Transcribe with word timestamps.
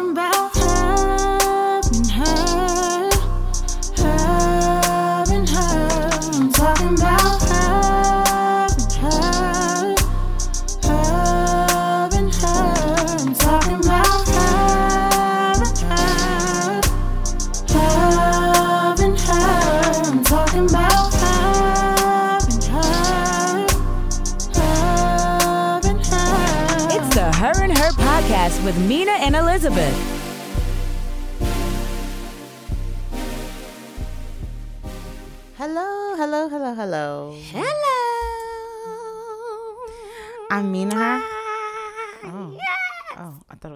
talking 0.00 0.12
about 0.12 0.39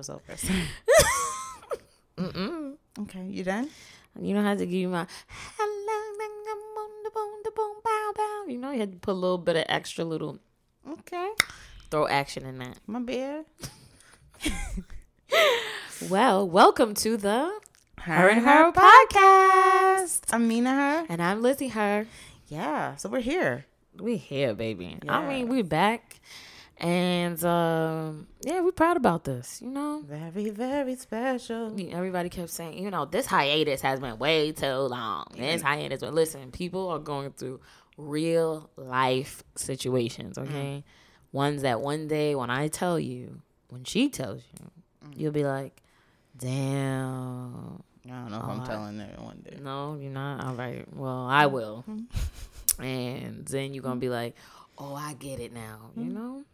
was 0.06 0.10
over. 0.10 0.34
Mm-mm. 2.18 2.74
Okay, 3.00 3.24
you 3.26 3.42
done? 3.44 3.68
You 4.20 4.34
don't 4.34 4.44
have 4.44 4.58
to 4.58 4.66
give 4.66 4.74
you 4.74 4.88
my 4.88 5.06
hello. 5.58 5.70
You 8.46 8.58
know, 8.58 8.70
you 8.72 8.80
had 8.80 8.92
to 8.92 8.98
put 8.98 9.12
a 9.12 9.14
little 9.14 9.38
bit 9.38 9.56
of 9.56 9.64
extra 9.68 10.04
little 10.04 10.38
Okay, 10.86 11.30
throw 11.90 12.06
action 12.06 12.44
in 12.44 12.58
that. 12.58 12.78
my 12.86 13.00
bad. 13.00 13.44
Well, 16.10 16.46
welcome 16.46 16.92
to 16.96 17.16
the 17.16 17.50
Her 18.00 18.28
and 18.28 18.44
Her 18.44 18.72
podcast. 18.72 20.20
I'm 20.32 20.46
Mina 20.48 20.74
Her. 20.74 21.06
And 21.08 21.22
I'm 21.22 21.40
Lizzie 21.40 21.68
Her. 21.68 22.06
Yeah, 22.48 22.96
so 22.96 23.08
we're 23.08 23.20
here. 23.20 23.64
We 23.98 24.18
here, 24.18 24.52
baby. 24.54 24.98
I 25.08 25.26
mean, 25.26 25.48
we 25.48 25.62
back. 25.62 26.20
And 26.78 27.42
um, 27.44 28.26
yeah, 28.42 28.60
we're 28.60 28.72
proud 28.72 28.96
about 28.96 29.24
this, 29.24 29.62
you 29.62 29.70
know? 29.70 30.02
Very, 30.06 30.50
very 30.50 30.96
special. 30.96 31.74
Everybody 31.92 32.28
kept 32.28 32.50
saying, 32.50 32.82
you 32.82 32.90
know, 32.90 33.04
this 33.04 33.26
hiatus 33.26 33.80
has 33.82 34.00
been 34.00 34.18
way 34.18 34.52
too 34.52 34.66
long. 34.66 35.26
This 35.36 35.62
hiatus, 35.62 36.00
but 36.00 36.14
listen, 36.14 36.50
people 36.50 36.88
are 36.88 36.98
going 36.98 37.30
through 37.32 37.60
real 37.96 38.70
life 38.76 39.44
situations, 39.54 40.36
mm-hmm. 40.36 40.48
okay? 40.48 40.84
Ones 41.32 41.62
that 41.62 41.80
one 41.80 42.08
day 42.08 42.34
when 42.34 42.50
I 42.50 42.68
tell 42.68 42.98
you, 42.98 43.40
when 43.68 43.84
she 43.84 44.08
tells 44.08 44.42
you, 44.52 44.66
mm. 45.08 45.18
you'll 45.18 45.32
be 45.32 45.44
like, 45.44 45.82
damn. 46.36 47.82
I 48.06 48.10
don't 48.10 48.30
know 48.30 48.38
if 48.38 48.44
I'm 48.44 48.66
telling 48.66 49.00
it 49.00 49.18
one 49.18 49.42
day. 49.42 49.58
No, 49.60 49.96
you're 50.00 50.10
not. 50.10 50.44
All 50.44 50.54
right. 50.54 50.84
Well, 50.94 51.26
I 51.26 51.44
mm-hmm. 51.44 51.54
will. 51.54 51.84
Mm-hmm. 51.88 52.82
and 52.82 53.46
then 53.46 53.74
you're 53.74 53.82
going 53.82 53.96
to 53.96 54.00
be 54.00 54.10
like, 54.10 54.36
oh, 54.76 54.94
I 54.94 55.14
get 55.14 55.40
it 55.40 55.52
now, 55.52 55.90
you 55.96 56.04
know? 56.04 56.44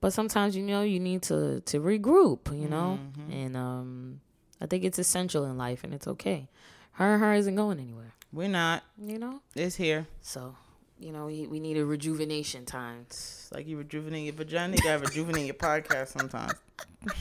But 0.00 0.12
sometimes, 0.12 0.54
you 0.56 0.62
know, 0.62 0.82
you 0.82 1.00
need 1.00 1.22
to, 1.22 1.60
to 1.62 1.80
regroup, 1.80 2.56
you 2.58 2.68
know? 2.68 2.98
And 3.30 3.56
um, 3.56 4.20
I 4.60 4.66
think 4.66 4.84
it's 4.84 4.98
essential 4.98 5.44
in 5.46 5.56
life 5.56 5.84
and 5.84 5.94
it's 5.94 6.06
okay. 6.06 6.48
Her 6.92 7.14
and 7.14 7.22
her 7.22 7.34
isn't 7.34 7.56
going 7.56 7.78
anywhere, 7.80 8.12
We're 8.32 8.48
not. 8.48 8.82
you 9.00 9.18
know? 9.18 9.40
It's 9.54 9.76
here. 9.76 10.06
So, 10.20 10.54
you 10.98 11.12
know, 11.12 11.26
we, 11.26 11.46
we 11.46 11.60
need 11.60 11.76
a 11.78 11.84
rejuvenation 11.84 12.64
time. 12.66 13.00
It's 13.02 13.50
like 13.52 13.66
you 13.66 13.76
rejuvenate 13.78 14.24
your 14.24 14.34
vagina. 14.34 14.76
You 14.76 14.82
gotta 14.82 15.00
rejuvenate 15.04 15.46
your 15.46 15.54
podcast 15.54 16.08
sometimes. 16.18 16.54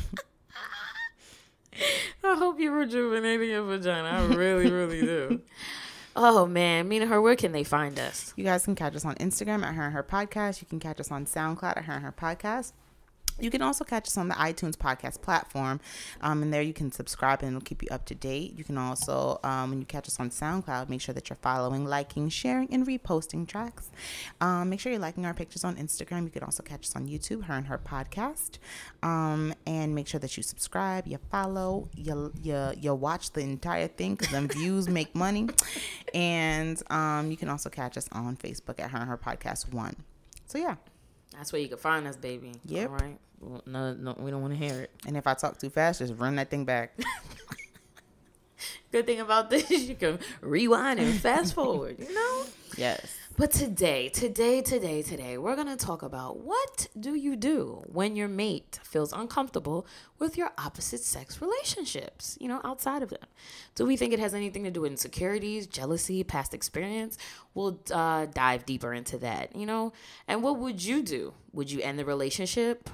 I 2.23 2.35
hope 2.35 2.59
you're 2.59 2.71
rejuvenating 2.75 3.49
your 3.49 3.63
vagina. 3.63 4.07
I 4.07 4.25
really, 4.33 4.71
really 4.71 5.01
do. 5.01 5.41
Oh, 6.15 6.45
man. 6.45 6.87
Me 6.87 6.97
and 6.97 7.09
her, 7.09 7.21
where 7.21 7.35
can 7.35 7.51
they 7.51 7.63
find 7.63 7.99
us? 7.99 8.33
You 8.37 8.45
guys 8.45 8.63
can 8.63 8.75
catch 8.75 8.95
us 8.95 9.03
on 9.03 9.15
Instagram 9.15 9.63
at 9.63 9.73
Her 9.75 9.83
and 9.83 9.93
Her 9.93 10.03
Podcast. 10.03 10.61
You 10.61 10.67
can 10.67 10.79
catch 10.79 10.99
us 10.99 11.11
on 11.11 11.25
SoundCloud 11.25 11.77
at 11.77 11.85
Her 11.85 11.93
and 11.93 12.03
Her 12.03 12.13
Podcast. 12.13 12.71
You 13.39 13.49
can 13.49 13.61
also 13.61 13.83
catch 13.83 14.07
us 14.07 14.17
on 14.17 14.29
the 14.29 14.35
iTunes 14.35 14.77
podcast 14.77 15.21
platform. 15.21 15.81
Um, 16.21 16.41
and 16.41 16.53
there 16.53 16.61
you 16.61 16.73
can 16.73 16.91
subscribe 16.91 17.41
and 17.41 17.49
it'll 17.49 17.61
keep 17.61 17.83
you 17.83 17.89
up 17.91 18.05
to 18.05 18.15
date. 18.15 18.57
You 18.57 18.63
can 18.63 18.77
also, 18.77 19.39
um, 19.43 19.71
when 19.71 19.79
you 19.79 19.85
catch 19.85 20.07
us 20.07 20.19
on 20.19 20.29
SoundCloud, 20.29 20.87
make 20.87 21.01
sure 21.01 21.13
that 21.13 21.29
you're 21.29 21.37
following, 21.37 21.85
liking, 21.85 22.29
sharing, 22.29 22.73
and 22.73 22.87
reposting 22.87 23.45
tracks. 23.45 23.91
Um, 24.39 24.69
make 24.69 24.79
sure 24.79 24.91
you're 24.91 25.01
liking 25.01 25.25
our 25.25 25.33
pictures 25.33 25.65
on 25.65 25.75
Instagram. 25.75 26.23
You 26.23 26.29
can 26.29 26.43
also 26.43 26.63
catch 26.63 26.85
us 26.87 26.95
on 26.95 27.07
YouTube, 27.07 27.43
Her 27.45 27.55
and 27.55 27.67
Her 27.67 27.77
Podcast. 27.77 28.57
Um, 29.03 29.53
and 29.67 29.93
make 29.93 30.07
sure 30.07 30.19
that 30.21 30.37
you 30.37 30.43
subscribe, 30.43 31.05
you 31.05 31.19
follow, 31.29 31.89
you, 31.95 32.31
you, 32.41 32.71
you 32.79 32.93
watch 32.93 33.31
the 33.31 33.41
entire 33.41 33.87
thing 33.87 34.15
because 34.15 34.31
them 34.31 34.47
views 34.55 34.87
make 34.87 35.13
money. 35.13 35.49
And 36.13 36.81
um, 36.89 37.31
you 37.31 37.37
can 37.37 37.49
also 37.49 37.69
catch 37.69 37.97
us 37.97 38.07
on 38.13 38.37
Facebook 38.37 38.79
at 38.79 38.91
Her 38.91 38.99
and 38.99 39.09
Her 39.09 39.17
Podcast 39.17 39.73
1. 39.73 39.95
So, 40.45 40.57
yeah. 40.57 40.75
That's 41.33 41.51
where 41.51 41.61
you 41.61 41.67
can 41.67 41.77
find 41.77 42.07
us, 42.07 42.15
baby. 42.15 42.53
Yep. 42.65 42.89
All 42.89 42.95
right. 42.95 43.19
Well, 43.39 43.61
no, 43.65 43.93
no, 43.93 44.15
we 44.17 44.31
don't 44.31 44.41
want 44.41 44.53
to 44.53 44.59
hear 44.59 44.81
it. 44.81 44.91
And 45.05 45.17
if 45.17 45.27
I 45.27 45.33
talk 45.33 45.57
too 45.59 45.69
fast, 45.69 45.99
just 45.99 46.13
run 46.15 46.35
that 46.37 46.49
thing 46.49 46.65
back. 46.65 46.97
Good 48.91 49.05
thing 49.05 49.19
about 49.19 49.49
this, 49.49 49.69
you 49.69 49.95
can 49.95 50.19
rewind 50.41 50.99
and 50.99 51.19
fast 51.19 51.53
forward, 51.53 51.97
you 51.99 52.13
know? 52.13 52.45
yes. 52.77 53.13
But 53.37 53.51
today, 53.51 54.07
today, 54.07 54.61
today, 54.61 55.01
today, 55.01 55.37
we're 55.37 55.57
going 55.57 55.67
to 55.67 55.75
talk 55.75 56.03
about 56.03 56.39
what 56.39 56.87
do 56.97 57.15
you 57.15 57.35
do 57.35 57.83
when 57.85 58.15
your 58.15 58.29
mate 58.29 58.79
feels 58.81 59.11
uncomfortable 59.11 59.85
with 60.19 60.37
your 60.37 60.51
opposite 60.57 61.01
sex 61.01 61.41
relationships, 61.41 62.37
you 62.39 62.47
know, 62.47 62.61
outside 62.63 63.03
of 63.03 63.09
them. 63.09 63.25
Do 63.75 63.85
we 63.85 63.97
think 63.97 64.13
it 64.13 64.19
has 64.19 64.33
anything 64.33 64.63
to 64.63 64.71
do 64.71 64.81
with 64.81 64.91
insecurities, 64.91 65.67
jealousy, 65.67 66.23
past 66.23 66.53
experience? 66.53 67.17
We'll 67.53 67.77
uh, 67.91 68.27
dive 68.27 68.65
deeper 68.65 68.93
into 68.93 69.17
that, 69.17 69.53
you 69.53 69.65
know? 69.65 69.91
And 70.29 70.41
what 70.41 70.57
would 70.59 70.81
you 70.81 71.01
do? 71.01 71.33
Would 71.51 71.69
you 71.69 71.81
end 71.81 71.99
the 71.99 72.05
relationship? 72.05 72.89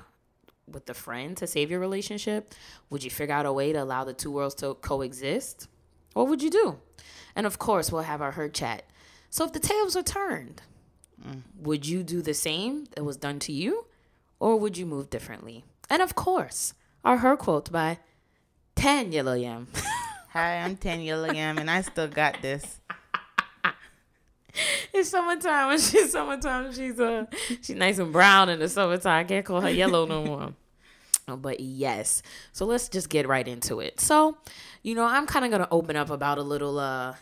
with 0.67 0.85
the 0.85 0.93
friend 0.93 1.35
to 1.35 1.45
save 1.45 1.69
your 1.69 1.81
relationship? 1.81 2.55
Would 2.89 3.03
you 3.03 3.09
figure 3.09 3.35
out 3.35 3.45
a 3.45 3.51
way 3.51 3.73
to 3.73 3.83
allow 3.83 4.05
the 4.05 4.13
two 4.13 4.31
worlds 4.31 4.55
to 4.55 4.75
coexist? 4.75 5.67
What 6.13 6.29
would 6.29 6.41
you 6.41 6.49
do? 6.49 6.79
And 7.35 7.45
of 7.45 7.59
course, 7.59 7.91
we'll 7.91 8.03
have 8.03 8.21
our 8.21 8.31
her 8.31 8.47
chat. 8.47 8.83
So 9.31 9.45
if 9.45 9.53
the 9.53 9.59
tables 9.61 9.95
were 9.95 10.03
turned, 10.03 10.61
would 11.57 11.87
you 11.87 12.03
do 12.03 12.21
the 12.21 12.33
same 12.33 12.87
that 12.95 13.05
was 13.05 13.15
done 13.15 13.39
to 13.39 13.53
you? 13.53 13.85
Or 14.41 14.57
would 14.57 14.77
you 14.77 14.85
move 14.85 15.09
differently? 15.09 15.63
And 15.89 16.01
of 16.01 16.15
course, 16.15 16.73
our 17.05 17.17
her 17.17 17.37
quote 17.37 17.71
by 17.71 17.99
Tanya 18.75 19.23
William. 19.23 19.67
Hi, 20.33 20.57
I'm 20.57 20.75
Tanya 20.75 21.15
Liam, 21.15 21.59
and 21.59 21.71
I 21.71 21.81
still 21.81 22.09
got 22.09 22.41
this. 22.41 22.81
it's 24.93 25.09
summertime 25.09 25.67
when 25.69 25.79
she's 25.79 26.11
summertime. 26.11 26.73
She's 26.73 26.99
uh 26.99 27.25
she's 27.61 27.77
nice 27.77 27.99
and 27.99 28.11
brown 28.11 28.49
in 28.49 28.59
the 28.59 28.67
summertime. 28.67 29.21
I 29.21 29.23
can't 29.23 29.45
call 29.45 29.61
her 29.61 29.69
yellow 29.69 30.05
no 30.05 30.25
more. 30.25 30.53
Oh, 31.31 31.37
But 31.37 31.59
yes, 31.59 32.21
so 32.51 32.65
let's 32.65 32.89
just 32.89 33.09
get 33.09 33.27
right 33.27 33.47
into 33.47 33.79
it. 33.79 33.99
So, 33.99 34.37
you 34.83 34.93
know, 34.95 35.05
I'm 35.05 35.25
kind 35.25 35.45
of 35.45 35.51
gonna 35.51 35.67
open 35.71 35.95
up 35.95 36.09
about 36.09 36.37
a 36.37 36.43
little. 36.43 36.77
uh 36.79 37.15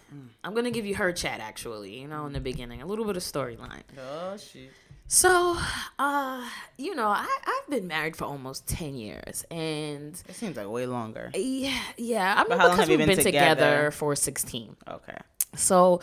I'm 0.43 0.53
gonna 0.53 0.71
give 0.71 0.85
you 0.85 0.95
her 0.95 1.11
chat 1.13 1.39
actually. 1.39 1.99
You 1.99 2.07
know, 2.07 2.25
in 2.25 2.33
the 2.33 2.39
beginning, 2.39 2.81
a 2.81 2.85
little 2.85 3.05
bit 3.05 3.15
of 3.17 3.23
storyline. 3.23 3.83
Oh, 3.99 4.35
shit. 4.37 4.71
So, 5.11 5.57
uh, 5.97 6.47
you 6.77 6.93
know, 6.93 7.07
I 7.07 7.25
I've 7.47 7.69
been 7.69 7.87
married 7.87 8.15
for 8.15 8.25
almost 8.25 8.67
ten 8.67 8.95
years, 8.95 9.43
and 9.49 10.13
It 10.27 10.35
seems 10.35 10.55
like 10.55 10.67
way 10.69 10.85
longer. 10.85 11.31
yeah, 11.33 11.79
yeah. 11.97 12.35
I 12.37 12.47
mean, 12.47 12.59
how 12.59 12.67
long 12.67 12.75
because 12.77 12.79
have 12.81 12.89
you 12.91 12.97
been 12.97 13.07
been 13.07 13.17
together 13.17 13.55
together? 13.55 13.91
for 13.91 14.15
sixteen. 14.15 14.75
Okay. 14.87 15.17
So, 15.55 16.01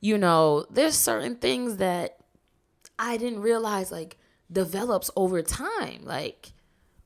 you 0.00 0.18
know, 0.18 0.66
there's 0.70 0.94
certain 0.94 1.34
things 1.34 1.78
that 1.78 2.18
I 2.96 3.16
didn't 3.16 3.40
realize 3.40 3.90
like 3.90 4.18
develops 4.52 5.10
over 5.16 5.42
time. 5.42 6.04
Like 6.04 6.52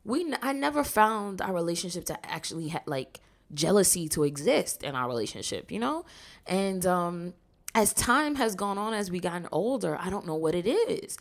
we, 0.09 0.35
I 0.41 0.55
never 0.55 0.83
found 0.83 1.43
our 1.43 1.53
relationship 1.53 2.07
to 2.07 2.27
actually 2.27 2.69
ha- 2.69 2.83
like 2.87 3.21
jealousy 3.53 4.09
to 4.09 4.25
exist 4.25 4.83
in 4.83 4.95
our 4.95 5.07
relationship, 5.07 5.71
you 5.71 5.79
know? 5.79 6.07
And 6.47 6.85
um 6.87 7.35
as 7.75 7.93
time 7.93 8.35
has 8.37 8.55
gone 8.55 8.79
on 8.79 8.95
as 8.95 9.11
we 9.11 9.21
gotten 9.21 9.47
older, 9.53 9.97
I 10.01 10.09
don't 10.09 10.27
know 10.27 10.35
what 10.35 10.55
it 10.55 10.67
is. 10.67 11.19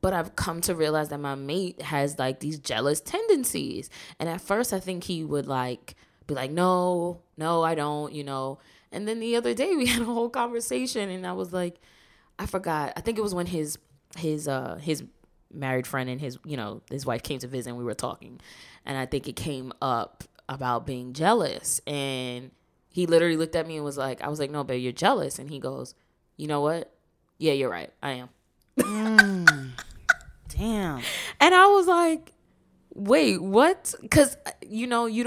But 0.00 0.12
I've 0.12 0.34
come 0.34 0.60
to 0.62 0.74
realize 0.74 1.08
that 1.10 1.20
my 1.20 1.36
mate 1.36 1.80
has 1.80 2.18
like 2.18 2.40
these 2.40 2.58
jealous 2.58 3.00
tendencies. 3.00 3.88
And 4.18 4.28
at 4.28 4.40
first 4.40 4.72
I 4.72 4.80
think 4.80 5.04
he 5.04 5.22
would 5.24 5.46
like 5.46 5.94
be 6.26 6.34
like, 6.34 6.50
"No, 6.50 7.22
no, 7.36 7.62
I 7.62 7.76
don't," 7.76 8.12
you 8.12 8.24
know. 8.24 8.58
And 8.90 9.06
then 9.06 9.20
the 9.20 9.36
other 9.36 9.54
day 9.54 9.76
we 9.76 9.86
had 9.86 10.02
a 10.02 10.06
whole 10.06 10.28
conversation 10.28 11.08
and 11.08 11.24
I 11.24 11.32
was 11.34 11.52
like, 11.52 11.76
I 12.36 12.46
forgot. 12.46 12.94
I 12.96 13.00
think 13.00 13.16
it 13.16 13.22
was 13.22 13.34
when 13.34 13.46
his 13.46 13.78
his 14.16 14.48
uh 14.48 14.76
his 14.82 15.04
married 15.54 15.86
friend 15.86 16.08
and 16.10 16.20
his 16.20 16.38
you 16.44 16.56
know 16.56 16.82
his 16.90 17.06
wife 17.06 17.22
came 17.22 17.38
to 17.40 17.46
visit 17.46 17.70
and 17.70 17.78
we 17.78 17.84
were 17.84 17.94
talking. 17.94 18.40
And 18.86 18.98
i 18.98 19.06
think 19.06 19.28
it 19.28 19.36
came 19.36 19.72
up 19.80 20.24
about 20.48 20.86
being 20.86 21.12
jealous. 21.12 21.80
And 21.86 22.50
he 22.88 23.06
literally 23.06 23.36
looked 23.36 23.56
at 23.56 23.66
me 23.66 23.76
and 23.76 23.84
was 23.84 23.96
like 23.96 24.22
i 24.22 24.28
was 24.28 24.38
like 24.38 24.50
no 24.50 24.64
babe 24.64 24.82
you're 24.82 24.92
jealous. 24.92 25.38
And 25.38 25.50
he 25.50 25.58
goes 25.58 25.94
you 26.36 26.46
know 26.46 26.60
what? 26.60 26.92
Yeah 27.38 27.52
you're 27.52 27.70
right. 27.70 27.92
I 28.02 28.12
am. 28.12 28.28
Mm. 28.78 29.70
Damn. 30.48 31.02
And 31.40 31.54
I 31.54 31.66
was 31.66 31.86
like, 31.86 32.32
wait, 32.94 33.42
what? 33.42 33.94
Cause 34.10 34.36
uh, 34.46 34.50
you 34.66 34.86
know, 34.86 35.06
you 35.06 35.24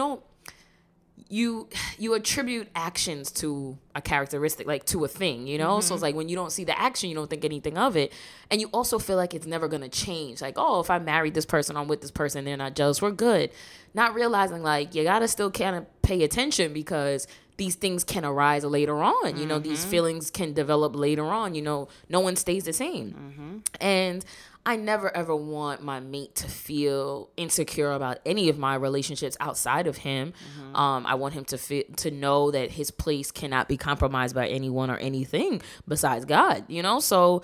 attribute 1.29 2.69
actions 2.75 3.31
to 3.31 3.77
a 3.95 4.01
characteristic 4.01 4.67
like 4.67 4.85
to 4.85 5.03
a 5.03 5.07
thing 5.07 5.47
you 5.47 5.57
know? 5.57 5.79
So 5.79 5.95
it's 5.95 5.97
mm-hmm. 5.97 6.03
like 6.03 6.15
when 6.15 6.29
you 6.29 6.35
don't 6.35 6.51
see 6.51 6.63
the 6.63 6.79
action 6.79 7.09
you 7.09 7.15
don't 7.15 7.29
think 7.29 7.45
anything 7.45 7.77
of 7.77 7.97
it. 7.97 8.13
And 8.49 8.61
you 8.61 8.67
also 8.67 8.99
feel 8.99 9.17
like 9.17 9.33
it's 9.33 9.47
never 9.47 9.67
gonna 9.67 9.89
change. 9.89 10.41
Like 10.41 10.55
oh 10.57 10.79
if 10.79 10.89
i 10.89 10.99
married 10.99 11.33
this 11.33 11.45
person 11.45 11.75
i'm 11.75 11.87
with 11.87 12.01
this 12.01 12.11
person 12.11 12.45
they're 12.45 12.57
not 12.57 12.75
jealous 12.75 13.01
we're 13.01 13.11
good. 13.11 13.51
Not 13.93 14.13
realizing 14.13 14.63
like 14.63 14.95
you 14.95 15.03
gotta 15.03 15.27
still 15.27 15.51
kind 15.51 15.75
of 15.75 16.01
pay 16.01 16.23
attention 16.23 16.73
because 16.73 17.27
these 17.57 17.73
things 17.73 18.03
can 18.03 18.23
arise 18.23 18.63
later 18.63 19.03
on 19.03 19.37
you 19.37 19.45
know? 19.45 19.59
These 19.59 19.81
mm-hmm. 19.81 19.89
feelings 19.89 20.31
can 20.31 20.53
develop 20.53 20.95
later 20.95 21.25
on 21.25 21.55
you 21.55 21.61
know? 21.61 21.87
No 22.09 22.19
one 22.19 22.35
stays 22.35 22.63
the 22.65 22.73
same. 22.73 23.11
Mm-hmm. 23.11 23.57
And 23.81 24.25
I 24.67 24.75
never 24.75 25.15
ever 25.15 25.33
want 25.33 25.81
my 25.81 26.01
mate 26.01 26.35
to 26.35 26.47
feel 26.49 27.29
insecure 27.37 27.93
about 27.93 28.19
any 28.25 28.49
of 28.49 28.57
my 28.57 28.75
relationships 28.75 29.37
outside 29.39 29.87
of 29.87 29.95
him. 29.95 30.33
Um, 30.75 31.05
I 31.05 31.15
want 31.15 31.35
him 31.35 31.45
to 31.45 31.57
feel 31.57 31.85
to 31.95 32.11
know 32.11 32.51
that 32.51 32.71
his 32.71 32.91
place 32.91 33.31
cannot 33.31 33.69
be 33.69 33.77
compromised 33.77 34.35
by 34.35 34.49
anyone 34.49 34.91
or 34.91 34.97
anything 34.97 35.61
besides 35.87 36.25
God. 36.25 36.65
You 36.67 36.83
know, 36.83 36.99
so 36.99 37.43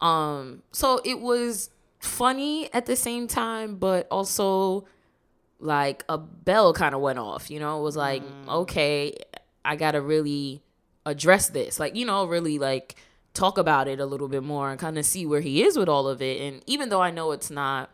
um, 0.00 0.64
so 0.72 1.00
it 1.04 1.20
was 1.20 1.70
funny 2.00 2.68
at 2.74 2.86
the 2.86 2.96
same 2.96 3.28
time, 3.28 3.76
but 3.76 4.08
also 4.10 4.88
like 5.60 6.04
a 6.08 6.18
bell 6.18 6.72
kind 6.72 6.96
of 6.96 7.00
went 7.00 7.20
off. 7.20 7.48
You 7.48 7.60
know, 7.60 7.78
it 7.78 7.82
was 7.82 7.96
like 7.96 8.24
okay, 8.48 9.14
I 9.64 9.76
gotta 9.76 10.00
really 10.00 10.64
address 11.04 11.48
this. 11.48 11.78
Like 11.78 11.94
you 11.94 12.04
know, 12.04 12.24
really 12.24 12.58
like 12.58 12.96
talk 13.36 13.58
about 13.58 13.86
it 13.86 14.00
a 14.00 14.06
little 14.06 14.28
bit 14.28 14.42
more 14.42 14.70
and 14.70 14.80
kind 14.80 14.98
of 14.98 15.04
see 15.04 15.26
where 15.26 15.40
he 15.40 15.62
is 15.62 15.76
with 15.78 15.88
all 15.88 16.08
of 16.08 16.22
it. 16.22 16.40
And 16.40 16.62
even 16.66 16.88
though 16.88 17.02
I 17.02 17.10
know 17.10 17.32
it's 17.32 17.50
not 17.50 17.90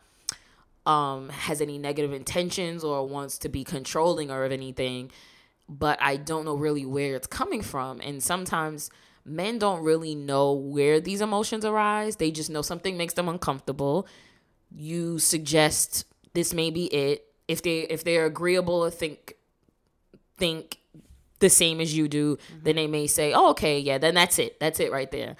um 0.85 1.29
has 1.29 1.61
any 1.61 1.79
negative 1.79 2.13
intentions 2.13 2.83
or 2.83 3.07
wants 3.07 3.39
to 3.39 3.49
be 3.49 3.63
controlling 3.65 4.31
or 4.31 4.45
of 4.45 4.53
anything, 4.53 5.11
but 5.69 5.99
I 6.01 6.17
don't 6.17 6.45
know 6.45 6.55
really 6.55 6.87
where 6.87 7.17
it's 7.17 7.27
coming 7.27 7.63
from. 7.63 8.01
And 8.01 8.23
sometimes 8.23 8.91
men 9.25 9.59
don't 9.59 9.83
really 9.83 10.15
know 10.15 10.53
where 10.53 11.01
these 11.01 11.21
emotions 11.21 11.65
arise. 11.65 12.17
They 12.17 12.31
just 12.31 12.51
know 12.51 12.63
something 12.63 12.97
makes 12.97 13.15
them 13.15 13.29
uncomfortable. 13.29 14.07
You 14.75 15.19
suggest 15.19 16.05
this 16.35 16.53
may 16.55 16.71
be 16.71 16.87
it. 16.87 17.27
If 17.49 17.63
they 17.63 17.81
if 17.81 18.05
they're 18.05 18.27
agreeable 18.27 18.75
or 18.75 18.91
think 18.91 19.35
think 20.37 20.79
the 21.43 21.51
same 21.51 21.79
as 21.81 21.95
you 21.95 22.09
do, 22.09 22.37
mm-hmm. 22.37 22.59
then 22.63 22.77
they 22.77 22.87
may 22.87 23.07
say, 23.07 23.35
"Oh, 23.35 23.51
okay, 23.51 23.79
yeah, 23.79 23.99
then 23.99 24.15
that's 24.15 24.39
it. 24.39 24.59
That's 24.59 24.81
it 24.81 24.91
right 24.91 25.11
there." 25.11 25.37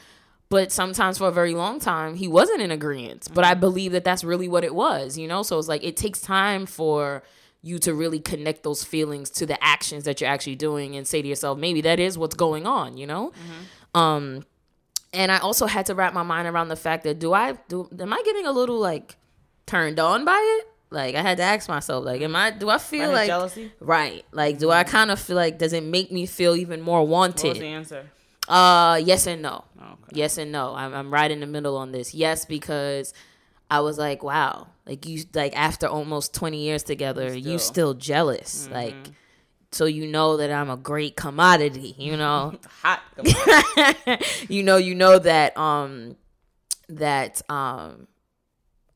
But 0.53 0.71
sometimes 0.71 1.17
for 1.17 1.29
a 1.29 1.33
very 1.33 1.55
long 1.55 1.81
time, 1.81 2.15
he 2.15 2.29
wasn't 2.29 2.61
in 2.61 2.71
agreement. 2.71 3.29
But 3.33 3.45
I 3.45 3.53
mm-hmm. 3.53 3.61
believe 3.61 3.93
that 3.93 4.05
that's 4.05 4.23
really 4.23 4.49
what 4.49 4.65
it 4.65 4.75
was, 4.75 5.17
you 5.17 5.27
know? 5.27 5.43
So 5.43 5.59
it's 5.59 5.67
like 5.67 5.83
it 5.83 5.97
takes 5.97 6.21
time 6.21 6.67
for 6.67 7.23
you 7.63 7.79
to 7.79 7.95
really 7.95 8.21
connect 8.21 8.63
those 8.63 8.85
feelings 8.85 9.31
to 9.31 9.47
the 9.47 9.57
actions 9.65 10.05
that 10.05 10.21
you're 10.21 10.29
actually 10.29 10.57
doing 10.57 10.95
and 10.95 11.07
say 11.07 11.23
to 11.23 11.29
yourself, 11.29 11.57
maybe 11.57 11.81
that 11.81 11.99
is 11.99 12.19
what's 12.19 12.35
going 12.35 12.67
on, 12.67 12.99
you 12.99 13.07
know? 13.07 13.31
Mm-hmm. 13.31 13.99
Um 13.99 14.45
and 15.15 15.33
I 15.33 15.39
also 15.39 15.67
had 15.67 15.87
to 15.87 15.95
wrap 15.95 16.13
my 16.13 16.23
mind 16.23 16.47
around 16.47 16.69
the 16.69 16.77
fact 16.77 17.05
that 17.05 17.19
do 17.19 17.33
I 17.33 17.55
do 17.69 17.89
am 17.99 18.13
I 18.13 18.21
getting 18.23 18.45
a 18.45 18.53
little 18.53 18.79
like 18.79 19.17
turned 19.65 19.99
on 19.99 20.27
by 20.27 20.59
it? 20.61 20.72
Like 20.93 21.15
I 21.15 21.23
had 21.23 21.39
to 21.39 21.43
ask 21.43 21.69
myself, 21.69 22.05
like, 22.05 22.21
am 22.21 22.37
I 22.37 22.51
do 22.51 22.69
I 22.69 22.79
feel 22.79 23.11
like 23.11 23.27
jealousy? 23.27 23.73
right? 23.81 24.25
Like, 24.33 24.59
do 24.59 24.71
I 24.71 24.85
kind 24.85 25.11
of 25.11 25.19
feel 25.19 25.37
like 25.37 25.59
does 25.59 25.73
it 25.73 25.83
make 25.83 26.13
me 26.13 26.27
feel 26.27 26.55
even 26.55 26.81
more 26.81 27.07
What 27.07 27.45
was 27.45 27.59
the 27.59 27.67
answer? 27.67 28.11
Uh, 28.49 29.01
yes 29.03 29.27
and 29.27 29.41
no. 29.43 29.65
Oh, 29.81 29.85
okay. 29.93 30.13
Yes 30.13 30.39
and 30.39 30.53
no. 30.53 30.75
I'm 30.75 30.93
I'm 30.95 31.13
right 31.13 31.31
in 31.31 31.41
the 31.41 31.47
middle 31.47 31.77
on 31.77 31.93
this. 31.93 32.15
Yes, 32.15 32.45
because 32.45 33.15
I 33.71 33.81
was 33.81 33.97
like, 33.99 34.23
wow, 34.23 34.69
like 34.87 35.07
you 35.07 35.25
like 35.35 35.57
after 35.57 35.87
almost 35.87 36.35
20 36.35 36.59
years 36.59 36.83
together, 36.83 37.35
you 37.35 37.59
Still. 37.59 37.59
still 37.59 37.95
jealous, 37.95 38.69
like. 38.71 38.95
So 39.75 39.87
you 39.87 40.07
know 40.07 40.37
that 40.37 40.53
I'm 40.53 40.69
a 40.69 40.77
great 40.77 41.17
commodity, 41.17 41.95
you 41.97 42.15
know. 42.15 42.59
Hot. 42.83 43.01
You 44.51 44.63
know, 44.63 44.77
you 44.77 44.95
know 44.95 45.19
that 45.19 45.57
um 45.57 46.17
that 46.91 47.41
um 47.51 48.07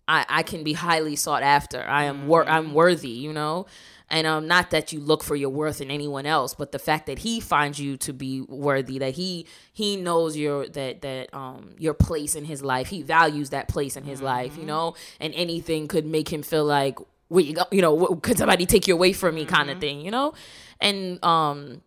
I 0.08 0.24
I 0.28 0.42
can 0.42 0.64
be 0.64 0.74
highly 0.74 1.16
sought 1.16 1.42
after. 1.42 1.82
I 1.82 2.04
am 2.04 2.26
wor- 2.26 2.48
I'm 2.48 2.72
worthy, 2.74 3.10
you 3.10 3.32
know. 3.32 3.66
And 4.08 4.26
um 4.26 4.46
not 4.46 4.70
that 4.70 4.92
you 4.92 5.00
look 5.00 5.24
for 5.24 5.34
your 5.34 5.50
worth 5.50 5.80
in 5.80 5.90
anyone 5.90 6.26
else, 6.26 6.54
but 6.54 6.70
the 6.70 6.78
fact 6.78 7.06
that 7.06 7.20
he 7.20 7.40
finds 7.40 7.80
you 7.80 7.96
to 7.98 8.12
be 8.12 8.40
worthy, 8.42 8.98
that 9.00 9.14
he 9.14 9.46
he 9.72 9.96
knows 9.96 10.36
your 10.36 10.68
that 10.68 11.02
that 11.02 11.34
um 11.34 11.74
your 11.78 11.94
place 11.94 12.36
in 12.36 12.44
his 12.44 12.62
life. 12.62 12.88
He 12.88 13.02
values 13.02 13.50
that 13.50 13.66
place 13.68 13.96
in 13.96 14.04
his 14.04 14.22
life, 14.22 14.56
you 14.56 14.64
know. 14.64 14.94
And 15.20 15.34
anything 15.34 15.88
could 15.88 16.06
make 16.06 16.32
him 16.32 16.42
feel 16.42 16.64
like 16.64 16.98
where 17.28 17.42
you 17.42 17.54
go, 17.54 17.64
you 17.72 17.82
know, 17.82 18.14
could 18.22 18.38
somebody 18.38 18.64
take 18.66 18.86
you 18.86 18.94
away 18.94 19.12
from 19.12 19.34
me 19.34 19.44
kind 19.44 19.70
of 19.70 19.78
thing, 19.80 20.00
you 20.00 20.12
know? 20.12 20.34
And 20.80 21.22
um 21.24 21.82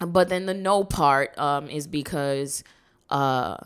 but 0.00 0.28
then 0.28 0.44
the 0.44 0.54
no 0.54 0.84
part 0.84 1.36
um 1.38 1.68
is 1.70 1.86
because 1.86 2.62
uh 3.08 3.56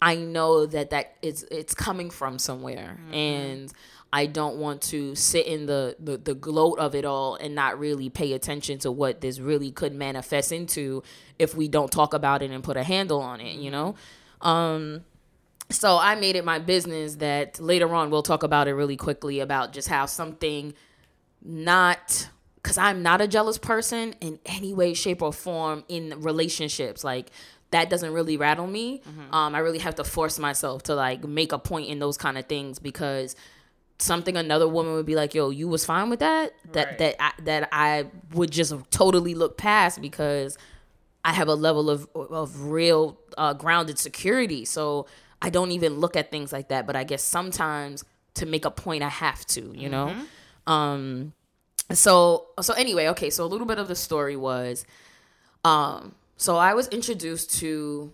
I 0.00 0.16
know 0.16 0.66
that 0.66 0.90
that 0.90 1.16
it's 1.22 1.42
it's 1.50 1.74
coming 1.74 2.10
from 2.10 2.38
somewhere 2.38 2.98
and 3.12 3.72
I 4.12 4.26
don't 4.26 4.56
want 4.56 4.82
to 4.82 5.14
sit 5.14 5.46
in 5.46 5.66
the, 5.66 5.96
the 5.98 6.16
the 6.18 6.34
gloat 6.34 6.78
of 6.78 6.94
it 6.94 7.04
all 7.04 7.36
and 7.36 7.54
not 7.54 7.78
really 7.78 8.08
pay 8.08 8.32
attention 8.34 8.78
to 8.80 8.92
what 8.92 9.20
this 9.20 9.40
really 9.40 9.70
could 9.70 9.94
manifest 9.94 10.52
into 10.52 11.02
if 11.38 11.54
we 11.54 11.68
don't 11.68 11.90
talk 11.90 12.14
about 12.14 12.42
it 12.42 12.50
and 12.50 12.62
put 12.62 12.76
a 12.76 12.82
handle 12.82 13.20
on 13.20 13.40
it, 13.40 13.56
you 13.56 13.70
know? 13.70 13.94
Um 14.42 15.04
so 15.68 15.98
I 15.98 16.14
made 16.14 16.36
it 16.36 16.44
my 16.44 16.58
business 16.58 17.16
that 17.16 17.58
later 17.58 17.92
on 17.94 18.10
we'll 18.10 18.22
talk 18.22 18.42
about 18.42 18.68
it 18.68 18.74
really 18.74 18.96
quickly 18.96 19.40
about 19.40 19.72
just 19.72 19.88
how 19.88 20.06
something 20.06 20.74
not 21.42 22.28
because 22.66 22.78
I'm 22.78 23.00
not 23.00 23.20
a 23.20 23.28
jealous 23.28 23.58
person 23.58 24.14
in 24.20 24.40
any 24.44 24.74
way, 24.74 24.92
shape, 24.92 25.22
or 25.22 25.32
form 25.32 25.84
in 25.86 26.20
relationships. 26.20 27.04
Like 27.04 27.30
that 27.72 27.90
doesn't 27.90 28.12
really 28.12 28.36
rattle 28.36 28.66
me. 28.66 29.02
Um, 29.32 29.54
I 29.54 29.58
really 29.58 29.78
have 29.80 29.96
to 29.96 30.04
force 30.04 30.38
myself 30.38 30.84
to 30.84 30.94
like 30.94 31.24
make 31.24 31.52
a 31.52 31.58
point 31.58 31.88
in 31.88 31.98
those 31.98 32.16
kind 32.16 32.38
of 32.38 32.46
things 32.46 32.78
because 32.78 33.34
something 33.98 34.36
another 34.36 34.68
woman 34.68 34.92
would 34.94 35.06
be 35.06 35.16
like, 35.16 35.34
"Yo, 35.34 35.50
you 35.50 35.68
was 35.68 35.84
fine 35.84 36.08
with 36.10 36.20
that." 36.20 36.52
That 36.72 36.86
Right. 36.88 36.98
that 36.98 37.16
I, 37.22 37.32
that 37.42 37.68
I 37.72 38.06
would 38.34 38.50
just 38.50 38.74
totally 38.90 39.34
look 39.34 39.56
past 39.56 40.00
because 40.00 40.56
I 41.24 41.32
have 41.32 41.48
a 41.48 41.54
level 41.54 41.90
of 41.90 42.08
of 42.14 42.62
real 42.62 43.18
uh, 43.36 43.52
grounded 43.54 43.98
security. 43.98 44.64
So 44.64 45.06
I 45.42 45.50
don't 45.50 45.72
even 45.72 45.98
look 45.98 46.14
at 46.16 46.30
things 46.30 46.52
like 46.52 46.68
that. 46.68 46.86
But 46.86 46.94
I 46.94 47.04
guess 47.04 47.22
sometimes 47.22 48.04
to 48.34 48.46
make 48.46 48.64
a 48.64 48.70
point, 48.70 49.02
I 49.02 49.08
have 49.08 49.44
to. 49.46 49.72
You 49.74 49.88
know. 49.88 50.14
Um. 50.66 51.32
So 51.92 52.46
so 52.60 52.74
anyway, 52.74 53.08
okay. 53.08 53.30
So 53.30 53.44
a 53.44 53.46
little 53.46 53.66
bit 53.66 53.78
of 53.78 53.88
the 53.88 53.96
story 53.96 54.36
was, 54.36 54.84
um. 55.64 56.14
So 56.36 56.56
I 56.56 56.74
was 56.74 56.88
introduced 56.88 57.58
to 57.60 58.12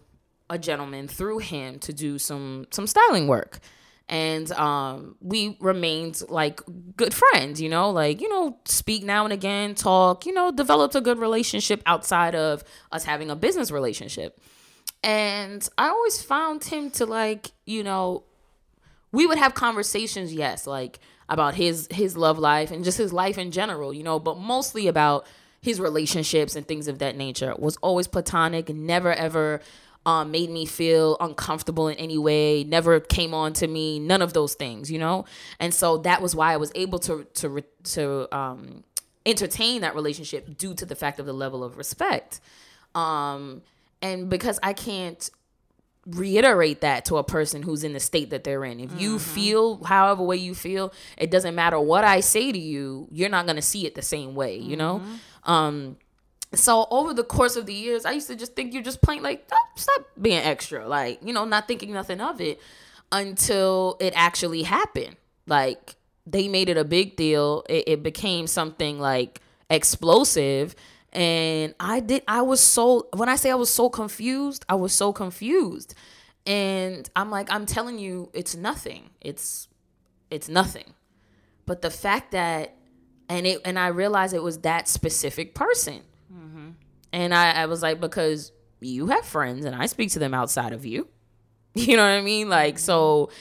a 0.48 0.58
gentleman 0.58 1.08
through 1.08 1.38
him 1.38 1.78
to 1.80 1.92
do 1.92 2.18
some 2.18 2.66
some 2.70 2.86
styling 2.86 3.26
work. 3.26 3.60
And 4.08 4.50
um 4.52 5.16
we 5.20 5.56
remained 5.60 6.22
like 6.28 6.60
good 6.96 7.14
friends 7.14 7.60
you 7.60 7.68
know 7.68 7.90
like 7.90 8.20
you 8.20 8.28
know 8.28 8.58
speak 8.64 9.02
now 9.04 9.24
and 9.24 9.32
again 9.32 9.74
talk 9.74 10.26
you 10.26 10.34
know 10.34 10.50
developed 10.50 10.94
a 10.94 11.00
good 11.00 11.18
relationship 11.18 11.82
outside 11.86 12.34
of 12.34 12.62
us 12.90 13.04
having 13.04 13.30
a 13.30 13.36
business 13.36 13.70
relationship. 13.70 14.38
And 15.02 15.66
i 15.78 15.88
always 15.88 16.22
found 16.22 16.64
him 16.64 16.90
to 16.92 17.06
like 17.06 17.52
you 17.64 17.82
know 17.82 18.24
we 19.10 19.26
would 19.26 19.38
have 19.38 19.54
conversations 19.54 20.32
yes 20.32 20.66
like 20.66 21.00
about 21.28 21.54
his 21.54 21.88
his 21.90 22.16
love 22.16 22.38
life 22.38 22.70
and 22.70 22.84
just 22.84 22.98
his 22.98 23.12
life 23.12 23.38
in 23.38 23.50
general 23.50 23.92
you 23.94 24.02
know 24.02 24.18
but 24.18 24.36
mostly 24.38 24.86
about 24.86 25.26
his 25.62 25.80
relationships 25.80 26.56
and 26.56 26.66
things 26.66 26.88
of 26.88 26.98
that 26.98 27.16
nature. 27.16 27.54
Was 27.58 27.76
always 27.78 28.08
platonic 28.08 28.68
never 28.68 29.12
ever 29.12 29.60
um, 30.04 30.32
made 30.32 30.50
me 30.50 30.66
feel 30.66 31.16
uncomfortable 31.20 31.86
in 31.86 31.96
any 31.96 32.18
way 32.18 32.64
never 32.64 32.98
came 32.98 33.32
on 33.32 33.52
to 33.52 33.68
me 33.68 34.00
none 34.00 34.20
of 34.20 34.32
those 34.32 34.54
things 34.54 34.90
you 34.90 34.98
know? 34.98 35.24
And 35.60 35.72
so 35.72 35.98
that 35.98 36.20
was 36.20 36.34
why 36.34 36.52
i 36.52 36.56
was 36.56 36.72
able 36.74 36.98
to 37.00 37.24
to 37.34 37.62
to 37.84 38.36
um 38.36 38.82
entertain 39.24 39.82
that 39.82 39.94
relationship 39.94 40.58
due 40.58 40.74
to 40.74 40.84
the 40.84 40.96
fact 40.96 41.20
of 41.20 41.26
the 41.26 41.32
level 41.32 41.62
of 41.62 41.78
respect. 41.78 42.40
Um 42.96 43.62
and 44.02 44.28
because 44.28 44.58
i 44.64 44.72
can't 44.72 45.30
reiterate 46.06 46.80
that 46.80 47.04
to 47.06 47.16
a 47.16 47.24
person 47.24 47.62
who's 47.62 47.84
in 47.84 47.92
the 47.92 48.00
state 48.00 48.30
that 48.30 48.42
they're 48.44 48.64
in. 48.64 48.80
If 48.80 49.00
you 49.00 49.18
feel 49.18 49.82
however 49.84 50.22
way 50.22 50.36
you 50.36 50.54
feel, 50.54 50.92
it 51.16 51.30
doesn't 51.30 51.54
matter 51.54 51.78
what 51.78 52.04
I 52.04 52.20
say 52.20 52.50
to 52.50 52.58
you, 52.58 53.06
you're 53.10 53.28
not 53.28 53.46
going 53.46 53.56
to 53.56 53.62
see 53.62 53.86
it 53.86 53.94
the 53.94 54.02
same 54.02 54.34
way, 54.34 54.56
you 54.56 54.76
know? 54.76 55.02
Um 55.44 55.96
so 56.54 56.86
over 56.90 57.14
the 57.14 57.24
course 57.24 57.56
of 57.56 57.64
the 57.64 57.72
years, 57.72 58.04
I 58.04 58.12
used 58.12 58.26
to 58.26 58.36
just 58.36 58.54
think 58.54 58.74
you're 58.74 58.82
just 58.82 59.00
plain 59.00 59.22
like 59.22 59.46
"Oh, 59.50 59.56
stop 59.74 60.06
being 60.20 60.38
extra, 60.42 60.86
like, 60.86 61.20
you 61.24 61.32
know, 61.32 61.46
not 61.46 61.66
thinking 61.66 61.92
nothing 61.92 62.20
of 62.20 62.40
it 62.40 62.60
until 63.10 63.96
it 64.00 64.12
actually 64.16 64.62
happened. 64.62 65.16
Like 65.46 65.96
they 66.26 66.48
made 66.48 66.68
it 66.68 66.76
a 66.76 66.84
big 66.84 67.16
deal. 67.16 67.64
It, 67.68 67.84
it 67.86 68.02
became 68.02 68.46
something 68.46 68.98
like 69.00 69.40
explosive 69.70 70.74
and 71.12 71.74
i 71.78 72.00
did 72.00 72.22
i 72.26 72.40
was 72.40 72.60
so 72.60 73.06
when 73.14 73.28
i 73.28 73.36
say 73.36 73.50
i 73.50 73.54
was 73.54 73.70
so 73.70 73.90
confused 73.90 74.64
i 74.68 74.74
was 74.74 74.92
so 74.92 75.12
confused 75.12 75.94
and 76.46 77.10
i'm 77.16 77.30
like 77.30 77.52
i'm 77.52 77.66
telling 77.66 77.98
you 77.98 78.30
it's 78.32 78.56
nothing 78.56 79.10
it's 79.20 79.68
it's 80.30 80.48
nothing 80.48 80.94
but 81.66 81.82
the 81.82 81.90
fact 81.90 82.32
that 82.32 82.74
and 83.28 83.46
it 83.46 83.60
and 83.64 83.78
I 83.78 83.88
realized 83.88 84.34
it 84.34 84.42
was 84.42 84.58
that 84.58 84.88
specific 84.88 85.54
person. 85.54 86.02
Mm-hmm. 86.32 86.70
And 87.12 87.34
I, 87.34 87.52
I 87.52 87.66
was 87.66 87.82
like, 87.82 88.00
because 88.00 88.52
you 88.80 89.06
have 89.06 89.24
friends 89.24 89.64
and 89.64 89.74
I 89.74 89.86
speak 89.86 90.10
to 90.12 90.18
them 90.18 90.34
outside 90.34 90.72
of 90.72 90.84
you. 90.84 91.08
You 91.74 91.96
know 91.96 92.02
what 92.02 92.10
I 92.10 92.20
mean? 92.20 92.50
Like, 92.50 92.78
so 92.78 93.30
mm-hmm. 93.30 93.34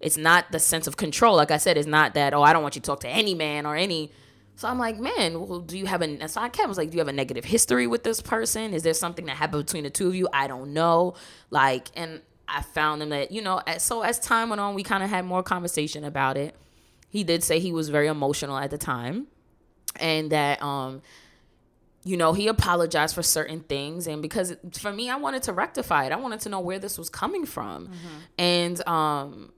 it's 0.00 0.18
not 0.18 0.52
the 0.52 0.58
sense 0.58 0.86
of 0.86 0.98
control. 0.98 1.36
Like 1.36 1.50
I 1.50 1.56
said, 1.56 1.78
it's 1.78 1.86
not 1.86 2.12
that, 2.12 2.34
oh, 2.34 2.42
I 2.42 2.52
don't 2.52 2.60
want 2.60 2.76
you 2.76 2.82
to 2.82 2.86
talk 2.86 3.00
to 3.00 3.08
any 3.08 3.34
man 3.34 3.64
or 3.64 3.76
any. 3.76 4.12
So 4.58 4.66
I'm 4.66 4.76
like, 4.76 4.98
man, 4.98 5.46
well, 5.46 5.60
do 5.60 5.78
you 5.78 5.86
have 5.86 6.02
a, 6.02 6.28
so 6.28 6.40
I 6.40 6.48
kept, 6.48 6.66
was 6.66 6.78
like, 6.78 6.90
do 6.90 6.96
you 6.96 6.98
have 6.98 7.06
a 7.06 7.12
negative 7.12 7.44
history 7.44 7.86
with 7.86 8.02
this 8.02 8.20
person? 8.20 8.74
Is 8.74 8.82
there 8.82 8.92
something 8.92 9.26
that 9.26 9.36
happened 9.36 9.66
between 9.66 9.84
the 9.84 9.90
two 9.90 10.08
of 10.08 10.16
you? 10.16 10.28
I 10.32 10.48
don't 10.48 10.72
know. 10.72 11.14
Like, 11.48 11.86
and 11.94 12.22
I 12.48 12.62
found 12.62 13.00
him 13.00 13.10
that, 13.10 13.30
you 13.30 13.40
know, 13.40 13.62
as, 13.68 13.84
so 13.84 14.02
as 14.02 14.18
time 14.18 14.48
went 14.48 14.58
on, 14.58 14.74
we 14.74 14.82
kind 14.82 15.04
of 15.04 15.10
had 15.10 15.24
more 15.24 15.44
conversation 15.44 16.02
about 16.02 16.36
it. 16.36 16.56
He 17.08 17.22
did 17.22 17.44
say 17.44 17.60
he 17.60 17.70
was 17.70 17.88
very 17.88 18.08
emotional 18.08 18.58
at 18.58 18.72
the 18.72 18.78
time 18.78 19.28
and 20.00 20.32
that, 20.32 20.60
um, 20.60 21.02
you 22.02 22.16
know, 22.16 22.32
he 22.32 22.48
apologized 22.48 23.14
for 23.14 23.22
certain 23.22 23.60
things. 23.60 24.08
And 24.08 24.20
because 24.20 24.56
for 24.72 24.92
me, 24.92 25.08
I 25.08 25.14
wanted 25.18 25.44
to 25.44 25.52
rectify 25.52 26.06
it. 26.06 26.10
I 26.10 26.16
wanted 26.16 26.40
to 26.40 26.48
know 26.48 26.58
where 26.58 26.80
this 26.80 26.98
was 26.98 27.08
coming 27.08 27.46
from. 27.46 27.92
And, 28.36 28.88
um, 28.88 29.52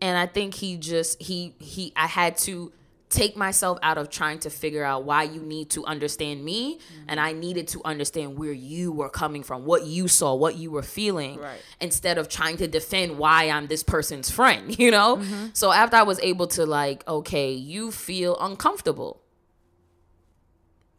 and 0.00 0.16
I 0.16 0.26
think 0.26 0.54
he 0.54 0.76
just, 0.76 1.20
he, 1.20 1.56
he, 1.58 1.92
I 1.96 2.06
had 2.06 2.38
to 2.38 2.72
take 3.12 3.36
myself 3.36 3.78
out 3.82 3.98
of 3.98 4.08
trying 4.08 4.38
to 4.40 4.50
figure 4.50 4.82
out 4.82 5.04
why 5.04 5.24
you 5.24 5.42
need 5.42 5.70
to 5.70 5.84
understand 5.84 6.42
me. 6.44 6.76
Mm-hmm. 6.76 7.04
And 7.08 7.20
I 7.20 7.32
needed 7.32 7.68
to 7.68 7.82
understand 7.84 8.38
where 8.38 8.52
you 8.52 8.90
were 8.90 9.10
coming 9.10 9.42
from, 9.42 9.64
what 9.64 9.84
you 9.84 10.08
saw, 10.08 10.34
what 10.34 10.56
you 10.56 10.70
were 10.70 10.82
feeling, 10.82 11.38
Right. 11.38 11.60
instead 11.80 12.18
of 12.18 12.28
trying 12.28 12.56
to 12.56 12.66
defend 12.66 13.18
why 13.18 13.50
I'm 13.50 13.66
this 13.66 13.82
person's 13.82 14.30
friend, 14.30 14.76
you 14.78 14.90
know? 14.90 15.16
Mm-hmm. 15.16 15.46
So 15.52 15.70
after 15.70 15.96
I 15.96 16.02
was 16.02 16.18
able 16.20 16.46
to, 16.48 16.64
like, 16.66 17.06
okay, 17.06 17.52
you 17.52 17.92
feel 17.92 18.36
uncomfortable. 18.40 19.20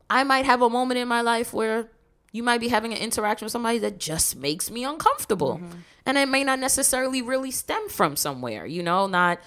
I 0.10 0.24
might 0.24 0.46
have 0.46 0.62
a 0.62 0.70
moment 0.70 1.00
in 1.00 1.08
my 1.08 1.22
life 1.22 1.54
where 1.54 1.90
you 2.32 2.44
might 2.44 2.60
be 2.60 2.68
having 2.68 2.92
an 2.94 3.00
interaction 3.00 3.46
with 3.46 3.52
somebody 3.52 3.80
that 3.80 4.00
just 4.00 4.36
makes 4.36 4.70
me 4.70 4.84
uncomfortable. 4.84 5.56
Mm-hmm. 5.56 5.80
And 6.06 6.18
it 6.18 6.28
may 6.28 6.44
not 6.44 6.60
necessarily 6.60 7.22
really 7.22 7.52
stem 7.52 7.90
from 7.90 8.16
somewhere, 8.16 8.66
you 8.66 8.84
know, 8.84 9.08
not, 9.08 9.40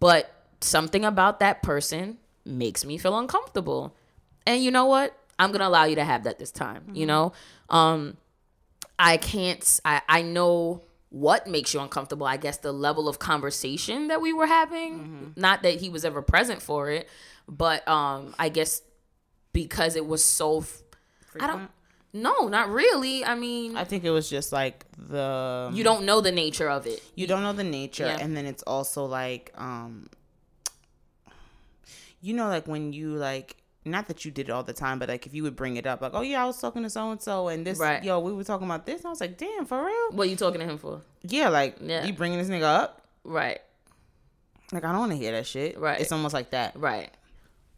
but 0.00 0.33
something 0.64 1.04
about 1.04 1.40
that 1.40 1.62
person 1.62 2.18
makes 2.44 2.84
me 2.84 2.98
feel 2.98 3.18
uncomfortable. 3.18 3.94
And 4.46 4.62
you 4.62 4.70
know 4.70 4.86
what? 4.86 5.16
I'm 5.38 5.50
going 5.50 5.60
to 5.60 5.66
allow 5.66 5.84
you 5.84 5.96
to 5.96 6.04
have 6.04 6.24
that 6.24 6.38
this 6.38 6.50
time, 6.50 6.84
you 6.92 7.06
know? 7.06 7.32
Um, 7.68 8.16
I 8.98 9.16
can't, 9.16 9.80
I, 9.84 10.02
I 10.08 10.22
know 10.22 10.82
what 11.10 11.46
makes 11.46 11.74
you 11.74 11.80
uncomfortable. 11.80 12.26
I 12.26 12.36
guess 12.36 12.58
the 12.58 12.72
level 12.72 13.08
of 13.08 13.18
conversation 13.18 14.08
that 14.08 14.20
we 14.20 14.32
were 14.32 14.46
having, 14.46 15.32
not 15.36 15.62
that 15.62 15.80
he 15.80 15.88
was 15.88 16.04
ever 16.04 16.22
present 16.22 16.62
for 16.62 16.90
it, 16.90 17.08
but 17.48 17.86
um, 17.88 18.34
I 18.38 18.48
guess 18.48 18.82
because 19.52 19.96
it 19.96 20.06
was 20.06 20.24
so, 20.24 20.60
f- 20.60 20.82
I 21.40 21.46
don't, 21.48 21.68
no, 22.12 22.46
not 22.48 22.68
really. 22.70 23.24
I 23.24 23.34
mean, 23.34 23.76
I 23.76 23.82
think 23.84 24.04
it 24.04 24.10
was 24.10 24.30
just 24.30 24.52
like 24.52 24.84
the 24.96 25.70
you 25.72 25.82
don't 25.82 26.04
know 26.04 26.20
the 26.20 26.30
nature 26.32 26.68
of 26.70 26.86
it. 26.86 27.02
you 27.16 27.26
don't 27.26 27.42
know 27.42 27.52
the 27.52 27.64
nature 27.64 28.06
Yeah. 28.06 28.18
and 28.20 28.36
then 28.36 28.46
it's 28.46 28.62
also 28.62 29.04
like 29.06 29.52
um 29.56 30.06
you 32.24 32.34
know 32.34 32.48
like 32.48 32.66
when 32.66 32.92
you 32.92 33.10
like 33.14 33.56
not 33.84 34.08
that 34.08 34.24
you 34.24 34.30
did 34.30 34.48
it 34.48 34.52
all 34.52 34.62
the 34.62 34.72
time 34.72 34.98
but 34.98 35.08
like 35.08 35.26
if 35.26 35.34
you 35.34 35.42
would 35.42 35.54
bring 35.56 35.76
it 35.76 35.86
up 35.86 36.00
like 36.00 36.12
oh 36.14 36.22
yeah 36.22 36.42
i 36.42 36.46
was 36.46 36.58
talking 36.60 36.82
to 36.82 36.88
so 36.88 37.10
and 37.10 37.20
so 37.20 37.48
and 37.48 37.66
this 37.66 37.78
Right. 37.78 38.02
yo 38.02 38.18
we 38.18 38.32
were 38.32 38.44
talking 38.44 38.66
about 38.66 38.86
this 38.86 39.00
and 39.02 39.06
i 39.06 39.10
was 39.10 39.20
like 39.20 39.36
damn 39.36 39.66
for 39.66 39.84
real 39.84 40.08
What 40.12 40.28
you 40.30 40.36
talking 40.36 40.60
to 40.60 40.66
him 40.66 40.78
for? 40.78 41.02
yeah 41.22 41.48
like 41.50 41.76
Yeah. 41.80 42.04
you 42.06 42.12
bringing 42.14 42.38
this 42.38 42.48
nigga 42.48 42.62
up 42.62 43.02
Right, 43.24 43.60
like 44.72 44.84
i 44.84 44.90
don't 44.90 45.00
want 45.00 45.12
to 45.12 45.18
hear 45.18 45.32
that 45.32 45.46
shit 45.46 45.78
Right. 45.78 46.00
it's 46.00 46.12
almost 46.12 46.34
like 46.34 46.50
that 46.50 46.74
right. 46.76 47.10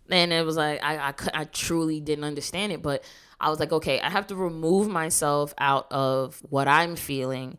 And 0.09 0.33
it 0.33 0.47
was 0.47 0.57
like 0.57 0.81
I, 0.85 1.09
I, 1.09 1.15
I 1.35 1.45
truly 1.47 1.99
didn't 1.99 2.23
understand 2.23 2.71
it, 2.71 2.81
but 2.81 3.03
I 3.41 3.51
was 3.51 3.59
like, 3.59 3.73
okay, 3.73 3.99
I 3.99 4.09
have 4.09 4.29
to 4.29 4.37
remove 4.37 4.87
myself 4.89 5.53
out 5.59 5.91
of 5.91 6.41
what 6.49 6.69
I'm 6.69 6.95
feeling 6.95 7.59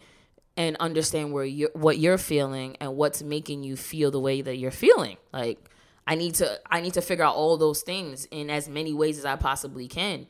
and 0.56 0.77
understand 0.79 1.34
where 1.34 1.44
you 1.44 1.67
what 1.74 1.98
you're 1.98 2.17
feeling 2.17 2.77
and 2.79 2.96
what's 2.96 3.22
making 3.22 3.63
you 3.63 3.75
feel 3.75 4.12
the 4.12 4.20
way 4.22 4.41
that 4.41 4.56
you're 4.56 4.72
feeling. 4.72 5.17
Like 5.34 5.60
I 6.07 6.15
need 6.15 6.35
to 6.35 6.59
I 6.71 6.79
need 6.81 6.93
to 6.93 7.01
figure 7.01 7.25
out 7.25 7.35
all 7.35 7.57
those 7.57 7.81
things 7.81 8.25
in 8.31 8.49
as 8.49 8.69
many 8.69 8.93
ways 8.93 9.17
as 9.17 9.25
I 9.25 9.35
possibly 9.35 9.87
can. 9.87 10.27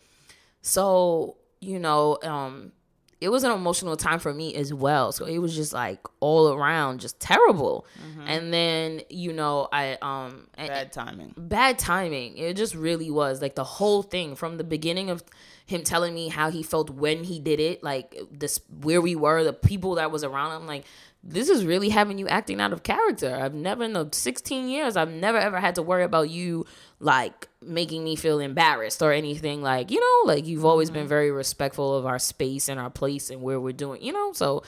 So, 0.61 1.37
you 1.61 1.79
know, 1.79 2.17
um 2.23 2.71
it 3.19 3.29
was 3.29 3.43
an 3.43 3.51
emotional 3.51 3.97
time 3.97 4.19
for 4.19 4.31
me 4.31 4.53
as 4.53 4.71
well. 4.71 5.11
So 5.11 5.25
it 5.25 5.39
was 5.39 5.55
just 5.55 5.73
like 5.73 6.05
all 6.19 6.53
around 6.53 6.99
just 6.99 7.19
terrible. 7.19 7.87
And 8.27 8.53
then, 8.53 9.01
you 9.09 9.33
know, 9.33 9.67
I 9.71 9.97
um 10.01 10.47
bad 10.67 10.91
timing 10.91 11.33
bad 11.37 11.79
timing. 11.79 12.37
It 12.37 12.55
just 12.55 12.75
really 12.75 13.09
was 13.11 13.41
like 13.41 13.55
the 13.55 13.63
whole 13.63 14.01
thing 14.03 14.35
from 14.35 14.57
the 14.57 14.63
beginning 14.63 15.09
of 15.09 15.23
him 15.65 15.83
telling 15.83 16.13
me 16.13 16.29
how 16.29 16.49
he 16.49 16.63
felt 16.63 16.89
when 16.89 17.23
he 17.23 17.39
did 17.39 17.59
it, 17.59 17.83
like 17.83 18.15
this 18.31 18.59
where 18.81 19.01
we 19.01 19.15
were, 19.15 19.43
the 19.43 19.53
people 19.53 19.95
that 19.95 20.11
was 20.11 20.23
around 20.23 20.61
him, 20.61 20.67
like 20.67 20.85
this 21.29 21.49
is 21.49 21.65
really 21.65 21.89
having 21.89 22.17
you 22.17 22.27
acting 22.29 22.61
out 22.61 22.71
of 22.71 22.83
character. 22.83 23.35
I've 23.35 23.53
never 23.53 23.83
in 23.83 23.91
the 23.91 24.07
16 24.09 24.69
years, 24.69 24.95
I've 24.95 25.11
never 25.11 25.37
ever 25.37 25.59
had 25.59 25.75
to 25.75 25.81
worry 25.81 26.03
about 26.03 26.29
you 26.29 26.65
like 27.01 27.49
making 27.61 28.05
me 28.05 28.15
feel 28.15 28.39
embarrassed 28.39 29.01
or 29.01 29.11
anything 29.11 29.61
like, 29.61 29.91
you 29.91 29.99
know, 29.99 30.33
like 30.33 30.47
you've 30.47 30.63
always 30.63 30.89
been 30.89 31.05
very 31.05 31.29
respectful 31.29 31.95
of 31.95 32.05
our 32.05 32.17
space 32.17 32.69
and 32.69 32.79
our 32.79 32.89
place 32.89 33.29
and 33.29 33.41
where 33.41 33.59
we're 33.59 33.73
doing, 33.73 34.01
you 34.01 34.13
know? 34.13 34.31
So 34.31 34.63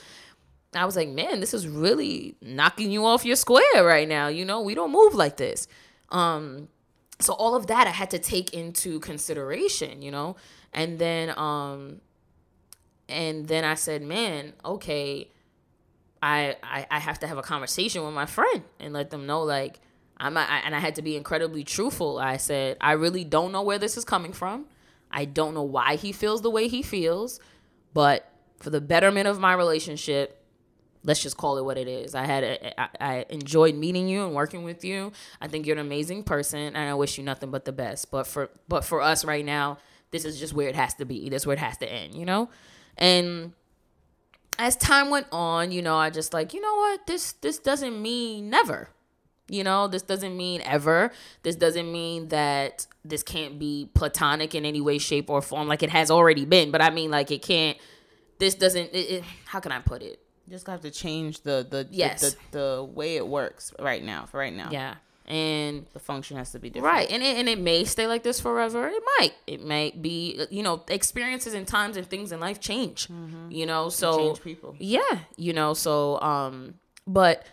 I 0.74 0.84
was 0.84 0.96
like, 0.96 1.08
man, 1.08 1.40
this 1.40 1.54
is 1.54 1.66
really 1.66 2.36
knocking 2.42 2.90
you 2.90 3.06
off 3.06 3.24
your 3.24 3.36
square 3.36 3.82
right 3.82 4.06
now. 4.06 4.28
You 4.28 4.44
know, 4.44 4.60
we 4.60 4.74
don't 4.74 4.92
move 4.92 5.14
like 5.14 5.38
this. 5.38 5.66
Um, 6.10 6.68
so 7.20 7.32
all 7.32 7.54
of 7.54 7.68
that 7.68 7.86
I 7.86 7.90
had 7.90 8.10
to 8.10 8.18
take 8.18 8.52
into 8.52 9.00
consideration, 9.00 10.02
you 10.02 10.10
know, 10.10 10.36
and 10.74 10.98
then 10.98 11.36
um, 11.38 12.02
and 13.08 13.48
then 13.48 13.64
I 13.64 13.74
said, 13.74 14.02
man, 14.02 14.52
okay, 14.64 15.30
I 16.22 16.56
I, 16.62 16.86
I 16.90 16.98
have 16.98 17.18
to 17.20 17.26
have 17.26 17.38
a 17.38 17.42
conversation 17.42 18.04
with 18.04 18.14
my 18.14 18.26
friend 18.26 18.62
and 18.78 18.92
let 18.92 19.10
them 19.10 19.26
know 19.26 19.42
like 19.42 19.80
I'm 20.20 20.34
not, 20.34 20.48
and 20.50 20.74
I 20.74 20.80
had 20.80 20.96
to 20.96 21.02
be 21.02 21.16
incredibly 21.16 21.64
truthful. 21.64 22.18
I 22.18 22.36
said, 22.36 22.76
I 22.80 22.92
really 22.92 23.24
don't 23.24 23.52
know 23.52 23.62
where 23.62 23.78
this 23.78 23.96
is 23.96 24.04
coming 24.04 24.34
from. 24.34 24.66
I 25.10 25.24
don't 25.24 25.54
know 25.54 25.62
why 25.62 25.96
he 25.96 26.12
feels 26.12 26.42
the 26.42 26.50
way 26.50 26.68
he 26.68 26.82
feels, 26.82 27.40
but 27.94 28.30
for 28.58 28.68
the 28.68 28.82
betterment 28.82 29.26
of 29.26 29.40
my 29.40 29.54
relationship, 29.54 30.44
let's 31.02 31.22
just 31.22 31.38
call 31.38 31.56
it 31.56 31.64
what 31.64 31.78
it 31.78 31.88
is. 31.88 32.14
I 32.14 32.26
had 32.26 32.44
a, 32.44 32.80
I, 32.80 32.88
I 33.00 33.26
enjoyed 33.30 33.74
meeting 33.74 34.08
you 34.08 34.24
and 34.24 34.34
working 34.34 34.62
with 34.62 34.84
you. 34.84 35.12
I 35.40 35.48
think 35.48 35.66
you're 35.66 35.78
an 35.78 35.84
amazing 35.86 36.24
person, 36.24 36.58
and 36.58 36.76
I 36.76 36.92
wish 36.92 37.16
you 37.16 37.24
nothing 37.24 37.50
but 37.50 37.64
the 37.64 37.72
best. 37.72 38.10
But 38.10 38.26
for 38.26 38.50
but 38.68 38.84
for 38.84 39.00
us 39.00 39.24
right 39.24 39.44
now, 39.44 39.78
this 40.10 40.26
is 40.26 40.38
just 40.38 40.52
where 40.52 40.68
it 40.68 40.76
has 40.76 40.92
to 40.94 41.06
be. 41.06 41.30
This 41.30 41.42
is 41.42 41.46
where 41.46 41.56
it 41.56 41.60
has 41.60 41.78
to 41.78 41.90
end. 41.90 42.14
You 42.14 42.26
know, 42.26 42.50
and 42.98 43.54
as 44.58 44.76
time 44.76 45.10
went 45.10 45.26
on, 45.32 45.72
you 45.72 45.82
know, 45.82 45.96
I 45.96 46.10
just 46.10 46.32
like 46.32 46.52
you 46.54 46.60
know 46.60 46.74
what 46.76 47.06
this 47.06 47.32
this 47.32 47.58
doesn't 47.58 48.00
mean 48.00 48.50
never. 48.50 48.88
You 49.48 49.64
know, 49.64 49.88
this 49.88 50.02
doesn't 50.02 50.36
mean 50.36 50.60
ever. 50.64 51.10
This 51.42 51.56
doesn't 51.56 51.90
mean 51.90 52.28
that 52.28 52.86
this 53.04 53.22
can't 53.24 53.58
be 53.58 53.88
platonic 53.94 54.54
in 54.54 54.64
any 54.64 54.80
way, 54.80 54.98
shape, 54.98 55.28
or 55.28 55.42
form, 55.42 55.66
like 55.66 55.82
it 55.82 55.90
has 55.90 56.08
already 56.10 56.44
been. 56.44 56.70
But 56.70 56.82
I 56.82 56.90
mean, 56.90 57.10
like 57.10 57.30
it 57.32 57.42
can't. 57.42 57.76
This 58.38 58.54
doesn't. 58.54 58.90
It, 58.94 59.10
it, 59.10 59.24
how 59.46 59.58
can 59.60 59.72
I 59.72 59.80
put 59.80 60.02
it? 60.02 60.20
just 60.48 60.66
have 60.66 60.80
to 60.80 60.90
change 60.90 61.42
the 61.42 61.64
the, 61.68 61.84
the- 61.84 61.88
Yes. 61.92 62.34
the, 62.50 62.58
the 62.58 62.84
way 62.84 63.14
it 63.16 63.26
works 63.26 63.72
right 63.78 64.02
now 64.02 64.26
for 64.26 64.38
right 64.38 64.52
now 64.52 64.68
Yeah, 64.72 64.96
and 65.30 65.86
the 65.92 66.00
function 66.00 66.36
has 66.36 66.50
to 66.52 66.58
be 66.58 66.70
different 66.70 66.92
right, 66.92 67.10
and 67.10 67.22
it, 67.22 67.36
and 67.38 67.48
it 67.48 67.58
may 67.60 67.84
stay 67.84 68.06
like 68.06 68.22
this 68.24 68.40
forever. 68.40 68.88
It 68.88 69.02
might. 69.18 69.32
It 69.46 69.64
might 69.64 70.02
be. 70.02 70.44
You 70.50 70.62
know, 70.62 70.82
experiences 70.88 71.54
and 71.54 71.66
times 71.66 71.96
and 71.96 72.06
things 72.06 72.32
in 72.32 72.40
life 72.40 72.60
change. 72.60 73.08
You 73.48 73.66
know, 73.66 73.88
so 73.88 74.18
change 74.18 74.42
people 74.42 74.76
yeah 74.78 75.18
you 75.36 75.52
know 75.52 75.74
so 75.74 76.20
um 76.20 76.74
but 77.06 77.46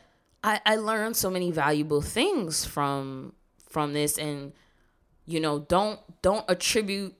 i 0.44 0.60
i 0.66 0.76
learned 0.76 1.16
so 1.16 1.30
many 1.30 1.52
valuable 1.52 2.02
things 2.02 2.66
from 2.66 3.34
from 3.70 3.94
this 3.94 4.18
and 4.18 4.54
you 5.26 5.40
know 5.40 5.60
don't 5.60 6.00
don't 6.22 6.46
attribute 6.48 7.14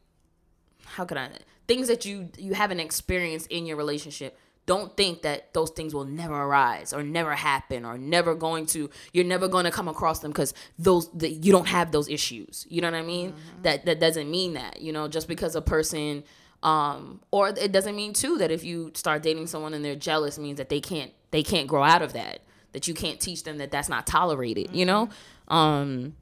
how 0.86 1.06
can 1.06 1.18
i 1.18 1.30
things 1.68 1.88
that 1.88 2.06
you 2.06 2.30
you 2.38 2.54
haven't 2.54 2.80
experienced 2.80 3.48
in 3.48 3.66
your 3.66 3.78
relationship 3.78 4.38
don't 4.68 4.96
think 4.96 5.24
that 5.24 5.54
those 5.54 5.72
things 5.72 5.96
will 5.96 6.06
never 6.06 6.36
arise 6.36 6.94
or 6.94 7.02
never 7.02 7.34
happen 7.34 7.86
or 7.86 7.98
never 7.98 8.36
going 8.36 8.68
to 8.68 8.90
you're 9.14 9.26
never 9.26 9.48
going 9.48 9.64
to 9.64 9.72
come 9.72 9.88
across 9.88 10.20
them 10.20 10.30
because 10.30 10.54
those 10.78 11.10
that 11.14 11.32
you 11.32 11.52
don't 11.52 11.68
have 11.68 11.92
those 11.92 12.08
issues. 12.08 12.68
You 12.70 12.82
know 12.82 12.92
what 12.92 12.98
i 12.98 13.02
mean? 13.02 13.34
That 13.64 13.86
that 13.86 14.00
doesn't 14.00 14.30
mean 14.30 14.54
that 14.54 14.82
you 14.82 14.92
know 14.92 15.08
just 15.08 15.28
because 15.28 15.56
a 15.56 15.62
person 15.62 16.24
um 16.62 17.22
or 17.32 17.50
it 17.50 17.72
doesn't 17.72 17.96
mean 17.96 18.14
too 18.14 18.38
that 18.38 18.52
if 18.52 18.64
you 18.64 18.92
start 18.94 19.24
dating 19.24 19.48
someone 19.48 19.74
and 19.74 19.84
they're 19.84 19.96
jealous 19.96 20.38
means 20.38 20.58
that 20.58 20.70
they 20.70 20.82
can't 20.82 21.12
they 21.32 21.44
can't 21.44 21.68
grow 21.68 21.84
out 21.84 22.02
of 22.02 22.14
that 22.14 22.42
that 22.74 22.88
you 22.88 22.94
can't 22.94 23.20
teach 23.20 23.44
them 23.44 23.58
that 23.60 23.72
that's 23.72 23.90
not 23.90 24.06
tolerated 24.06 24.70
you 24.76 24.86
know? 24.86 25.10
Um 25.48 26.16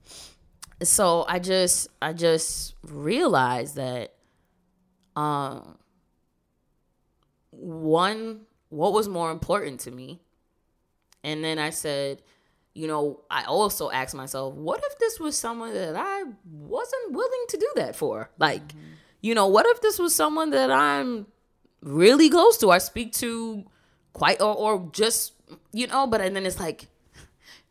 so 0.83 1.25
i 1.29 1.39
just 1.39 1.87
i 2.01 2.11
just 2.11 2.75
realized 2.83 3.75
that 3.75 4.13
um 5.15 5.77
one 7.85 8.41
what 8.69 8.91
was 8.93 9.07
more 9.07 9.31
important 9.31 9.79
to 9.79 9.91
me 9.91 10.19
and 11.23 11.43
then 11.43 11.59
i 11.59 11.69
said 11.69 12.21
you 12.75 12.87
know, 12.87 13.21
I 13.31 13.45
also 13.45 13.89
asked 13.89 14.13
myself, 14.13 14.53
what 14.53 14.83
if 14.85 14.99
this 14.99 15.17
was 15.17 15.37
someone 15.37 15.73
that 15.73 15.95
I 15.95 16.23
wasn't 16.45 17.13
willing 17.13 17.45
to 17.47 17.57
do 17.57 17.71
that 17.77 17.95
for? 17.95 18.29
Like, 18.37 18.63
you 19.21 19.33
know, 19.33 19.47
what 19.47 19.65
if 19.65 19.81
this 19.81 19.97
was 19.97 20.13
someone 20.13 20.49
that 20.49 20.69
I'm 20.69 21.25
really 21.81 22.29
close 22.29 22.57
to, 22.57 22.71
I 22.71 22.79
speak 22.79 23.13
to 23.13 23.63
quite, 24.11 24.41
or, 24.41 24.53
or 24.53 24.89
just, 24.91 25.31
you 25.71 25.87
know, 25.87 26.05
but 26.05 26.19
and 26.19 26.35
then 26.35 26.45
it's 26.45 26.59
like, 26.59 26.87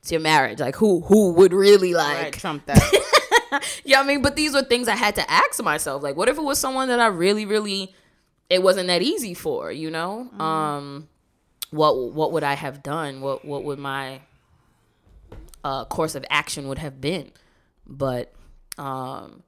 it's 0.01 0.11
your 0.11 0.23
marriage. 0.23 0.61
Like, 0.61 0.77
who 0.77 1.03
who 1.03 1.35
would 1.35 1.53
really 1.53 1.93
like 1.93 2.23
Right, 2.23 2.33
trump 2.33 2.65
that. 2.67 3.63
yeah, 3.85 4.01
I 4.01 4.05
mean, 4.05 4.23
but 4.23 4.37
these 4.37 4.55
were 4.55 4.63
things 4.63 4.89
I 4.89 4.97
had 4.97 5.17
to 5.17 5.31
ask 5.31 5.63
myself. 5.63 6.03
Like, 6.03 6.17
what 6.17 6.31
if 6.31 6.39
it 6.39 6.43
was 6.43 6.59
someone 6.59 6.89
that 6.89 6.99
I 6.99 7.09
really, 7.09 7.45
really, 7.45 7.95
it 8.51 8.63
wasn't 8.63 8.89
that 8.89 9.03
easy 9.03 9.35
for, 9.35 9.73
you 9.73 9.91
know? 9.91 10.29
Um, 10.39 11.09
what 11.71 12.13
what 12.13 12.33
would 12.33 12.45
I 12.45 12.55
have 12.55 12.83
done? 12.83 13.21
What 13.21 13.45
what 13.45 13.65
would 13.65 13.79
my 13.79 14.21
uh, 15.65 15.85
course 15.87 16.15
of 16.15 16.25
action 16.31 16.69
would 16.69 16.79
have 16.79 17.01
been? 17.01 17.33
But 17.87 18.33
um, 18.79 19.43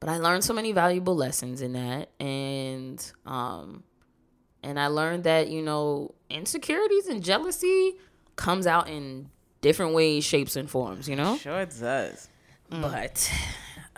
but 0.00 0.08
I 0.08 0.18
learned 0.18 0.44
so 0.44 0.52
many 0.54 0.72
valuable 0.72 1.16
lessons 1.16 1.60
in 1.60 1.72
that, 1.72 2.10
and 2.20 3.12
um, 3.24 3.82
and 4.62 4.78
I 4.78 4.86
learned 4.88 5.24
that 5.24 5.48
you 5.48 5.62
know 5.62 6.14
insecurities 6.30 7.08
and 7.08 7.22
jealousy 7.22 7.94
comes 8.36 8.66
out 8.66 8.88
in 8.88 9.30
different 9.60 9.94
ways, 9.94 10.24
shapes, 10.24 10.56
and 10.56 10.70
forms. 10.70 11.08
You 11.08 11.16
know 11.16 11.36
sure 11.38 11.60
it 11.60 11.74
does. 11.80 12.28
but 12.70 13.32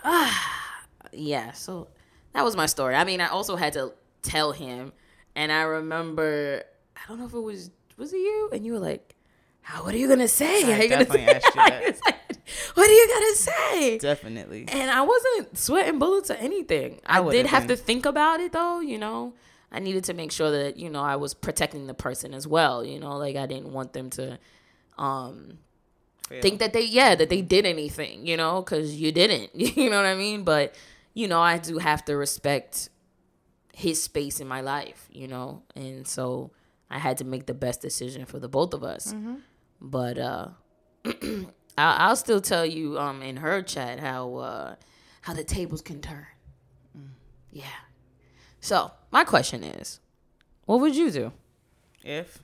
ah, 0.03 0.85
yeah 1.11 1.51
so 1.51 1.87
that 2.33 2.43
was 2.45 2.55
my 2.55 2.67
story 2.67 2.93
i 2.93 3.03
mean 3.03 3.19
i 3.19 3.25
also 3.27 3.55
had 3.55 3.73
to 3.73 3.91
tell 4.21 4.51
him 4.51 4.91
and 5.35 5.51
i 5.51 5.61
remember 5.61 6.63
i 6.95 6.99
don't 7.07 7.19
know 7.19 7.25
if 7.25 7.33
it 7.33 7.39
was 7.39 7.71
was 7.97 8.13
it 8.13 8.17
you 8.17 8.49
and 8.53 8.65
you 8.65 8.73
were 8.73 8.79
like 8.79 9.15
how 9.61 9.83
what 9.83 9.93
are 9.93 9.97
you 9.97 10.07
gonna 10.07 10.27
say 10.27 10.63
I 10.63 10.83
you 10.83 10.89
gonna 10.89 11.05
say? 11.05 11.25
asked 11.25 11.45
you 11.45 11.51
that. 11.55 11.99
Like, 12.05 12.15
what 12.73 12.89
are 12.89 12.93
you 12.93 13.07
gonna 13.07 13.35
say 13.35 13.97
Definitely. 13.99 14.65
and 14.67 14.89
i 14.89 15.01
wasn't 15.01 15.57
sweating 15.57 15.99
bullets 15.99 16.31
or 16.31 16.35
anything 16.35 16.99
i, 17.05 17.19
would 17.19 17.31
did 17.31 17.45
have 17.45 17.67
been. 17.67 17.77
to 17.77 17.83
think 17.83 18.05
about 18.05 18.39
it 18.39 18.51
though 18.51 18.79
you 18.79 18.97
know 18.97 19.33
i 19.71 19.79
needed 19.79 20.03
to 20.05 20.13
make 20.13 20.31
sure 20.31 20.49
that 20.51 20.77
you 20.77 20.89
know 20.89 21.01
i 21.01 21.15
was 21.15 21.33
protecting 21.33 21.87
the 21.87 21.93
person 21.93 22.33
as 22.33 22.47
well 22.47 22.83
you 22.83 22.99
know 22.99 23.17
like 23.17 23.35
i 23.35 23.45
didn't 23.45 23.71
want 23.71 23.93
them 23.93 24.09
to 24.09 24.39
um 24.97 25.59
Feel. 26.27 26.41
think 26.41 26.59
that 26.59 26.73
they 26.73 26.83
yeah 26.83 27.15
that 27.15 27.29
they 27.29 27.41
did 27.41 27.65
anything 27.65 28.25
you 28.25 28.37
know 28.37 28.61
because 28.61 28.95
you 28.95 29.11
didn't 29.11 29.49
you 29.77 29.89
know 29.89 29.97
what 29.97 30.05
i 30.05 30.15
mean 30.15 30.43
but 30.43 30.75
you 31.13 31.27
know 31.27 31.41
i 31.41 31.57
do 31.57 31.77
have 31.79 32.03
to 32.05 32.15
respect 32.15 32.89
his 33.79 34.01
space 34.03 34.39
in 34.39 34.47
my 34.47 34.61
life 34.61 35.07
you 35.11 35.27
know? 35.27 35.63
And 35.75 36.07
so 36.07 36.51
i 36.89 36.97
had 36.97 37.17
to 37.19 37.25
make 37.25 37.45
the 37.45 37.53
best 37.53 37.81
decision 37.81 38.25
for 38.25 38.39
the 38.39 38.49
both 38.49 38.73
of 38.73 38.83
us. 38.83 39.13
But 39.79 40.17
uh 40.17 40.47
I'll, 41.77 41.95
I'll 42.03 42.15
still 42.15 42.41
tell 42.41 42.65
you 42.65 42.97
um 42.99 43.21
in 43.21 43.37
her 43.37 43.61
chat 43.61 43.99
how 43.99 44.35
uh 44.35 44.75
how 45.21 45.33
the 45.33 45.43
tables 45.43 45.81
can 45.81 46.01
turn. 46.01 46.27
Yeah. 47.51 47.79
So 48.59 48.91
my 49.11 49.23
question 49.23 49.63
is 49.63 49.99
what 50.65 50.79
would 50.81 50.95
you 50.95 51.09
do? 51.11 51.31
If? 52.03 52.39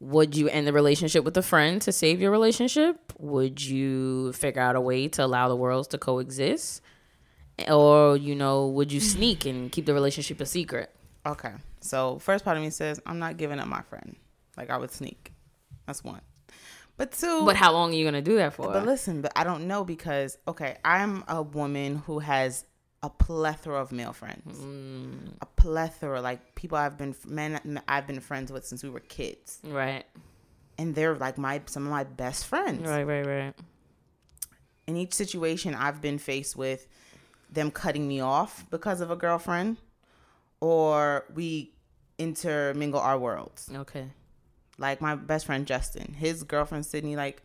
Would 0.00 0.34
you 0.34 0.48
end 0.48 0.66
the 0.66 0.72
relationship 0.72 1.24
with 1.24 1.36
a 1.36 1.42
friend 1.42 1.82
to 1.82 1.92
save 1.92 2.20
your 2.22 2.30
relationship? 2.30 3.12
Would 3.18 3.60
you 3.62 4.32
figure 4.32 4.62
out 4.62 4.74
a 4.76 4.80
way 4.80 5.08
to 5.08 5.24
allow 5.24 5.48
the 5.48 5.56
worlds 5.56 5.88
to 5.88 5.98
coexist? 5.98 6.80
Or, 7.68 8.16
you 8.16 8.34
know, 8.34 8.68
would 8.68 8.92
you 8.92 9.00
sneak 9.00 9.44
and 9.44 9.70
keep 9.72 9.86
the 9.86 9.94
relationship 9.94 10.40
a 10.40 10.46
secret? 10.46 10.90
okay, 11.26 11.52
so 11.80 12.18
first 12.18 12.44
part 12.44 12.56
of 12.56 12.62
me 12.62 12.70
says 12.70 13.00
I'm 13.06 13.18
not 13.18 13.36
giving 13.36 13.58
up 13.58 13.68
my 13.68 13.82
friend. 13.82 14.16
Like 14.56 14.70
I 14.70 14.76
would 14.76 14.90
sneak. 14.90 15.32
That's 15.86 16.04
one. 16.04 16.20
But 16.96 17.12
two. 17.12 17.44
But 17.44 17.56
how 17.56 17.72
long 17.72 17.90
are 17.90 17.94
you 17.94 18.04
going 18.04 18.14
to 18.14 18.22
do 18.22 18.36
that 18.36 18.54
for? 18.54 18.66
But 18.66 18.84
listen, 18.84 19.22
but 19.22 19.32
I 19.34 19.44
don't 19.44 19.66
know 19.66 19.84
because 19.84 20.36
okay, 20.46 20.76
I'm 20.84 21.24
a 21.28 21.42
woman 21.42 21.96
who 21.96 22.18
has 22.18 22.64
a 23.02 23.08
plethora 23.08 23.80
of 23.80 23.92
male 23.92 24.12
friends. 24.12 24.58
Mm. 24.58 25.32
A 25.40 25.46
plethora, 25.46 26.20
like 26.20 26.54
people 26.54 26.76
I've 26.76 26.98
been 26.98 27.14
men 27.26 27.80
I've 27.88 28.06
been 28.06 28.20
friends 28.20 28.52
with 28.52 28.66
since 28.66 28.82
we 28.82 28.90
were 28.90 29.00
kids, 29.00 29.60
right. 29.64 30.04
and 30.76 30.94
they're 30.94 31.16
like 31.16 31.38
my 31.38 31.62
some 31.66 31.84
of 31.84 31.90
my 31.90 32.04
best 32.04 32.46
friends. 32.46 32.86
Right, 32.86 33.04
right, 33.04 33.26
right. 33.26 33.54
In 34.86 34.96
each 34.96 35.14
situation, 35.14 35.74
I've 35.74 36.02
been 36.02 36.18
faced 36.18 36.56
with 36.56 36.86
them 37.52 37.70
cutting 37.70 38.06
me 38.08 38.20
off 38.20 38.64
because 38.70 39.00
of 39.00 39.10
a 39.10 39.16
girlfriend, 39.16 39.76
or 40.60 41.24
we 41.34 41.72
intermingle 42.18 43.00
our 43.00 43.18
worlds. 43.18 43.70
Okay. 43.74 44.08
like 44.78 45.00
my 45.00 45.14
best 45.14 45.46
friend 45.46 45.66
Justin, 45.66 46.14
his 46.14 46.42
girlfriend 46.42 46.86
Sydney, 46.86 47.16
like 47.16 47.42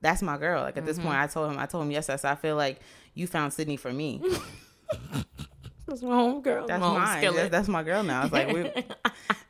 that's 0.00 0.22
my 0.22 0.36
girl. 0.38 0.62
Like 0.62 0.76
at 0.76 0.84
this 0.86 0.98
Mm-hmm. 0.98 1.06
point, 1.08 1.18
I 1.18 1.26
told 1.26 1.50
him, 1.50 1.58
I 1.58 1.66
told 1.66 1.84
him 1.84 1.90
yes, 1.90 2.08
I 2.10 2.32
I 2.32 2.34
feel 2.34 2.56
like 2.56 2.80
you 3.14 3.26
found 3.26 3.52
Sydney 3.52 3.76
for 3.76 3.92
me. 3.92 4.22
That's 5.86 6.02
my 6.02 6.14
home 6.16 6.42
girl. 6.42 6.66
That's 6.66 6.80
my 6.80 6.98
mine. 6.98 7.20
That's, 7.34 7.50
that's 7.50 7.68
my 7.68 7.82
girl 7.84 8.02
now. 8.02 8.20
I 8.20 8.24
was 8.24 8.32
like, 8.32 8.48
we. 8.52 8.70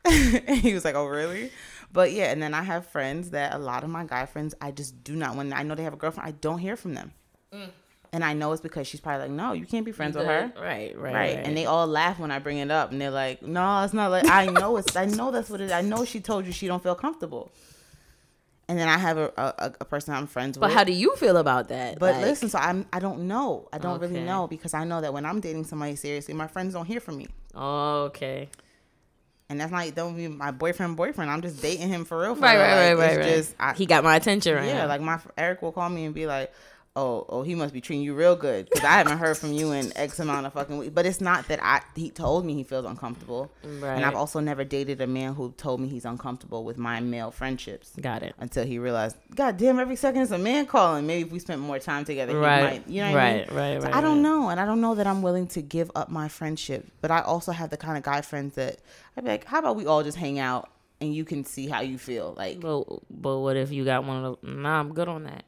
he 0.60 0.74
was 0.74 0.84
like, 0.84 0.94
oh 0.94 1.06
really? 1.06 1.50
But 1.92 2.12
yeah, 2.12 2.30
and 2.30 2.42
then 2.42 2.52
I 2.52 2.62
have 2.62 2.86
friends 2.86 3.30
that 3.30 3.54
a 3.54 3.58
lot 3.58 3.84
of 3.84 3.90
my 3.90 4.04
guy 4.04 4.26
friends, 4.26 4.54
I 4.60 4.70
just 4.70 5.02
do 5.02 5.16
not. 5.16 5.34
When 5.34 5.52
I 5.54 5.62
know 5.62 5.74
they 5.74 5.82
have 5.84 5.94
a 5.94 5.96
girlfriend, 5.96 6.28
I 6.28 6.32
don't 6.32 6.58
hear 6.58 6.76
from 6.76 6.92
them. 6.94 7.12
And 8.16 8.24
I 8.24 8.32
know 8.32 8.52
it's 8.52 8.62
because 8.62 8.86
she's 8.86 9.00
probably 9.00 9.24
like, 9.28 9.30
no, 9.32 9.52
you 9.52 9.66
can't 9.66 9.84
be 9.84 9.92
friends 9.92 10.16
with 10.16 10.24
her. 10.24 10.50
Right, 10.58 10.96
right, 10.96 11.14
Right. 11.14 11.38
And 11.44 11.54
they 11.54 11.66
all 11.66 11.86
laugh 11.86 12.18
when 12.18 12.30
I 12.30 12.38
bring 12.38 12.56
it 12.56 12.70
up 12.70 12.90
and 12.90 12.98
they're 12.98 13.10
like, 13.10 13.42
no, 13.42 13.82
it's 13.84 13.92
not 13.92 14.10
like 14.10 14.26
I 14.26 14.46
know 14.46 14.78
it's 14.78 14.96
I 14.96 15.04
know 15.04 15.30
that's 15.30 15.50
what 15.50 15.60
it 15.60 15.64
is. 15.64 15.70
I 15.72 15.82
know 15.82 16.06
she 16.06 16.20
told 16.20 16.46
you 16.46 16.52
she 16.52 16.66
don't 16.66 16.82
feel 16.82 16.94
comfortable. 16.94 17.52
And 18.68 18.78
then 18.78 18.88
I 18.88 18.96
have 18.96 19.18
a 19.18 19.30
a, 19.36 19.72
a 19.82 19.84
person 19.84 20.14
I'm 20.14 20.26
friends 20.26 20.56
But 20.56 20.68
with. 20.68 20.70
But 20.74 20.78
how 20.78 20.84
do 20.84 20.92
you 20.92 21.14
feel 21.16 21.36
about 21.36 21.68
that? 21.68 21.98
but 21.98 22.14
Like, 22.14 22.24
listen, 22.24 22.48
so 22.48 22.58
I'm 22.58 22.86
I 22.90 23.00
don't 23.00 23.28
know. 23.28 23.68
I 23.70 23.76
don't 23.76 24.00
really 24.00 24.20
know 24.22 24.46
because 24.46 24.72
I 24.72 24.84
know 24.84 25.02
that 25.02 25.12
when 25.12 25.26
I'm 25.26 25.40
dating 25.40 25.64
somebody 25.64 25.94
seriously, 25.94 26.32
my 26.32 26.46
friends 26.46 26.72
don't 26.72 26.86
hear 26.86 27.00
from 27.00 27.18
me. 27.18 27.26
Okay. 27.54 28.48
And 29.50 29.60
that's 29.60 29.70
not 29.70 29.94
don't 29.94 30.16
be 30.16 30.26
my 30.26 30.52
boyfriend 30.52 30.96
boyfriend. 30.96 31.30
I'm 31.30 31.42
just 31.42 31.60
dating 31.60 31.88
him 31.88 32.04
for 32.06 32.20
real. 32.22 32.34
For 32.34 32.40
Right, 32.40 32.54
real. 32.56 32.64
right, 32.64 32.76
right, 32.76 32.94
Like, 32.94 32.98
right, 32.98 33.18
it's 33.18 33.26
right. 33.26 33.36
Just, 33.36 33.54
I, 33.60 33.72
he 33.74 33.86
got 33.86 34.02
my 34.02 34.16
attention 34.16 34.54
right 34.56 34.66
yeah, 34.66 34.78
now. 34.82 34.86
like 34.88 35.00
my 35.02 35.20
Eric 35.36 35.60
will 35.62 35.70
call 35.72 35.88
me 35.88 36.04
and 36.06 36.14
be 36.14 36.26
like, 36.26 36.52
"Oh, 36.96 37.26
oh, 37.28 37.42
he 37.42 37.54
must 37.54 37.72
be 37.74 37.80
treating 37.80 38.02
you 38.04 38.14
real 38.14 38.34
good 38.34 38.64
because 38.68 38.82
I 38.84 38.92
haven't 38.94 39.18
heard 39.18 39.36
from 39.36 39.52
you 39.52 39.70
in 39.72 39.92
X 39.96 40.18
amount 40.18 40.46
of 40.46 40.54
fucking 40.54 40.78
weeks." 40.78 40.92
But 40.94 41.06
it's 41.06 41.20
not 41.20 41.46
that 41.48 41.62
I 41.62 41.82
he 41.94 42.10
told 42.10 42.44
me 42.44 42.54
he 42.54 42.64
feels 42.64 42.86
uncomfortable, 42.86 43.52
Right. 43.62 43.94
and 43.96 44.04
I've 44.04 44.14
also 44.16 44.40
never 44.40 44.64
dated 44.64 45.00
a 45.00 45.06
man 45.06 45.34
who 45.34 45.52
told 45.52 45.80
me 45.80 45.88
he's 45.88 46.04
uncomfortable 46.06 46.64
with 46.64 46.78
my 46.78 47.00
male 47.00 47.30
friendships 47.30 47.92
got 48.00 48.22
it. 48.22 48.34
until 48.38 48.64
he 48.64 48.78
realized, 48.78 49.16
God 49.34 49.56
damn, 49.58 49.78
every 49.78 49.96
second 49.96 50.22
is 50.22 50.32
a 50.32 50.38
man 50.38 50.66
calling. 50.66 51.06
Maybe 51.06 51.26
if 51.26 51.32
we 51.32 51.38
spent 51.38 51.60
more 51.60 51.78
time 51.78 52.04
together, 52.04 52.32
he 52.32 52.38
Right. 52.38 52.62
might, 52.62 52.88
you 52.88 53.02
know 53.02 53.12
what 53.12 53.20
I 53.20 53.30
mean? 53.32 53.38
Right, 53.48 53.52
right, 53.52 53.80
So 53.82 53.86
right, 53.88 53.94
I 53.96 54.00
don't 54.00 54.16
right. 54.16 54.22
know, 54.22 54.48
and 54.48 54.58
I 54.58 54.64
don't 54.64 54.80
know 54.80 54.94
that 54.94 55.06
I'm 55.06 55.20
willing 55.22 55.46
to 55.48 55.62
give 55.62 55.90
up 55.94 56.08
my 56.10 56.28
friendship. 56.28 56.86
But 57.02 57.10
I 57.10 57.20
also 57.20 57.52
have 57.52 57.70
the 57.70 57.76
kind 57.76 57.96
of 57.98 58.02
guy 58.02 58.22
friends 58.22 58.54
that 58.54 58.78
I'd 59.16 59.24
be 59.24 59.30
like, 59.30 59.44
how 59.44 59.58
about 59.58 59.76
we 59.76 59.84
all 59.86 60.02
just 60.02 60.16
hang 60.16 60.38
out 60.38 60.70
and 61.00 61.14
you 61.14 61.26
can 61.26 61.44
see 61.44 61.68
how 61.68 61.80
you 61.82 61.98
feel, 61.98 62.32
like. 62.38 62.58
But, 62.60 62.84
but 63.10 63.38
what 63.40 63.56
if 63.56 63.70
you 63.70 63.84
got 63.84 64.04
one 64.04 64.24
of 64.24 64.38
the, 64.40 64.50
nah, 64.50 64.80
I'm 64.80 64.94
good 64.94 65.08
on 65.08 65.24
that. 65.24 65.44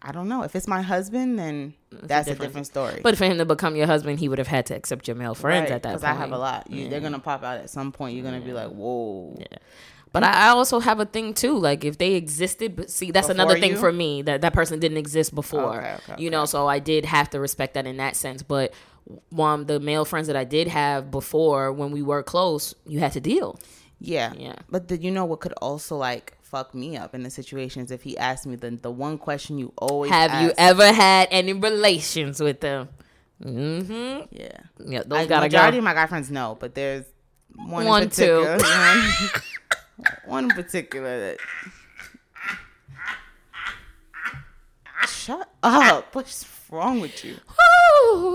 I 0.00 0.12
don't 0.12 0.28
know. 0.28 0.42
If 0.42 0.56
it's 0.56 0.66
my 0.66 0.80
husband, 0.80 1.38
then 1.38 1.74
that's 1.90 2.26
a 2.26 2.30
different, 2.30 2.50
different- 2.50 2.66
story. 2.66 3.00
But 3.02 3.18
for 3.18 3.26
him 3.26 3.38
to 3.38 3.44
become 3.44 3.76
your 3.76 3.86
husband, 3.86 4.18
he 4.18 4.28
would 4.28 4.38
have 4.38 4.46
had 4.46 4.66
to 4.66 4.74
accept 4.74 5.06
your 5.06 5.14
male 5.14 5.34
friends 5.34 5.70
at 5.70 5.82
that 5.82 5.90
point. 5.90 6.00
Because 6.00 6.04
I 6.04 6.14
have 6.18 6.32
a 6.32 6.38
lot. 6.38 6.70
You, 6.70 6.88
They're 6.88 7.00
gonna 7.00 7.18
pop 7.18 7.42
out 7.44 7.58
at 7.58 7.68
some 7.68 7.92
point. 7.92 8.14
You're 8.14 8.24
gonna 8.24 8.40
be 8.40 8.52
like, 8.52 8.70
whoa. 8.70 9.36
But 10.10 10.24
I 10.24 10.32
I 10.32 10.48
also 10.48 10.80
have 10.80 11.00
a 11.00 11.04
thing 11.04 11.34
too. 11.34 11.58
Like 11.58 11.84
if 11.84 11.98
they 11.98 12.14
existed, 12.14 12.76
but 12.76 12.90
see, 12.90 13.10
that's 13.10 13.28
another 13.28 13.58
thing 13.58 13.72
you? 13.72 13.76
for 13.76 13.92
me 13.92 14.22
that 14.22 14.40
that 14.40 14.54
person 14.54 14.80
didn't 14.80 14.96
exist 14.96 15.34
before. 15.34 15.78
Okay, 15.78 15.96
okay, 16.12 16.22
You 16.22 16.30
know, 16.30 16.46
so 16.46 16.66
I 16.66 16.78
did 16.78 17.04
have 17.04 17.28
to 17.30 17.40
respect 17.40 17.74
that 17.74 17.86
in 17.86 17.98
that 17.98 18.16
sense. 18.16 18.42
But 18.42 18.72
one 19.28 19.66
the 19.66 19.80
male 19.80 20.06
friends 20.06 20.26
that 20.28 20.36
I 20.36 20.44
did 20.44 20.68
have 20.68 21.10
before, 21.10 21.72
when 21.72 21.90
we 21.90 22.00
were 22.00 22.22
close, 22.22 22.74
you 22.86 23.00
had 23.00 23.12
to 23.12 23.20
deal. 23.20 23.58
Yeah. 24.00 24.32
Yeah. 24.36 24.54
But 24.70 24.88
the, 24.88 24.96
you 24.96 25.10
know 25.10 25.24
what 25.24 25.40
could 25.40 25.52
also 25.54 25.96
like 25.96 26.37
fuck 26.50 26.74
me 26.74 26.96
up 26.96 27.14
in 27.14 27.22
the 27.22 27.30
situations 27.30 27.90
if 27.90 28.02
he 28.02 28.16
asked 28.18 28.46
me 28.46 28.56
the 28.56 28.70
the 28.70 28.90
one 28.90 29.18
question 29.18 29.58
you 29.58 29.72
always 29.76 30.10
Have 30.10 30.42
you 30.42 30.52
ever 30.58 30.92
had 30.92 31.28
any 31.30 31.52
relations 31.52 32.40
with 32.40 32.60
them? 32.60 32.88
Mm-hmm. 33.44 34.34
Yeah. 34.34 34.48
Yeah, 34.84 35.02
those 35.06 35.18
I, 35.20 35.26
gotta 35.26 35.46
majority 35.46 35.76
go. 35.76 35.78
of 35.78 35.84
my 35.84 35.94
guy 35.94 36.06
friends 36.06 36.30
know, 36.30 36.56
but 36.58 36.74
there's 36.74 37.04
one, 37.54 37.86
One, 37.86 38.02
in 38.04 38.10
two. 38.10 38.44
particular. 38.44 38.58
One, 38.58 39.02
one 40.26 40.44
in 40.44 40.50
particular 40.50 41.20
that. 41.20 41.38
Shut 45.06 45.48
up! 45.62 46.14
What's 46.14 46.44
wrong 46.70 47.00
with 47.00 47.24
you? 47.24 47.36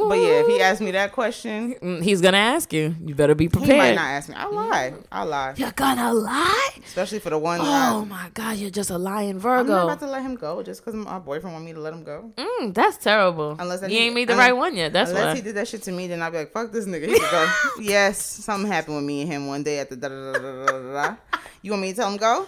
But 0.10 0.15
yeah, 0.19 0.41
if 0.41 0.48
he 0.48 0.62
asked 0.67 0.82
me 0.82 0.91
that 0.91 1.12
question, 1.12 1.76
Mm, 1.82 2.04
he's 2.04 2.22
gonna 2.22 2.38
ask 2.38 2.72
you. 2.74 2.96
You 3.04 3.15
better 3.15 3.36
be 3.36 3.50
prepared. 3.50 3.72
he 3.72 3.78
might 3.78 3.96
not 3.96 4.06
ask 4.08 4.30
me. 4.30 4.36
I 4.36 4.46
lie. 4.48 4.93
I 5.12 5.24
lie. 5.24 5.54
You're 5.58 5.72
gonna 5.72 6.13
lie? 6.13 6.69
Especially 6.86 7.19
for 7.19 7.30
the 7.30 7.38
one. 7.38 7.60
Oh 7.62 8.02
that 8.02 8.08
my 8.08 8.30
god, 8.34 8.58
you're 8.58 8.69
just 8.69 8.89
a 8.89 8.98
lying 8.98 9.39
Virgo. 9.39 9.62
I'm 9.62 9.67
not 9.67 9.84
about 9.86 10.00
to 10.00 10.08
let 10.12 10.22
him 10.22 10.36
go 10.36 10.62
just 10.63 10.84
because 10.84 10.96
my 10.96 11.19
boyfriend 11.19 11.54
want 11.54 11.65
me 11.65 11.74
to 11.74 11.80
let 11.80 11.93
him 11.93 12.04
go. 12.04 12.32
Mm, 12.38 12.74
that's 12.74 12.98
terrible. 12.98 13.56
Unless 13.60 13.82
that 13.82 13.91
you 13.91 13.98
he- 13.98 14.06
ain't 14.06 14.15
made 14.15 14.30
the 14.30 14.36
right 14.36 14.54
one 14.54 14.76
yet. 14.76 14.93
That's 14.93 15.10
Unless 15.12 15.26
why. 15.26 15.36
he 15.36 15.41
did 15.41 15.56
that 15.56 15.67
shit 15.67 15.84
to 15.84 15.91
me, 15.91 16.08
then 16.08 16.22
I'd 16.22 16.32
be 16.32 16.38
like, 16.39 16.52
fuck 16.52 16.72
this 16.72 16.86
nigga. 16.86 17.08
He 17.08 17.19
go. 17.19 17.52
yes, 17.82 18.19
something 18.22 18.69
happened 18.72 18.96
with 18.98 19.06
me 19.06 19.22
and 19.22 19.32
him 19.32 19.48
one 19.48 19.63
day 19.63 19.80
at 19.80 19.89
the 19.89 19.96
da 19.96 20.10
da 20.10 20.34
da 20.34 20.39
da 20.39 20.65
da 20.65 20.72
da. 20.72 20.93
da. 21.10 21.15
You 21.62 21.72
want 21.72 21.82
me 21.84 21.89
to 21.91 21.96
tell 21.96 22.10
him 22.12 22.17
go? 22.17 22.46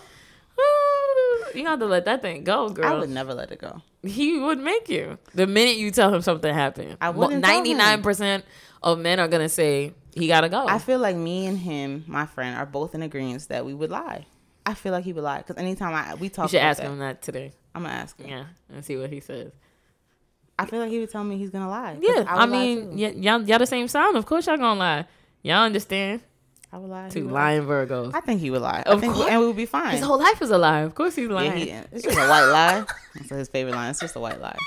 you 1.55 1.65
have 1.65 1.79
to 1.79 1.85
let 1.85 2.05
that 2.05 2.21
thing 2.21 2.43
go, 2.43 2.69
girl. 2.69 2.85
I 2.85 2.99
would 2.99 3.09
never 3.09 3.33
let 3.33 3.51
it 3.51 3.59
go. 3.59 3.81
He 4.05 4.39
would 4.39 4.59
make 4.59 4.89
you 4.89 5.17
the 5.33 5.47
minute 5.47 5.77
you 5.77 5.91
tell 5.91 6.13
him 6.13 6.21
something 6.21 6.53
happened. 6.53 6.97
I 7.01 7.09
wouldn't. 7.09 7.41
Ninety 7.41 7.73
nine 7.73 8.01
percent 8.01 8.45
of 8.81 8.99
men 8.99 9.19
are 9.19 9.27
gonna 9.27 9.49
say 9.49 9.93
he 10.13 10.27
gotta 10.27 10.49
go. 10.49 10.67
I 10.67 10.79
feel 10.79 10.99
like 10.99 11.15
me 11.15 11.45
and 11.45 11.57
him, 11.57 12.03
my 12.07 12.25
friend, 12.25 12.57
are 12.57 12.65
both 12.65 12.95
in 12.95 13.01
agreement 13.01 13.47
that 13.49 13.65
we 13.65 13.73
would 13.73 13.91
lie. 13.91 14.25
I 14.65 14.73
feel 14.73 14.91
like 14.91 15.03
he 15.03 15.13
would 15.13 15.23
lie 15.23 15.39
because 15.39 15.57
anytime 15.57 15.93
I 15.93 16.15
we 16.15 16.29
talk, 16.29 16.45
you 16.45 16.57
should 16.57 16.65
ask 16.65 16.81
that, 16.81 16.87
him 16.87 16.99
that 16.99 17.21
today. 17.21 17.53
I'm 17.73 17.83
gonna 17.83 17.93
ask 17.93 18.19
him. 18.19 18.29
Yeah, 18.29 18.45
and 18.73 18.83
see 18.83 18.97
what 18.97 19.09
he 19.09 19.19
says. 19.19 19.51
I 20.57 20.65
feel 20.65 20.79
like 20.79 20.89
he 20.89 20.99
would 20.99 21.11
tell 21.11 21.23
me 21.23 21.37
he's 21.37 21.49
gonna 21.49 21.69
lie. 21.69 21.97
Yeah, 22.01 22.19
would 22.19 22.27
I, 22.27 22.45
mean, 22.45 22.97
y- 22.97 23.13
y'all, 23.17 23.41
y'all 23.43 23.59
the 23.59 23.65
same 23.65 23.87
sound. 23.87 24.15
Of 24.15 24.25
course, 24.25 24.47
y'all 24.47 24.57
gonna 24.57 24.79
lie. 24.79 25.05
Y'all 25.41 25.63
understand? 25.63 26.21
I 26.75 26.77
would 26.77 26.89
lie. 26.89 27.07
would 27.07 27.31
lying 27.31 27.61
Virgos. 27.63 28.11
I 28.13 28.19
think 28.19 28.41
he 28.41 28.51
would 28.51 28.61
lie. 28.61 28.81
Of 28.85 28.97
I 28.97 29.01
think, 29.01 29.13
course. 29.13 29.29
and 29.29 29.39
we 29.39 29.47
would 29.47 29.55
be 29.55 29.65
fine. 29.65 29.91
His 29.95 30.01
whole 30.01 30.19
life 30.19 30.41
is 30.41 30.49
a 30.51 30.57
lie. 30.57 30.79
Of 30.81 30.93
course, 30.93 31.15
he's 31.15 31.29
yeah, 31.29 31.33
lying. 31.33 31.57
he, 31.57 31.69
it's 31.69 32.03
just 32.03 32.17
a 32.17 32.27
white 32.27 32.45
lie. 32.51 32.85
That's 33.15 33.29
his 33.29 33.47
favorite 33.47 33.75
line. 33.75 33.91
It's 33.91 34.01
just 34.01 34.15
a 34.15 34.19
white 34.19 34.41
lie. 34.41 34.57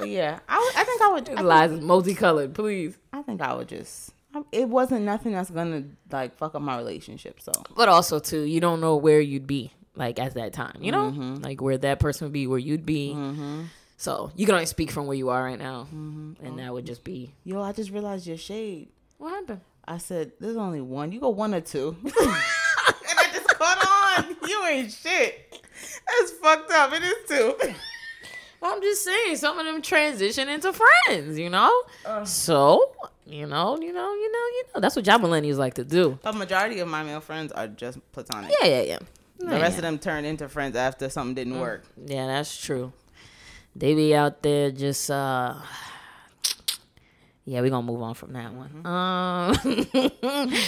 But 0.00 0.08
yeah, 0.08 0.40
I, 0.48 0.58
would, 0.58 0.76
I 0.76 0.84
think 0.84 1.00
I 1.02 1.08
would. 1.12 1.28
I 1.28 1.30
His 1.30 1.36
think, 1.38 1.46
lies 1.48 1.70
is 1.70 1.80
multicolored. 1.80 2.54
Please. 2.54 2.98
I 3.12 3.22
think 3.22 3.40
I 3.40 3.54
would 3.54 3.68
just. 3.68 4.10
It 4.50 4.68
wasn't 4.68 5.02
nothing 5.02 5.30
that's 5.30 5.50
gonna 5.50 5.84
like 6.10 6.34
fuck 6.34 6.56
up 6.56 6.62
my 6.62 6.76
relationship. 6.76 7.40
So 7.40 7.52
But 7.76 7.88
also 7.88 8.18
too, 8.18 8.42
you 8.42 8.58
don't 8.60 8.80
know 8.80 8.96
where 8.96 9.20
you'd 9.20 9.46
be 9.46 9.70
like 9.94 10.18
at 10.18 10.34
that 10.34 10.52
time. 10.52 10.78
You 10.80 10.90
know, 10.90 11.12
Mm-hmm. 11.12 11.34
like 11.44 11.62
where 11.62 11.78
that 11.78 12.00
person 12.00 12.24
would 12.26 12.32
be, 12.32 12.48
where 12.48 12.58
you'd 12.58 12.84
be. 12.84 13.16
So 13.96 14.32
you 14.34 14.44
can 14.44 14.56
only 14.56 14.66
speak 14.66 14.90
from 14.90 15.06
where 15.06 15.16
you 15.16 15.28
are 15.28 15.44
right 15.44 15.58
now, 15.58 15.86
Mm-hmm. 15.94 16.44
and 16.44 16.58
that 16.58 16.72
would 16.72 16.84
just 16.84 17.04
be 17.04 17.32
yo, 17.44 17.62
I 17.62 17.70
just 17.70 17.90
realized 17.90 18.26
your 18.26 18.36
shade. 18.36 18.88
what 19.18 19.30
happened. 19.30 19.60
I 19.86 19.98
said, 19.98 20.32
"There's 20.40 20.56
only 20.56 20.80
one. 20.80 21.12
You 21.12 21.20
go 21.20 21.30
one 21.30 21.54
or 21.54 21.60
two. 21.60 21.96
and 22.04 22.12
I 22.16 23.28
just 23.32 23.48
caught 23.48 24.18
on. 24.18 24.36
You 24.48 24.64
ain't 24.66 24.92
shit. 24.92 25.60
That's 26.06 26.32
fucked 26.32 26.70
up. 26.70 26.92
It 26.92 27.02
is 27.02 27.28
two. 27.28 27.54
Well, 28.60 28.72
I'm 28.74 28.80
just 28.80 29.04
saying, 29.04 29.36
some 29.36 29.58
of 29.58 29.66
them 29.66 29.82
transition 29.82 30.48
into 30.48 30.72
friends. 30.72 31.38
You 31.38 31.50
know, 31.50 31.72
so 32.24 32.92
you 33.26 33.46
know, 33.46 33.78
you 33.80 33.92
know, 33.92 34.14
you 34.14 34.32
know, 34.32 34.38
you 34.38 34.64
know. 34.74 34.80
That's 34.80 34.96
what 34.96 35.06
y'all 35.06 35.18
millennials 35.18 35.56
like 35.56 35.74
to 35.74 35.84
do. 35.84 36.18
A 36.24 36.32
majority 36.32 36.80
of 36.80 36.88
my 36.88 37.02
male 37.02 37.20
friends 37.20 37.52
are 37.52 37.68
just 37.68 37.98
platonic. 38.12 38.52
Yeah, 38.60 38.68
yeah, 38.68 38.82
yeah. 38.82 38.98
The 39.38 39.46
rest 39.46 39.76
of 39.76 39.82
them 39.82 39.98
turned 39.98 40.26
into 40.26 40.48
friends 40.48 40.76
after 40.76 41.08
something 41.10 41.34
didn't 41.34 41.58
work. 41.60 41.84
Yeah, 42.06 42.26
that's 42.26 42.56
true. 42.56 42.92
They 43.76 43.94
be 43.94 44.14
out 44.14 44.42
there 44.42 44.70
just 44.70 45.10
uh 45.10 45.56
Yeah, 47.46 47.60
we're 47.60 47.70
gonna 47.70 47.86
move 47.86 48.00
on 48.02 48.14
from 48.14 48.32
that 48.32 48.52
one. 48.54 48.86
Um 48.86 49.54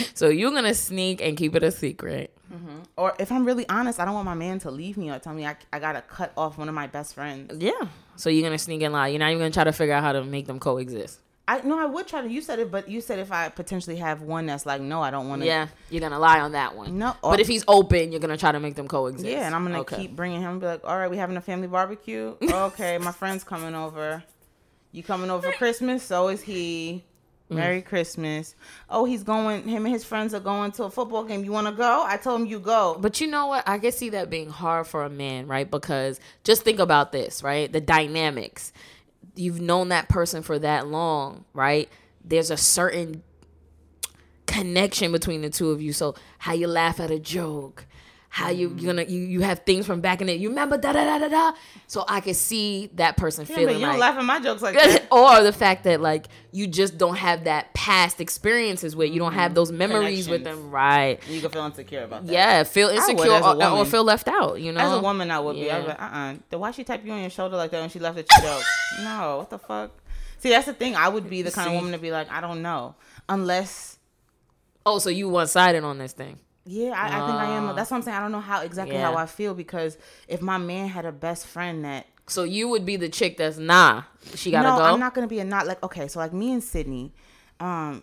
So 0.14 0.28
you're 0.28 0.50
gonna 0.50 0.74
sneak 0.74 1.20
and 1.22 1.36
keep 1.36 1.54
it 1.54 1.62
a 1.62 1.70
secret. 1.70 2.32
Or 2.96 3.14
if 3.18 3.30
I'm 3.30 3.44
really 3.44 3.68
honest, 3.68 4.00
I 4.00 4.04
don't 4.06 4.14
want 4.14 4.24
my 4.24 4.34
man 4.34 4.58
to 4.60 4.70
leave 4.70 4.96
me 4.96 5.10
or 5.10 5.18
tell 5.18 5.34
me 5.34 5.44
I, 5.46 5.56
I 5.72 5.78
gotta 5.78 6.00
cut 6.00 6.32
off 6.36 6.56
one 6.56 6.68
of 6.68 6.74
my 6.74 6.86
best 6.86 7.14
friends. 7.14 7.52
Yeah. 7.62 7.72
So 8.16 8.30
you're 8.30 8.42
gonna 8.42 8.58
sneak 8.58 8.82
and 8.82 8.92
lie. 8.94 9.08
You're 9.08 9.18
not 9.18 9.28
even 9.30 9.38
gonna 9.40 9.50
try 9.50 9.64
to 9.64 9.72
figure 9.72 9.94
out 9.94 10.02
how 10.02 10.12
to 10.12 10.24
make 10.24 10.46
them 10.46 10.58
coexist. 10.58 11.20
I 11.48 11.60
no, 11.60 11.78
I 11.78 11.84
would 11.84 12.06
try 12.08 12.22
to. 12.22 12.28
You 12.28 12.40
said 12.40 12.58
it, 12.58 12.70
but 12.72 12.88
you 12.88 13.00
said 13.00 13.18
if 13.20 13.30
I 13.30 13.48
potentially 13.50 13.96
have 13.96 14.22
one 14.22 14.46
that's 14.46 14.66
like, 14.66 14.80
no, 14.80 15.00
I 15.02 15.10
don't 15.10 15.28
want 15.28 15.42
to. 15.42 15.46
Yeah, 15.46 15.68
you're 15.90 16.00
gonna 16.00 16.18
lie 16.18 16.40
on 16.40 16.52
that 16.52 16.74
one. 16.74 16.98
No, 16.98 17.14
but 17.22 17.38
if 17.40 17.46
he's 17.46 17.62
open, 17.68 18.10
you're 18.10 18.20
gonna 18.20 18.36
try 18.36 18.50
to 18.52 18.58
make 18.60 18.74
them 18.74 18.88
coexist. 18.88 19.28
Yeah, 19.28 19.46
and 19.46 19.54
I'm 19.54 19.62
gonna 19.64 19.80
Okay. 19.80 19.96
keep 19.96 20.16
bringing 20.16 20.40
him. 20.40 20.52
and 20.52 20.60
Be 20.60 20.66
like, 20.66 20.80
all 20.84 20.96
right, 20.98 21.10
we 21.10 21.16
having 21.18 21.36
a 21.36 21.40
family 21.40 21.68
barbecue. 21.68 22.34
okay, 22.42 22.98
my 22.98 23.12
friend's 23.12 23.44
coming 23.44 23.74
over. 23.76 24.24
You 24.96 25.02
coming 25.02 25.30
over 25.30 25.52
for 25.52 25.58
Christmas? 25.58 26.02
So 26.02 26.28
is 26.28 26.40
he. 26.40 27.04
Mm. 27.50 27.56
Merry 27.56 27.82
Christmas. 27.82 28.54
Oh, 28.88 29.04
he's 29.04 29.22
going. 29.22 29.68
Him 29.68 29.84
and 29.84 29.92
his 29.92 30.04
friends 30.04 30.32
are 30.32 30.40
going 30.40 30.72
to 30.72 30.84
a 30.84 30.90
football 30.90 31.22
game. 31.22 31.44
You 31.44 31.52
want 31.52 31.66
to 31.66 31.72
go? 31.74 32.02
I 32.04 32.16
told 32.16 32.40
him 32.40 32.46
you 32.46 32.58
go. 32.58 32.96
But 32.98 33.20
you 33.20 33.26
know 33.26 33.46
what? 33.48 33.68
I 33.68 33.78
can 33.78 33.92
see 33.92 34.08
that 34.10 34.30
being 34.30 34.48
hard 34.48 34.86
for 34.86 35.04
a 35.04 35.10
man, 35.10 35.48
right? 35.48 35.70
Because 35.70 36.18
just 36.44 36.62
think 36.62 36.78
about 36.80 37.12
this, 37.12 37.42
right? 37.42 37.70
The 37.70 37.80
dynamics. 37.80 38.72
You've 39.34 39.60
known 39.60 39.90
that 39.90 40.08
person 40.08 40.42
for 40.42 40.58
that 40.60 40.88
long, 40.88 41.44
right? 41.52 41.90
There's 42.24 42.50
a 42.50 42.56
certain 42.56 43.22
connection 44.46 45.12
between 45.12 45.42
the 45.42 45.50
two 45.50 45.72
of 45.72 45.82
you. 45.82 45.92
So 45.92 46.14
how 46.38 46.54
you 46.54 46.68
laugh 46.68 47.00
at 47.00 47.10
a 47.10 47.18
joke, 47.18 47.86
how 48.28 48.50
you 48.50 48.68
Mm. 48.70 48.84
gonna 48.84 49.02
you, 49.04 49.20
you 49.20 49.40
have 49.40 49.60
things 49.60 49.86
from 49.86 50.00
back 50.00 50.20
in 50.20 50.28
it. 50.28 50.38
You 50.38 50.48
remember 50.50 50.76
da 50.76 50.92
da 50.92 51.04
da 51.04 51.18
da 51.18 51.28
da. 51.28 51.56
So 51.86 52.04
I 52.06 52.20
can 52.20 52.34
see 52.34 52.90
that 52.94 53.16
person 53.16 53.46
Yeah, 53.48 53.56
feeling 53.56 53.80
you 53.80 53.86
like 53.86 53.98
laugh 53.98 54.16
at 54.18 54.24
my 54.24 54.40
jokes 54.40 54.60
like 54.62 54.74
that. 54.74 55.06
or 55.10 55.42
the 55.42 55.52
fact 55.52 55.84
that 55.84 56.00
like 56.00 56.26
you 56.52 56.66
just 56.66 56.98
don't 56.98 57.16
have 57.16 57.44
that 57.44 57.72
past 57.74 58.20
experiences 58.20 58.94
where 58.96 59.06
you 59.06 59.18
don't 59.18 59.32
have 59.34 59.54
those 59.54 59.72
memories 59.72 60.28
with 60.28 60.42
Mm-hmm. 60.44 60.60
Them, 60.62 60.70
right? 60.70 61.20
You 61.28 61.40
can 61.40 61.50
feel 61.50 61.64
insecure 61.64 62.02
about 62.04 62.26
that. 62.26 62.32
Yeah, 62.32 62.62
feel 62.64 62.88
insecure 62.88 63.30
or, 63.32 63.64
or 63.64 63.84
feel 63.86 64.04
left 64.04 64.28
out. 64.28 64.60
You 64.60 64.72
know, 64.72 64.80
As 64.80 64.92
a 64.92 65.00
woman, 65.00 65.30
I 65.30 65.40
would 65.40 65.54
be. 65.56 65.70
I'd 65.70 65.80
be 65.82 65.88
like, 65.88 66.00
uh 66.02 66.04
uh 66.04 66.34
Then 66.50 66.60
why 66.60 66.70
she 66.72 66.84
tap 66.84 67.04
you 67.04 67.12
on 67.12 67.20
your 67.20 67.30
shoulder 67.30 67.56
like 67.56 67.70
that 67.70 67.80
when 67.80 67.88
she 67.90 67.98
left 67.98 68.18
at 68.18 68.26
joke? 68.42 68.62
No, 69.02 69.38
what 69.38 69.50
the 69.50 69.58
fuck? 69.58 69.90
See, 70.38 70.50
that's 70.50 70.66
the 70.66 70.74
thing. 70.74 70.94
I 70.94 71.08
would 71.08 71.30
be 71.30 71.40
the 71.42 71.50
kind 71.50 71.66
See. 71.68 71.70
of 71.74 71.76
woman 71.76 71.92
to 71.92 71.98
be 71.98 72.10
like, 72.10 72.30
I 72.30 72.40
don't 72.42 72.60
know. 72.60 72.94
Unless, 73.28 73.98
Oh, 74.84 74.98
so 74.98 75.10
you 75.10 75.28
one 75.28 75.46
sided 75.46 75.82
on 75.82 75.98
this 75.98 76.12
thing? 76.12 76.38
Yeah, 76.66 76.90
I, 76.90 77.06
I 77.06 77.26
think 77.26 77.38
I 77.38 77.46
am. 77.56 77.76
That's 77.76 77.90
what 77.90 77.98
I'm 77.98 78.02
saying. 78.02 78.16
I 78.16 78.20
don't 78.20 78.32
know 78.32 78.40
how 78.40 78.60
exactly 78.62 78.96
Yeah. 78.96 79.10
how 79.10 79.16
I 79.16 79.26
feel 79.26 79.54
because 79.54 79.96
if 80.28 80.42
my 80.42 80.58
man 80.58 80.88
had 80.88 81.04
a 81.04 81.12
best 81.12 81.46
friend 81.46 81.84
that. 81.84 82.06
So 82.26 82.42
you 82.42 82.68
would 82.68 82.84
be 82.84 82.96
the 82.96 83.08
chick 83.08 83.36
that's 83.36 83.56
nah, 83.56 84.02
she 84.34 84.50
gotta 84.50 84.68
no, 84.68 84.76
go. 84.78 84.82
I'm 84.82 84.98
not 84.98 85.14
going 85.14 85.26
to 85.26 85.32
be 85.32 85.38
a 85.38 85.44
not 85.44 85.66
like, 85.66 85.80
okay, 85.82 86.08
so 86.08 86.18
like 86.18 86.32
me 86.32 86.52
and 86.52 86.62
Sydney, 86.62 87.12
um, 87.60 88.02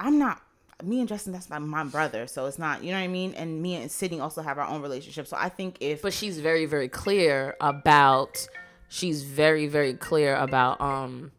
I'm 0.00 0.18
not. 0.18 0.42
Me 0.82 0.98
and 0.98 1.08
Justin, 1.08 1.32
that's 1.32 1.48
my, 1.48 1.60
my 1.60 1.84
brother, 1.84 2.26
so 2.26 2.46
it's 2.46 2.58
not, 2.58 2.82
you 2.82 2.90
know 2.90 2.98
what 2.98 3.04
I 3.04 3.08
mean. 3.08 3.34
And 3.34 3.62
me 3.62 3.76
and 3.76 3.88
Sydney 3.88 4.18
also 4.18 4.42
have 4.42 4.58
our 4.58 4.66
own 4.66 4.82
relationship, 4.82 5.28
so 5.28 5.36
I 5.38 5.48
think 5.48 5.76
if 5.78 6.02
but 6.02 6.12
she's 6.12 6.40
very, 6.40 6.66
very 6.66 6.88
clear 6.88 7.56
about. 7.60 8.48
She's 8.88 9.22
very, 9.22 9.68
very 9.68 9.94
clear 9.94 10.34
about 10.36 10.78
um 10.80 11.30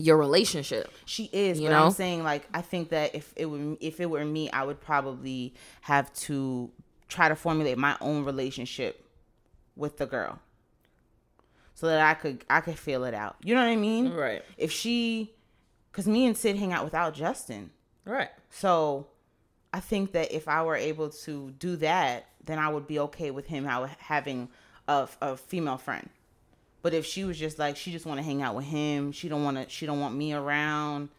your 0.00 0.16
relationship. 0.16 0.90
She 1.04 1.28
is, 1.32 1.60
You 1.60 1.68
but 1.68 1.74
know? 1.74 1.84
I'm 1.86 1.90
saying 1.92 2.22
like 2.24 2.48
I 2.54 2.62
think 2.62 2.88
that 2.90 3.14
if 3.14 3.32
it 3.36 3.46
were 3.46 3.76
if 3.80 4.00
it 4.00 4.08
were 4.10 4.24
me, 4.24 4.50
I 4.50 4.64
would 4.64 4.80
probably 4.80 5.54
have 5.82 6.12
to 6.26 6.70
try 7.08 7.28
to 7.28 7.36
formulate 7.36 7.76
my 7.78 7.96
own 8.00 8.24
relationship 8.24 9.04
with 9.76 9.96
the 9.98 10.06
girl, 10.06 10.38
so 11.74 11.86
that 11.86 12.00
I 12.00 12.14
could 12.14 12.44
I 12.50 12.60
could 12.60 12.78
feel 12.78 13.04
it 13.04 13.14
out. 13.14 13.36
You 13.42 13.54
know 13.54 13.62
what 13.62 13.70
I 13.70 13.76
mean? 13.76 14.12
Right. 14.12 14.42
If 14.56 14.70
she, 14.70 15.32
because 15.90 16.06
me 16.06 16.26
and 16.26 16.36
Sid 16.36 16.56
hang 16.56 16.72
out 16.72 16.84
without 16.84 17.14
Justin, 17.14 17.70
Right. 18.04 18.28
so 18.50 19.06
I 19.72 19.80
think 19.80 20.12
that 20.12 20.32
if 20.32 20.48
I 20.48 20.62
were 20.64 20.76
able 20.76 21.10
to 21.10 21.52
do 21.58 21.76
that, 21.76 22.26
then 22.44 22.58
I 22.58 22.68
would 22.68 22.86
be 22.86 22.98
okay 23.00 23.30
with 23.30 23.46
him 23.46 23.64
having 23.98 24.48
a, 24.88 25.08
a 25.22 25.36
female 25.36 25.78
friend. 25.78 26.08
But 26.82 26.94
if 26.94 27.04
she 27.04 27.24
was 27.24 27.38
just 27.38 27.58
like 27.58 27.76
she 27.76 27.92
just 27.92 28.06
want 28.06 28.18
to 28.18 28.24
hang 28.24 28.42
out 28.42 28.54
with 28.54 28.64
him, 28.64 29.12
she 29.12 29.28
don't 29.28 29.44
want 29.44 29.56
to 29.56 29.68
she 29.68 29.86
don't 29.86 30.00
want 30.00 30.14
me 30.14 30.32
around, 30.32 31.10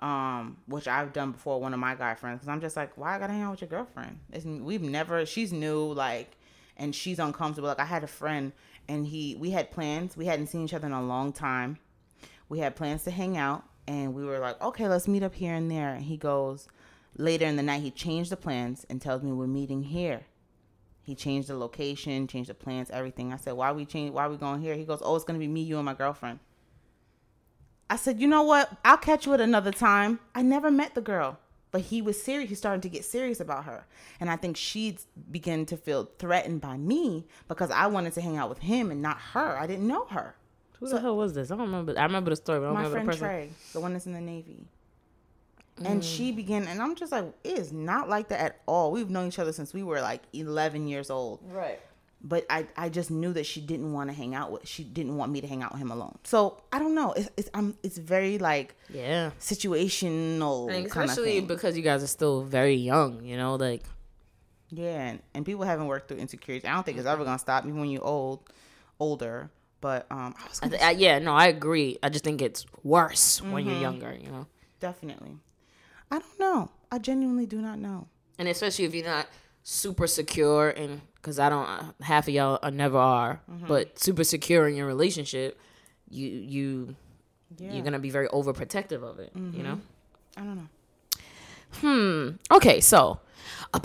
um, 0.00 0.56
which 0.66 0.88
I've 0.88 1.12
done 1.12 1.32
before 1.32 1.60
one 1.60 1.72
of 1.72 1.80
my 1.80 1.94
guy 1.94 2.14
friends 2.14 2.38
because 2.38 2.48
I'm 2.48 2.60
just 2.60 2.76
like, 2.76 2.96
why 2.96 3.16
I 3.16 3.18
gotta 3.18 3.32
hang 3.32 3.42
out 3.42 3.52
with 3.52 3.60
your 3.60 3.68
girlfriend? 3.70 4.18
It's, 4.32 4.44
we've 4.44 4.82
never 4.82 5.24
she's 5.24 5.52
new 5.52 5.92
like, 5.92 6.36
and 6.76 6.94
she's 6.94 7.18
uncomfortable. 7.18 7.68
Like 7.68 7.80
I 7.80 7.84
had 7.84 8.04
a 8.04 8.08
friend 8.08 8.52
and 8.88 9.06
he 9.06 9.36
we 9.36 9.50
had 9.50 9.70
plans. 9.70 10.16
We 10.16 10.26
hadn't 10.26 10.48
seen 10.48 10.64
each 10.64 10.74
other 10.74 10.86
in 10.86 10.92
a 10.92 11.02
long 11.02 11.32
time. 11.32 11.78
We 12.48 12.58
had 12.58 12.74
plans 12.74 13.04
to 13.04 13.10
hang 13.10 13.36
out 13.36 13.64
and 13.86 14.14
we 14.14 14.24
were 14.24 14.38
like, 14.38 14.60
okay, 14.60 14.88
let's 14.88 15.08
meet 15.08 15.22
up 15.22 15.34
here 15.34 15.54
and 15.54 15.70
there. 15.70 15.94
And 15.94 16.04
he 16.04 16.16
goes 16.16 16.68
later 17.16 17.46
in 17.46 17.56
the 17.56 17.62
night 17.62 17.82
he 17.82 17.90
changed 17.90 18.30
the 18.30 18.36
plans 18.36 18.86
and 18.88 19.00
tells 19.00 19.22
me 19.22 19.32
we're 19.32 19.46
meeting 19.46 19.82
here. 19.82 20.22
He 21.08 21.14
changed 21.14 21.48
the 21.48 21.56
location, 21.56 22.26
changed 22.26 22.50
the 22.50 22.54
plans, 22.54 22.90
everything. 22.90 23.32
I 23.32 23.38
said, 23.38 23.54
"Why 23.54 23.72
we 23.72 23.86
change? 23.86 24.12
Why 24.12 24.28
we 24.28 24.36
going 24.36 24.60
here?" 24.60 24.74
He 24.74 24.84
goes, 24.84 25.00
"Oh, 25.02 25.16
it's 25.16 25.24
gonna 25.24 25.38
be 25.38 25.48
me, 25.48 25.62
you, 25.62 25.76
and 25.76 25.86
my 25.86 25.94
girlfriend." 25.94 26.38
I 27.88 27.96
said, 27.96 28.20
"You 28.20 28.28
know 28.28 28.42
what? 28.42 28.76
I'll 28.84 28.98
catch 28.98 29.24
you 29.24 29.32
at 29.32 29.40
another 29.40 29.72
time." 29.72 30.20
I 30.34 30.42
never 30.42 30.70
met 30.70 30.94
the 30.94 31.00
girl, 31.00 31.38
but 31.70 31.80
he 31.80 32.02
was 32.02 32.22
serious. 32.22 32.50
He's 32.50 32.58
starting 32.58 32.82
to 32.82 32.90
get 32.90 33.06
serious 33.06 33.40
about 33.40 33.64
her, 33.64 33.86
and 34.20 34.28
I 34.28 34.36
think 34.36 34.58
she 34.58 34.98
began 35.30 35.64
to 35.64 35.78
feel 35.78 36.10
threatened 36.18 36.60
by 36.60 36.76
me 36.76 37.26
because 37.48 37.70
I 37.70 37.86
wanted 37.86 38.12
to 38.12 38.20
hang 38.20 38.36
out 38.36 38.50
with 38.50 38.58
him 38.58 38.90
and 38.90 39.00
not 39.00 39.16
her. 39.32 39.56
I 39.58 39.66
didn't 39.66 39.86
know 39.88 40.04
her. 40.08 40.36
Who 40.78 40.90
the 40.90 41.00
hell 41.00 41.16
was 41.16 41.32
this? 41.32 41.50
I 41.50 41.56
don't 41.56 41.68
remember. 41.68 41.98
I 41.98 42.02
remember 42.02 42.28
the 42.28 42.36
story, 42.36 42.58
but 42.58 42.66
I 42.66 42.68
don't 42.68 42.74
My 42.74 42.82
remember 42.82 42.96
friend 42.96 43.08
the 43.08 43.12
person. 43.12 43.28
Trey, 43.28 43.50
the 43.72 43.80
one 43.80 43.94
that's 43.94 44.04
in 44.06 44.12
the 44.12 44.20
Navy. 44.20 44.66
And 45.84 46.02
she 46.04 46.32
began, 46.32 46.66
and 46.68 46.80
I'm 46.82 46.94
just 46.96 47.12
like, 47.12 47.26
it 47.44 47.58
is 47.58 47.72
not 47.72 48.08
like 48.08 48.28
that 48.28 48.40
at 48.40 48.60
all. 48.66 48.90
We've 48.92 49.10
known 49.10 49.28
each 49.28 49.38
other 49.38 49.52
since 49.52 49.72
we 49.72 49.82
were 49.82 50.00
like 50.00 50.22
11 50.32 50.88
years 50.88 51.10
old. 51.10 51.40
Right. 51.50 51.80
but 52.20 52.44
I, 52.50 52.66
I 52.76 52.88
just 52.88 53.10
knew 53.12 53.32
that 53.34 53.46
she 53.46 53.60
didn't 53.60 53.92
want 53.92 54.10
to 54.10 54.16
hang 54.16 54.34
out 54.34 54.50
with 54.50 54.66
she 54.66 54.82
didn't 54.82 55.16
want 55.16 55.30
me 55.30 55.40
to 55.40 55.46
hang 55.46 55.62
out 55.62 55.70
with 55.72 55.80
him 55.80 55.92
alone 55.92 56.18
so 56.24 56.60
i 56.72 56.80
don't 56.80 56.96
know 56.96 57.12
it's 57.12 57.30
it's, 57.36 57.48
I'm, 57.54 57.76
it's 57.84 57.96
very 57.96 58.38
like 58.38 58.74
Yeah. 58.90 59.30
situational 59.38 60.70
And 60.74 60.86
especially 60.86 61.38
thing. 61.38 61.46
because 61.46 61.76
you 61.76 61.82
guys 61.82 62.02
are 62.02 62.06
still 62.08 62.42
very 62.42 62.74
young, 62.74 63.24
you 63.24 63.36
know, 63.36 63.54
like 63.54 63.82
yeah 64.70 65.08
and, 65.10 65.20
and 65.34 65.46
people 65.46 65.64
haven't 65.64 65.86
worked 65.86 66.08
through 66.08 66.18
insecurities 66.18 66.68
i 66.68 66.74
don't 66.74 66.84
think 66.84 66.98
it's 66.98 67.06
ever 67.06 67.24
gonna 67.24 67.38
stop 67.38 67.64
even 67.64 67.78
when 67.80 67.88
you're 67.88 68.04
old 68.04 68.40
older 69.00 69.48
but 69.80 70.06
um 70.10 70.34
I 70.38 70.48
was 70.48 70.60
I 70.62 70.68
th- 70.68 70.82
I, 70.82 70.90
yeah, 70.90 71.20
no, 71.20 71.32
I 71.34 71.46
agree. 71.46 71.98
I 72.02 72.08
just 72.08 72.24
think 72.24 72.42
it's 72.42 72.66
worse 72.82 73.40
when 73.40 73.52
Mm-hmm. 73.52 73.68
you're 73.70 73.78
younger, 73.80 74.12
you 74.20 74.28
know. 74.28 74.46
definitely 74.80 75.36
i 76.10 76.18
don't 76.18 76.38
know 76.40 76.70
i 76.90 76.98
genuinely 76.98 77.46
do 77.46 77.60
not 77.60 77.78
know 77.78 78.06
And 78.38 78.48
especially 78.48 78.84
if 78.86 78.94
you're 78.94 79.04
not 79.06 79.26
super 79.62 80.06
secure 80.06 80.70
and 80.70 81.00
because 81.16 81.38
I 81.38 81.48
don't 81.50 81.68
half 82.00 82.28
of 82.28 82.34
y'all 82.34 82.58
are 82.62 82.70
never 82.70 82.96
are, 82.96 83.40
Mm-hmm. 83.50 83.66
but 83.66 83.98
super 83.98 84.24
secure 84.24 84.68
in 84.68 84.76
your 84.76 84.86
relationship, 84.86 85.58
you 86.08 86.28
you 86.28 86.96
Yeah. 87.58 87.66
Mm-hmm. 87.66 87.74
you're 87.74 87.84
gonna 87.84 87.98
be 87.98 88.10
very 88.10 88.28
overprotective 88.28 89.02
of 89.02 89.18
it. 89.18 89.32
You 89.34 89.62
know. 89.66 89.80
I 90.36 90.40
don't 90.46 90.56
know. 90.62 90.68
Hmm. 91.82 92.54
Okay, 92.56 92.80
so. 92.80 93.18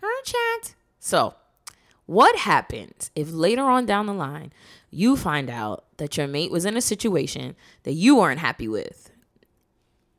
Her 0.00 0.22
chat. 0.24 0.74
So, 1.00 1.34
what 2.06 2.36
happens 2.36 3.10
if 3.14 3.32
later 3.32 3.62
on 3.62 3.84
down 3.84 4.06
the 4.06 4.14
line 4.14 4.52
you 4.90 5.16
find 5.16 5.50
out 5.50 5.84
that 5.98 6.16
your 6.16 6.26
mate 6.26 6.50
was 6.50 6.64
in 6.64 6.76
a 6.76 6.80
situation 6.80 7.56
that 7.82 7.92
you 7.92 8.16
weren't 8.16 8.40
happy 8.40 8.68
with 8.68 9.10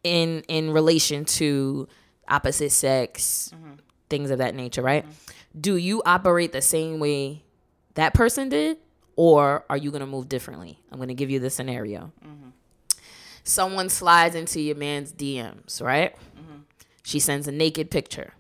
in 0.04 0.44
in 0.48 0.72
relation 0.72 1.26
to 1.26 1.88
opposite 2.28 2.72
sex, 2.72 3.52
mm-hmm. 3.56 3.74
things 4.10 4.30
of 4.32 4.38
that 4.38 4.54
nature, 4.54 4.82
right? 4.82 5.04
Mm-hmm. 5.04 5.60
Do 5.62 5.78
you 5.78 6.04
operate 6.06 6.52
the 6.52 6.62
same 6.62 7.00
way 7.00 7.44
that 7.96 8.14
person 8.14 8.50
did 8.50 8.78
or 9.16 9.66
are 9.70 9.78
you 9.78 9.90
going 9.90 10.02
to 10.02 10.08
move 10.08 10.30
differently? 10.30 10.80
I'm 10.92 10.98
going 10.98 11.08
to 11.08 11.16
give 11.16 11.32
you 11.32 11.40
the 11.40 11.50
scenario 11.50 12.12
mm-hmm. 12.24 12.50
someone 13.44 13.90
slides 13.90 14.36
into 14.36 14.60
your 14.60 14.76
man's 14.76 15.12
DMs, 15.14 15.82
right? 15.82 16.16
She 17.04 17.22
sends 17.22 17.48
a 17.48 17.54
naked 17.54 17.90
picture. 17.90 18.34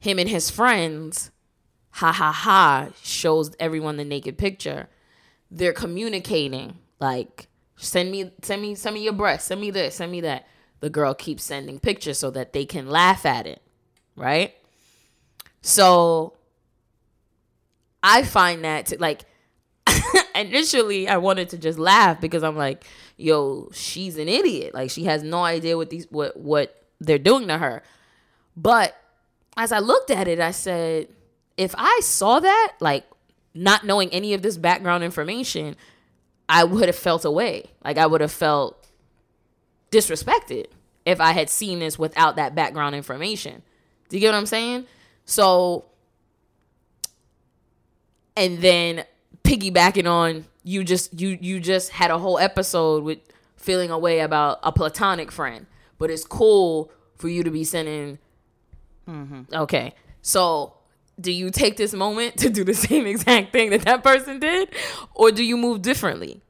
Him 0.00 0.18
and 0.18 0.28
his 0.28 0.50
friends, 0.50 1.30
ha 1.92 2.12
ha 2.12 2.32
ha, 2.32 2.88
shows 3.02 3.54
everyone 3.58 3.96
the 3.96 4.04
naked 4.04 4.38
picture. 4.38 4.88
They're 5.50 5.72
communicating 5.72 6.78
like, 7.00 7.48
send 7.76 8.10
me, 8.10 8.32
send 8.42 8.62
me, 8.62 8.74
send 8.74 8.94
me 8.94 9.02
your 9.02 9.12
breast, 9.12 9.46
send 9.46 9.60
me 9.60 9.70
this, 9.70 9.96
send 9.96 10.12
me 10.12 10.20
that. 10.22 10.46
The 10.80 10.90
girl 10.90 11.12
keeps 11.12 11.42
sending 11.42 11.80
pictures 11.80 12.18
so 12.18 12.30
that 12.30 12.52
they 12.52 12.64
can 12.64 12.88
laugh 12.88 13.26
at 13.26 13.48
it, 13.48 13.60
right? 14.14 14.54
So 15.60 16.34
I 18.02 18.22
find 18.22 18.64
that 18.64 18.86
to, 18.86 18.98
like 18.98 19.24
initially 20.34 21.08
I 21.08 21.16
wanted 21.16 21.48
to 21.50 21.58
just 21.58 21.78
laugh 21.78 22.20
because 22.20 22.42
I'm 22.42 22.56
like, 22.56 22.84
yo, 23.16 23.70
she's 23.72 24.18
an 24.18 24.28
idiot. 24.28 24.74
Like 24.74 24.90
she 24.90 25.04
has 25.04 25.22
no 25.22 25.42
idea 25.42 25.76
what 25.76 25.90
these 25.90 26.06
what 26.10 26.36
what 26.36 26.80
they're 27.00 27.18
doing 27.18 27.48
to 27.48 27.58
her. 27.58 27.82
But 28.56 28.96
as 29.56 29.72
I 29.72 29.80
looked 29.80 30.10
at 30.10 30.28
it, 30.28 30.40
I 30.40 30.52
said, 30.52 31.08
if 31.58 31.74
I 31.76 32.00
saw 32.02 32.40
that, 32.40 32.74
like 32.80 33.04
not 33.52 33.84
knowing 33.84 34.08
any 34.10 34.32
of 34.32 34.40
this 34.40 34.56
background 34.56 35.04
information, 35.04 35.76
I 36.48 36.64
would 36.64 36.86
have 36.86 36.96
felt 36.96 37.26
away. 37.26 37.66
Like 37.84 37.98
I 37.98 38.06
would 38.06 38.22
have 38.22 38.32
felt 38.32 38.88
disrespected 39.90 40.66
if 41.04 41.20
I 41.20 41.32
had 41.32 41.50
seen 41.50 41.80
this 41.80 41.98
without 41.98 42.36
that 42.36 42.54
background 42.54 42.94
information. 42.94 43.62
Do 44.08 44.16
you 44.16 44.20
get 44.20 44.28
what 44.32 44.38
I'm 44.38 44.46
saying? 44.46 44.86
So 45.26 45.84
and 48.36 48.58
then 48.58 49.04
piggybacking 49.42 50.08
on 50.08 50.46
you 50.62 50.84
just 50.84 51.18
you 51.20 51.36
you 51.40 51.58
just 51.58 51.90
had 51.90 52.10
a 52.10 52.18
whole 52.18 52.38
episode 52.38 53.02
with 53.02 53.18
feeling 53.56 53.90
away 53.90 54.20
about 54.20 54.60
a 54.62 54.70
platonic 54.70 55.32
friend 55.32 55.66
but 55.98 56.10
it's 56.10 56.24
cool 56.24 56.92
for 57.16 57.28
you 57.28 57.42
to 57.42 57.50
be 57.50 57.64
sending 57.64 58.18
mm-hmm. 59.08 59.42
okay 59.52 59.94
so 60.22 60.77
do 61.20 61.32
you 61.32 61.50
take 61.50 61.76
this 61.76 61.92
moment 61.92 62.36
to 62.36 62.48
do 62.48 62.64
the 62.64 62.74
same 62.86 63.06
exact 63.06 63.52
thing 63.52 63.70
that 63.70 63.82
that 63.82 64.02
person 64.02 64.38
did 64.38 64.68
or 65.14 65.30
do 65.30 65.44
you 65.44 65.56
move 65.56 65.82
differently 65.82 66.40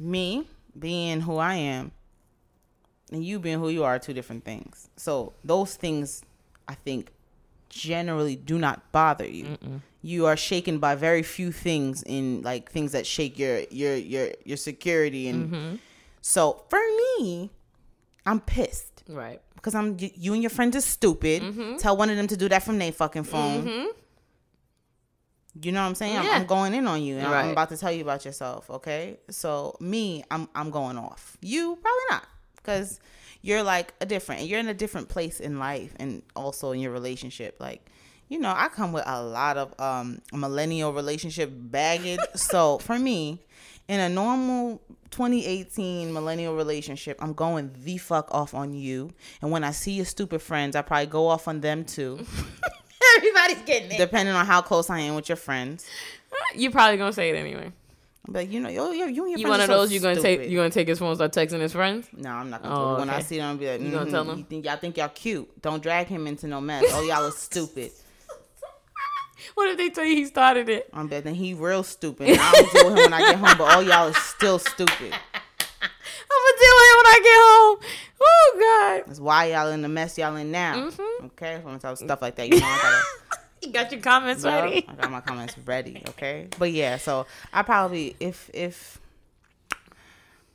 Me 0.00 0.46
being 0.78 1.20
who 1.20 1.36
I 1.36 1.56
am 1.56 1.92
and 3.12 3.22
you 3.22 3.38
being 3.38 3.58
who 3.58 3.68
you 3.68 3.84
are 3.84 3.96
are 3.96 3.98
two 3.98 4.14
different 4.14 4.44
things. 4.44 4.88
So 4.96 5.34
those 5.44 5.74
things 5.74 6.22
I 6.66 6.74
think 6.74 7.10
generally 7.68 8.34
do 8.34 8.58
not 8.58 8.90
bother 8.92 9.26
you. 9.26 9.58
You 10.00 10.24
are 10.24 10.38
shaken 10.38 10.78
by 10.78 10.94
very 10.94 11.22
few 11.22 11.52
things 11.52 12.02
in 12.02 12.40
like 12.40 12.72
things 12.72 12.92
that 12.92 13.06
shake 13.06 13.38
your 13.38 13.60
your 13.70 13.94
your 13.94 14.30
your 14.44 14.56
security 14.56 15.28
and 15.28 15.52
mm-hmm. 15.52 15.76
so 16.22 16.62
for 16.70 16.80
me 17.18 17.50
I'm 18.24 18.40
pissed 18.40 18.89
right 19.10 19.40
because 19.54 19.74
I'm 19.74 19.96
you 19.98 20.32
and 20.34 20.42
your 20.42 20.50
friends 20.50 20.74
are 20.76 20.80
stupid. 20.80 21.42
Tell 21.78 21.96
one 21.96 22.08
of 22.10 22.16
them 22.16 22.26
to 22.28 22.36
do 22.36 22.48
that 22.48 22.62
from 22.62 22.78
their 22.78 22.92
fucking 22.92 23.24
phone. 23.24 23.88
You 25.60 25.72
know 25.72 25.80
what 25.82 25.88
I'm 25.88 25.94
saying? 25.96 26.16
I'm, 26.16 26.24
Yeah. 26.24 26.30
I'm 26.36 26.46
going 26.46 26.74
in 26.74 26.86
on 26.86 27.02
you, 27.02 27.16
and 27.18 27.26
I'm 27.26 27.50
about 27.50 27.70
to 27.70 27.76
tell 27.76 27.90
you 27.90 28.02
about 28.02 28.24
yourself. 28.24 28.70
Okay, 28.70 29.18
so 29.30 29.76
me, 29.80 30.22
I'm 30.30 30.48
I'm 30.54 30.70
going 30.70 30.96
off. 30.96 31.36
You 31.40 31.76
probably 31.82 32.04
not, 32.10 32.24
because 32.56 33.00
you're 33.42 33.62
like 33.64 33.92
a 34.00 34.06
different. 34.06 34.42
You're 34.46 34.60
in 34.60 34.68
a 34.68 34.74
different 34.74 35.08
place 35.08 35.40
in 35.40 35.58
life, 35.58 35.92
and 35.98 36.22
also 36.36 36.70
in 36.70 36.78
your 36.80 36.92
relationship. 36.92 37.56
Like, 37.58 37.84
you 38.28 38.38
know, 38.38 38.54
I 38.56 38.68
come 38.68 38.92
with 38.92 39.02
a 39.06 39.20
lot 39.22 39.56
of 39.56 39.74
um 39.80 40.22
millennial 40.32 40.92
relationship 40.92 41.50
baggage. 41.52 42.20
so 42.36 42.78
for 42.78 42.96
me, 42.96 43.42
in 43.90 43.98
a 44.00 44.08
normal 44.08 44.80
2018 45.10 46.12
millennial 46.12 46.54
relationship, 46.54 47.18
I'm 47.20 47.32
going 47.32 47.72
the 47.84 47.98
fuck 47.98 48.32
off 48.32 48.54
on 48.54 48.72
you. 48.72 49.10
And 49.42 49.50
when 49.50 49.64
I 49.64 49.72
see 49.72 49.92
your 49.92 50.04
stupid 50.04 50.40
friends, 50.40 50.76
I 50.76 50.82
probably 50.82 51.06
go 51.06 51.26
off 51.26 51.48
on 51.48 51.60
them 51.60 51.84
too. 51.84 52.24
everybody's 53.16 53.62
getting 53.62 53.90
it 53.92 53.98
depending 53.98 54.34
on 54.34 54.46
how 54.46 54.60
close 54.62 54.88
I 54.90 55.00
am 55.00 55.16
with 55.16 55.28
your 55.28 55.36
friends. 55.36 55.86
you're 56.54 56.70
probably 56.70 56.96
gonna 56.98 57.12
say 57.12 57.30
it 57.30 57.34
anyway 57.36 57.72
But 58.28 58.48
you 58.48 58.60
know, 58.60 58.68
yo, 58.68 58.92
yo, 58.92 59.06
you 59.06 59.06
and 59.06 59.16
your 59.16 59.26
you 59.26 59.46
friends 59.46 59.48
one 59.48 59.60
are 59.60 59.62
of 59.64 59.68
so 59.68 59.76
those 59.78 59.92
you 59.92 59.98
gonna 60.00 60.20
take 60.20 60.48
you 60.48 60.56
gonna 60.56 60.70
take 60.70 60.86
his 60.86 60.98
phone 61.00 61.08
and 61.08 61.16
start 61.16 61.32
texting 61.32 61.60
his 61.60 61.72
friends 61.72 62.06
No, 62.16 62.30
I'm 62.30 62.50
not 62.50 62.62
gonna. 62.62 62.74
Oh, 62.74 62.78
tell 62.78 62.92
you. 62.92 62.98
When 63.00 63.10
I 63.10 63.20
see 63.20 63.38
them, 63.38 63.48
I'll 63.50 63.56
be 63.56 63.66
like, 63.68 63.80
You 63.80 63.90
gonna 63.90 64.06
"Mhm, 64.06 64.10
tell 64.10 64.24
them? 64.24 64.38
You 64.38 64.44
think 64.44 64.64
y'all 64.66 64.76
think 64.76 64.96
y'all 64.96 65.08
cute? 65.08 65.60
Don't 65.62 65.82
drag 65.82 66.06
him 66.06 66.26
into 66.28 66.46
no 66.46 66.60
mess. 66.60 66.84
Oh, 66.88 67.02
y'all 67.02 67.26
are 67.26 67.30
stupid. 67.48 67.90
What 69.54 69.68
if 69.70 69.76
they 69.76 69.90
tell 69.90 70.04
you 70.04 70.16
he 70.16 70.26
started 70.26 70.68
it 70.68 70.88
I'm 70.92 71.08
betting 71.08 71.34
he 71.34 71.54
real 71.54 71.82
stupid. 71.82 72.38
I 72.38 72.52
don't 72.52 72.72
deal 72.72 72.90
with 72.90 72.98
him 72.98 73.10
when 73.10 73.12
I 73.12 73.20
get 73.20 73.36
home, 73.36 73.58
but 73.58 73.74
all 73.74 73.82
y'all 73.82 74.08
is 74.08 74.16
still 74.16 74.58
stupid. 74.58 75.12
I'm 76.32 76.38
gonna 76.42 76.58
deal 76.58 76.74
with 76.76 76.86
it 76.86 76.96
when 76.96 77.06
I 77.06 77.20
get 77.24 77.38
home. 77.40 77.78
Oh 78.22 78.98
God. 79.00 79.08
That's 79.08 79.20
why 79.20 79.46
y'all 79.46 79.70
in 79.70 79.82
the 79.82 79.88
mess 79.88 80.16
y'all 80.18 80.36
in 80.36 80.50
now. 80.50 80.74
Mm-hmm. 80.74 81.26
Okay, 81.26 81.54
if 81.54 81.60
I'm 81.60 81.64
gonna 81.64 81.78
talk 81.78 81.96
stuff 81.96 82.22
like 82.22 82.36
that, 82.36 82.48
you 82.48 82.60
know, 82.60 82.66
I 82.66 82.78
gotta. 82.82 83.40
You 83.62 83.72
got 83.72 83.92
your 83.92 84.00
comments 84.00 84.42
ready. 84.42 84.86
I 84.88 84.94
got 84.94 85.10
my 85.10 85.20
comments 85.20 85.54
ready. 85.66 86.02
Okay, 86.08 86.48
but 86.58 86.72
yeah, 86.72 86.96
so 86.96 87.26
I 87.52 87.60
probably 87.60 88.16
if 88.18 88.48
if 88.54 88.98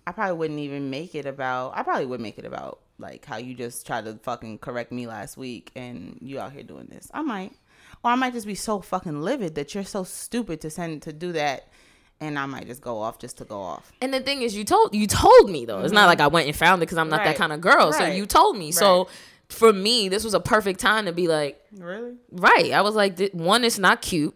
I 0.08 0.12
probably 0.12 0.38
wouldn't 0.38 0.60
even 0.60 0.90
make 0.90 1.14
it 1.14 1.26
about. 1.26 1.74
I 1.76 1.84
probably 1.84 2.08
would 2.08 2.20
make 2.20 2.40
it 2.40 2.46
about 2.46 2.80
like 2.98 3.26
how 3.26 3.38
you 3.38 3.54
just 3.54 3.86
tried 3.86 4.06
to 4.06 4.16
fucking 4.24 4.60
correct 4.60 4.92
me 4.92 5.08
last 5.08 5.38
week 5.38 5.72
and 5.76 6.18
you 6.22 6.40
out 6.40 6.52
here 6.54 6.64
doing 6.64 6.88
this. 6.90 7.10
I 7.14 7.22
might, 7.22 7.54
or 8.06 8.12
I 8.12 8.16
might 8.16 8.34
just 8.34 8.46
be 8.46 8.54
so 8.54 8.82
fucking 8.82 9.20
livid 9.20 9.56
that 9.56 9.74
you're 9.74 9.84
so 9.84 10.04
stupid 10.04 10.62
to 10.62 10.70
send 10.70 11.02
to 11.02 11.12
do 11.12 11.32
that, 11.32 11.68
and 12.20 12.38
I 12.38 12.46
might 12.46 12.68
just 12.68 12.80
go 12.80 13.02
off 13.02 13.18
just 13.18 13.40
to 13.40 13.46
go 13.46 13.60
off. 13.60 13.92
And 14.00 14.14
the 14.14 14.20
thing 14.20 14.44
is, 14.44 14.56
you 14.56 14.64
told 14.64 14.94
you 14.94 15.08
told 15.08 15.50
me 15.50 15.66
though. 15.66 15.82
It's 15.82 15.92
not 15.92 16.02
mm-hmm. 16.02 16.10
like 16.10 16.22
I 16.22 16.28
went 16.28 16.48
and 16.48 16.56
found 16.56 16.84
it 16.84 16.86
because 16.86 17.00
I'm 17.00 17.10
not 17.10 17.24
that 17.24 17.36
kind 17.36 17.52
of 17.52 17.62
girl. 17.62 17.92
So 17.92 18.06
you 18.06 18.28
told 18.28 18.58
me. 18.58 18.72
So 18.72 19.08
for 19.50 19.74
me, 19.74 20.08
this 20.08 20.24
was 20.24 20.36
a 20.36 20.40
perfect 20.40 20.80
time 20.80 21.06
to 21.06 21.14
be 21.14 21.28
like, 21.28 21.60
Really? 21.76 22.14
right. 22.32 22.72
I 22.72 22.82
was 22.82 22.94
like, 22.94 23.32
one, 23.32 23.64
it's 23.64 23.80
not 23.80 24.02
cute. 24.04 24.36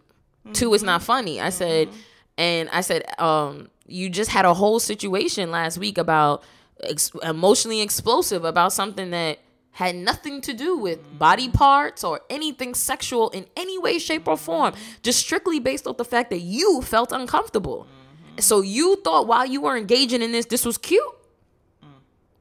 Two, 0.53 0.73
it's 0.73 0.83
not 0.83 1.01
mm-hmm. 1.01 1.05
funny. 1.05 1.41
I 1.41 1.49
said, 1.49 1.89
mm-hmm. 1.89 1.99
and 2.39 2.69
I 2.69 2.81
said, 2.81 3.03
um, 3.19 3.69
you 3.85 4.09
just 4.09 4.31
had 4.31 4.45
a 4.45 4.53
whole 4.53 4.79
situation 4.79 5.51
last 5.51 5.77
week 5.77 5.99
about 5.99 6.43
ex- 6.83 7.11
emotionally 7.21 7.81
explosive 7.81 8.45
about 8.45 8.73
something 8.73 9.11
that 9.11 9.39
had 9.79 9.95
nothing 9.95 10.41
to 10.41 10.51
do 10.51 10.75
with 10.75 10.99
body 11.17 11.47
parts 11.47 12.03
or 12.03 12.19
anything 12.29 12.73
sexual 12.75 13.29
in 13.29 13.45
any 13.55 13.77
way, 13.77 13.97
shape, 13.97 14.27
or 14.27 14.35
form. 14.35 14.73
Just 15.03 15.19
strictly 15.19 15.57
based 15.57 15.87
off 15.87 15.95
the 15.95 16.03
fact 16.03 16.31
that 16.31 16.39
you 16.41 16.81
felt 16.81 17.13
uncomfortable. 17.13 17.87
So 18.39 18.59
you 18.59 18.97
thought 19.05 19.25
while 19.25 19.45
you 19.45 19.61
were 19.61 19.77
engaging 19.77 20.21
in 20.21 20.33
this, 20.33 20.45
this 20.47 20.65
was 20.65 20.77
cute. 20.77 21.01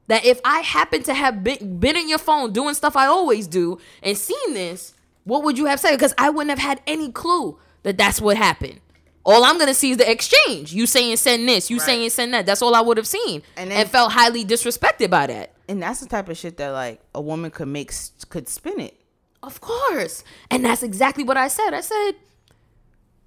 That 0.09 0.25
if 0.25 0.41
I 0.45 0.61
happened 0.61 1.05
to 1.05 1.15
have 1.15 1.45
been, 1.45 1.79
been 1.79 1.97
in 1.97 2.09
your 2.09 2.19
phone 2.19 2.53
doing 2.53 2.75
stuff 2.75 2.97
I 2.97 3.07
always 3.07 3.47
do 3.47 3.79
and 4.03 4.19
seen 4.19 4.55
this, 4.55 4.95
what 5.23 5.45
would 5.45 5.57
you 5.57 5.67
have 5.67 5.79
said? 5.79 5.93
Because 5.93 6.15
I 6.19 6.31
wouldn't 6.31 6.51
have 6.51 6.59
had 6.59 6.81
any 6.89 7.13
clue 7.13 7.57
that 7.85 7.97
that's 7.97 8.21
what 8.21 8.37
happened. 8.37 8.81
All 9.25 9.45
I'm 9.45 9.59
gonna 9.59 9.75
see 9.75 9.93
is 9.93 9.99
the 9.99 10.11
exchange. 10.11 10.73
You 10.73 10.87
saying 10.87 11.19
send 11.19 11.49
this, 11.49 11.71
you 11.71 11.77
Right. 11.77 11.87
saying 11.87 12.11
send 12.11 12.35
that. 12.35 12.47
That's 12.47 12.63
all 12.63 12.75
I 12.75 12.81
would 12.81 12.97
have 12.97 13.07
seen, 13.07 13.43
And 13.57 13.73
and, 13.73 13.89
felt 13.89 14.11
highly 14.13 14.45
disrespected 14.45 15.09
by 15.11 15.29
that. 15.29 15.53
And 15.69 15.83
that's 15.83 16.01
the 16.01 16.07
type 16.07 16.29
of 16.29 16.37
shit 16.39 16.57
that 16.57 16.71
like 16.71 17.01
a 17.15 17.21
woman 17.21 17.51
could 17.51 17.69
make 17.69 17.93
could 18.31 18.49
spin 18.49 18.81
it. 18.81 18.95
Of 19.43 19.61
course. 19.61 20.25
And 20.51 20.65
that's 20.65 20.83
exactly 20.83 21.25
what 21.25 21.37
I 21.37 21.49
said. 21.49 21.75
I 21.75 21.81
said, 21.83 22.13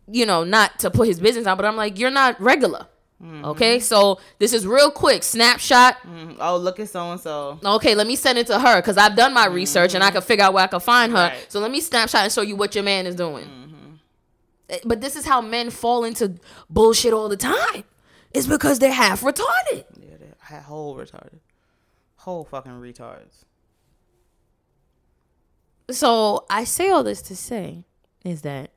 you 0.07 0.25
know, 0.25 0.43
not 0.43 0.79
to 0.79 0.91
put 0.91 1.07
his 1.07 1.19
business 1.19 1.45
out, 1.47 1.57
but 1.57 1.65
I'm 1.65 1.75
like, 1.75 1.97
you're 1.99 2.11
not 2.11 2.39
regular. 2.41 2.87
Okay, 3.43 3.79
so 3.79 4.19
this 4.39 4.51
is 4.51 4.65
real 4.65 4.89
quick 4.89 5.21
snapshot. 5.21 5.95
Mm, 6.07 6.37
Oh, 6.39 6.57
look 6.57 6.79
at 6.79 6.89
so 6.89 7.11
and 7.11 7.21
so. 7.21 7.59
Okay, 7.63 7.93
let 7.93 8.07
me 8.07 8.15
send 8.15 8.39
it 8.39 8.47
to 8.47 8.57
her 8.59 8.81
because 8.81 8.97
I've 8.97 9.15
done 9.15 9.31
my 9.31 9.45
research 9.45 9.93
and 9.93 10.03
I 10.03 10.09
can 10.09 10.23
figure 10.23 10.43
out 10.43 10.53
where 10.53 10.63
I 10.63 10.67
can 10.67 10.79
find 10.79 11.11
her. 11.11 11.27
Right. 11.27 11.45
So 11.47 11.59
let 11.59 11.69
me 11.69 11.81
snapshot 11.81 12.23
and 12.23 12.33
show 12.33 12.41
you 12.41 12.55
what 12.55 12.73
your 12.73 12.83
man 12.83 13.05
is 13.05 13.13
doing. 13.13 13.99
Eh, 14.71 14.79
But 14.85 15.01
this 15.01 15.15
is 15.15 15.23
how 15.27 15.39
men 15.39 15.69
fall 15.69 16.03
into 16.03 16.33
bullshit 16.67 17.13
all 17.13 17.29
the 17.29 17.37
time. 17.37 17.83
It's 18.31 18.47
because 18.47 18.79
they're 18.79 18.91
half 18.91 19.21
retarded. 19.21 19.85
Yeah, 19.99 20.15
they're 20.19 20.61
whole 20.61 20.95
retarded, 20.97 21.37
whole 22.21 22.43
fucking 22.45 22.73
retards. 22.73 23.43
So 25.89 26.45
I 26.49 26.63
say 26.63 26.89
all 26.89 27.03
this 27.03 27.21
to 27.23 27.35
say 27.35 27.83
is 28.23 28.43
that 28.43 28.71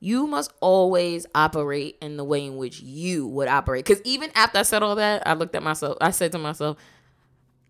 you 0.00 0.26
must 0.26 0.52
always 0.60 1.26
operate 1.34 1.96
in 2.02 2.16
the 2.16 2.24
way 2.24 2.44
in 2.44 2.56
which 2.56 2.80
you 2.80 3.26
would 3.26 3.48
operate. 3.48 3.84
Because 3.86 4.02
even 4.04 4.30
after 4.34 4.58
I 4.58 4.62
said 4.62 4.82
all 4.82 4.96
that, 4.96 5.26
I 5.26 5.32
looked 5.32 5.54
at 5.56 5.62
myself. 5.62 5.96
I 6.00 6.10
said 6.10 6.30
to 6.32 6.38
myself, 6.38 6.76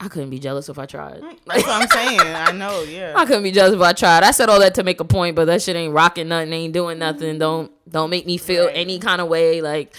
I 0.00 0.08
couldn't 0.08 0.30
be 0.30 0.40
jealous 0.40 0.68
if 0.68 0.76
I 0.78 0.86
tried. 0.86 1.20
Mm, 1.20 1.38
that's 1.46 1.62
what 1.62 1.82
I'm 1.82 1.88
saying. 1.88 2.20
I 2.20 2.50
know, 2.50 2.82
yeah. 2.88 3.14
I 3.16 3.24
couldn't 3.24 3.44
be 3.44 3.52
jealous 3.52 3.74
if 3.74 3.80
I 3.80 3.92
tried. 3.92 4.24
I 4.24 4.32
said 4.32 4.48
all 4.48 4.58
that 4.58 4.74
to 4.74 4.82
make 4.82 4.98
a 4.98 5.04
point, 5.04 5.36
but 5.36 5.44
that 5.44 5.62
shit 5.62 5.76
ain't 5.76 5.94
rocking 5.94 6.26
nothing, 6.28 6.52
ain't 6.52 6.74
doing 6.74 6.98
nothing. 6.98 7.36
Mm. 7.36 7.38
Don't 7.38 7.72
don't 7.88 8.10
make 8.10 8.26
me 8.26 8.36
feel 8.36 8.66
Right. 8.66 8.76
any 8.76 8.98
kind 8.98 9.20
of 9.20 9.28
way. 9.28 9.62
Like 9.62 9.94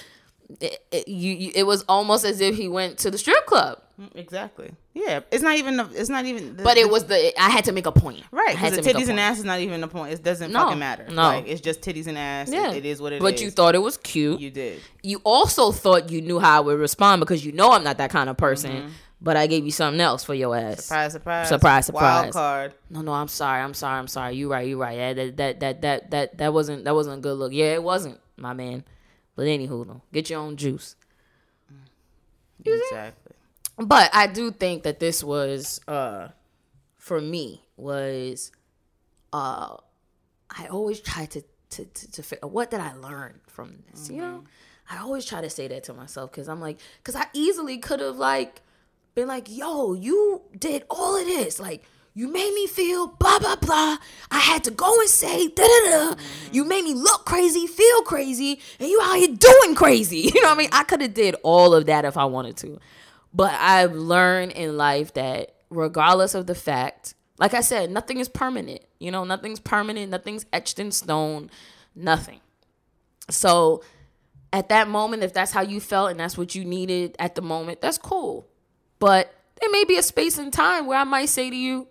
it, 0.59 0.85
it, 0.91 1.07
you, 1.07 1.33
you, 1.33 1.51
it 1.55 1.63
was 1.63 1.83
almost 1.87 2.25
as 2.25 2.41
if 2.41 2.55
he 2.57 2.67
went 2.67 2.97
to 2.99 3.09
the 3.09 3.17
strip 3.17 3.45
club. 3.45 3.81
Exactly. 4.13 4.71
Yeah. 4.93 5.21
It's 5.31 5.41
not 5.41 5.55
even. 5.55 5.77
the- 5.77 5.89
It's 5.93 6.09
not 6.09 6.25
even. 6.25 6.57
the- 6.57 6.63
But 6.63 6.77
it 6.77 6.89
was 6.89 7.05
the 7.05 7.33
I 7.41 7.49
had 7.49 7.63
to 7.65 7.71
make 7.71 7.85
a 7.85 7.91
point. 7.93 8.23
Right, 8.31 8.55
because 8.55 8.71
to 8.71 8.81
the 8.81 8.81
make 8.83 8.95
a 8.95 8.99
titties 8.99 9.09
and 9.09 9.19
ass 9.19 9.37
is 9.39 9.45
not 9.45 9.59
even 9.59 9.79
the 9.81 9.87
point. 9.87 10.13
It 10.13 10.21
doesn't 10.23 10.51
No, 10.51 10.59
fucking 10.65 10.79
matter. 10.79 11.05
no. 11.09 11.13
like 11.23 11.47
it's 11.47 11.61
just 11.61 11.79
titties 11.81 12.07
and 12.07 12.17
ass. 12.17 12.49
Yeah, 12.51 12.73
it 12.73 12.85
is 12.85 13.01
what 13.01 13.13
it 13.13 13.17
is. 13.17 13.21
But 13.21 13.41
you 13.41 13.51
thought 13.51 13.73
it 13.73 13.79
was 13.81 13.95
cute. 13.97 14.41
you 14.41 14.51
did. 14.51 14.81
you 15.01 15.21
also 15.23 15.71
thought 15.71 16.09
you 16.11 16.21
knew 16.21 16.39
how 16.39 16.57
I 16.57 16.59
would 16.59 16.77
respond 16.79 17.21
because 17.21 17.45
you 17.45 17.53
know 17.53 17.71
I'm 17.71 17.83
not 17.85 17.97
that 17.99 18.09
kind 18.09 18.29
of 18.29 18.35
person. 18.37 18.71
Mm-hmm. 18.71 18.87
But 19.21 19.37
I 19.37 19.47
gave 19.47 19.63
you 19.65 19.71
something 19.71 20.01
else 20.01 20.25
for 20.25 20.33
your 20.33 20.55
ass. 20.57 20.83
Surprise, 20.85 21.13
surprise, 21.13 21.47
Surprise, 21.47 21.89
Wild 21.91 22.25
surprise. 22.27 22.33
card. 22.33 22.73
No, 22.89 23.01
no, 23.01 23.13
I'm 23.13 23.29
sorry. 23.29 23.61
I'm 23.61 23.73
sorry. 23.73 23.97
I'm 23.97 24.09
sorry. 24.09 24.35
You 24.35 24.51
right. 24.51 24.67
You 24.67 24.79
right. 24.79 24.97
Yeah, 24.97 25.13
that 25.13 25.37
that 25.37 25.59
that 25.61 25.81
that 25.81 26.11
that 26.11 26.37
that 26.39 26.53
wasn't 26.53 26.83
that 26.83 26.93
wasn't 26.93 27.19
a 27.19 27.21
good 27.21 27.35
look. 27.37 27.53
Yeah, 27.53 27.73
it 27.75 27.81
wasn't, 27.81 28.19
my 28.35 28.51
man. 28.53 28.83
But 29.37 29.43
anywho, 29.47 29.87
though, 29.87 30.01
get 30.11 30.29
your 30.29 30.41
own 30.41 30.57
juice. 30.57 30.97
Exactly. 32.63 33.24
But 33.77 34.09
I 34.13 34.27
do 34.27 34.51
think 34.51 34.83
that 34.83 34.99
this 34.99 35.23
was 35.23 35.81
uh 35.87 36.29
for 36.97 37.19
me 37.21 37.63
was 37.77 38.51
uh 39.33 39.75
I 40.49 40.67
always 40.67 41.01
try 41.01 41.25
to 41.25 41.41
to 41.71 41.85
to, 41.85 42.11
to 42.11 42.23
figure 42.23 42.47
what 42.47 42.71
did 42.71 42.79
I 42.79 42.93
learn 42.93 43.41
from 43.47 43.83
this, 43.91 44.09
you 44.09 44.21
know? 44.21 44.43
I 44.89 44.97
always 44.97 45.25
try 45.25 45.41
to 45.41 45.49
say 45.49 45.67
that 45.67 45.83
to 45.85 45.93
myself 45.93 46.31
cuz 46.31 46.47
I'm 46.47 46.61
like 46.61 46.77
cuz 47.03 47.15
I 47.15 47.25
easily 47.33 47.77
could 47.77 47.99
have 47.99 48.17
like 48.17 48.61
been 49.13 49.27
like, 49.27 49.47
"Yo, 49.49 49.93
you 49.93 50.41
did 50.57 50.83
all 50.89 51.15
of 51.15 51.25
this." 51.25 51.59
Like 51.59 51.83
you 52.13 52.29
made 52.29 52.53
me 52.53 52.65
feel 52.67 53.07
blah 53.07 53.39
blah 53.39 53.57
blah. 53.57 53.97
I 54.31 54.39
had 54.39 54.63
to 54.65 54.71
go 54.71 54.99
and 55.01 55.09
say 55.09 55.47
da 55.49 55.63
da 55.63 55.89
da. 55.89 56.21
You 56.51 56.63
made 56.63 56.83
me 56.85 56.93
look 56.93 57.25
crazy, 57.25 57.67
feel 57.67 58.03
crazy, 58.03 58.61
and 58.79 58.87
you 58.89 59.01
out 59.03 59.15
here 59.17 59.35
doing 59.35 59.75
crazy. 59.75 60.31
You 60.33 60.41
know 60.41 60.49
what 60.49 60.55
I 60.55 60.57
mean? 60.59 60.69
I 60.71 60.83
could 60.83 61.01
have 61.01 61.13
did 61.13 61.35
all 61.43 61.73
of 61.73 61.87
that 61.87 62.05
if 62.05 62.15
I 62.15 62.25
wanted 62.25 62.55
to. 62.57 62.79
But 63.35 63.53
I've 63.53 63.93
learned 63.93 64.53
in 64.53 64.77
life 64.77 65.13
that 65.15 65.55
regardless 65.69 66.35
of 66.35 66.47
the 66.47 66.55
fact, 66.55 67.15
like 67.37 67.53
I 67.53 67.59
said, 67.59 67.91
nothing 67.91 68.19
is 68.19 68.29
permanent. 68.29 68.79
You 68.97 69.11
know, 69.11 69.25
nothing's 69.25 69.59
permanent, 69.59 70.09
nothing's 70.09 70.45
etched 70.53 70.79
in 70.79 70.91
stone, 70.91 71.51
nothing. 71.93 72.39
So 73.29 73.83
at 74.53 74.69
that 74.69 74.87
moment, 74.87 75.23
if 75.23 75.33
that's 75.33 75.51
how 75.51 75.63
you 75.63 75.81
felt 75.81 76.11
and 76.11 76.19
that's 76.19 76.37
what 76.37 76.55
you 76.55 76.63
needed 76.63 77.17
at 77.19 77.35
the 77.35 77.41
moment, 77.41 77.81
that's 77.81 77.97
cool. 77.97 78.47
But 78.99 79.33
there 79.59 79.69
may 79.69 79.83
be 79.83 79.97
a 79.97 80.03
space 80.03 80.37
and 80.37 80.53
time 80.53 80.87
where 80.87 80.97
I 80.97 81.03
might 81.03 81.27
say 81.27 81.49
to 81.49 81.55
you, 81.55 81.83
"Mm, 81.83 81.87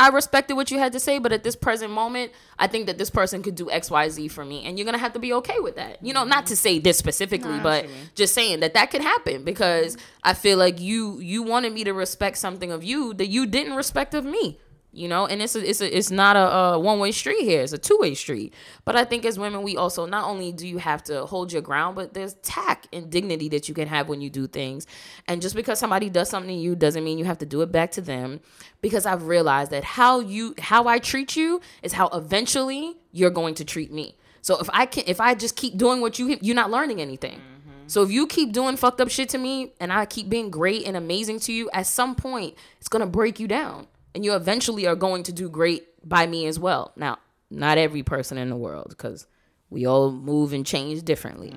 I 0.00 0.08
respected 0.08 0.54
what 0.54 0.72
you 0.72 0.78
had 0.78 0.92
to 0.94 1.00
say, 1.00 1.20
but 1.20 1.32
at 1.32 1.44
this 1.44 1.54
present 1.54 1.92
moment, 1.92 2.32
I 2.58 2.66
think 2.66 2.86
that 2.86 2.98
this 2.98 3.10
person 3.10 3.42
could 3.44 3.54
do 3.54 3.70
X, 3.70 3.90
Y, 3.90 4.08
Z 4.08 4.28
for 4.28 4.44
me, 4.44 4.64
and 4.64 4.76
you're 4.76 4.84
gonna 4.84 4.98
have 4.98 5.12
to 5.12 5.20
be 5.20 5.32
okay 5.34 5.60
with 5.60 5.76
that. 5.76 6.04
You 6.04 6.12
know, 6.12 6.24
not 6.24 6.46
to 6.46 6.56
say 6.56 6.80
this 6.80 6.98
specifically, 6.98 7.60
but 7.60 7.86
just 8.16 8.34
saying 8.34 8.60
that 8.60 8.74
that 8.74 8.90
could 8.90 9.02
happen 9.02 9.44
because 9.44 9.96
I 10.24 10.34
feel 10.34 10.58
like 10.58 10.80
you 10.80 11.20
you 11.20 11.42
wanted 11.44 11.72
me 11.72 11.84
to 11.84 11.92
respect 11.92 12.38
something 12.38 12.72
of 12.72 12.82
you 12.82 13.14
that 13.14 13.28
you 13.28 13.46
didn't 13.46 13.74
respect 13.74 14.14
of 14.14 14.24
me. 14.24 14.58
You 14.94 15.08
know, 15.08 15.26
and 15.26 15.42
it's 15.42 15.56
a, 15.56 15.68
it's 15.68 15.80
a, 15.80 15.96
it's 15.96 16.12
not 16.12 16.36
a, 16.36 16.74
a 16.74 16.78
one 16.78 17.00
way 17.00 17.10
street 17.10 17.42
here; 17.42 17.62
it's 17.62 17.72
a 17.72 17.78
two 17.78 17.98
way 18.00 18.14
street. 18.14 18.54
But 18.84 18.94
I 18.94 19.04
think 19.04 19.24
as 19.24 19.38
women, 19.38 19.62
we 19.62 19.76
also 19.76 20.06
not 20.06 20.24
only 20.24 20.52
do 20.52 20.68
you 20.68 20.78
have 20.78 21.02
to 21.04 21.26
hold 21.26 21.52
your 21.52 21.62
ground, 21.62 21.96
but 21.96 22.14
there's 22.14 22.34
tact 22.34 22.86
and 22.92 23.10
dignity 23.10 23.48
that 23.48 23.68
you 23.68 23.74
can 23.74 23.88
have 23.88 24.08
when 24.08 24.20
you 24.20 24.30
do 24.30 24.46
things. 24.46 24.86
And 25.26 25.42
just 25.42 25.56
because 25.56 25.80
somebody 25.80 26.08
does 26.10 26.30
something 26.30 26.54
to 26.54 26.54
you 26.54 26.76
doesn't 26.76 27.02
mean 27.02 27.18
you 27.18 27.24
have 27.24 27.38
to 27.38 27.46
do 27.46 27.62
it 27.62 27.72
back 27.72 27.90
to 27.92 28.00
them. 28.00 28.40
Because 28.80 29.04
I've 29.04 29.24
realized 29.24 29.72
that 29.72 29.82
how 29.82 30.20
you 30.20 30.54
how 30.60 30.86
I 30.86 31.00
treat 31.00 31.36
you 31.36 31.60
is 31.82 31.94
how 31.94 32.08
eventually 32.08 32.96
you're 33.10 33.30
going 33.30 33.56
to 33.56 33.64
treat 33.64 33.92
me. 33.92 34.16
So 34.42 34.60
if 34.60 34.68
I 34.72 34.86
can 34.86 35.04
if 35.06 35.20
I 35.20 35.34
just 35.34 35.56
keep 35.56 35.76
doing 35.76 36.00
what 36.00 36.18
you 36.18 36.38
you're 36.40 36.54
not 36.54 36.70
learning 36.70 37.00
anything. 37.00 37.38
Mm-hmm. 37.38 37.88
So 37.88 38.02
if 38.02 38.12
you 38.12 38.26
keep 38.26 38.52
doing 38.52 38.76
fucked 38.76 39.00
up 39.00 39.10
shit 39.10 39.28
to 39.30 39.38
me 39.38 39.72
and 39.80 39.92
I 39.92 40.06
keep 40.06 40.28
being 40.28 40.50
great 40.50 40.86
and 40.86 40.96
amazing 40.96 41.40
to 41.40 41.52
you, 41.52 41.68
at 41.72 41.86
some 41.86 42.14
point 42.14 42.54
it's 42.78 42.88
gonna 42.88 43.06
break 43.06 43.40
you 43.40 43.48
down. 43.48 43.88
And 44.14 44.24
you 44.24 44.34
eventually 44.34 44.86
are 44.86 44.94
going 44.94 45.24
to 45.24 45.32
do 45.32 45.48
great 45.48 45.84
by 46.08 46.26
me 46.26 46.46
as 46.46 46.58
well. 46.58 46.92
Now, 46.96 47.18
not 47.50 47.78
every 47.78 48.02
person 48.02 48.38
in 48.38 48.48
the 48.48 48.56
world, 48.56 48.86
because 48.90 49.26
we 49.70 49.86
all 49.86 50.12
move 50.12 50.52
and 50.52 50.64
change 50.64 51.02
differently. 51.02 51.52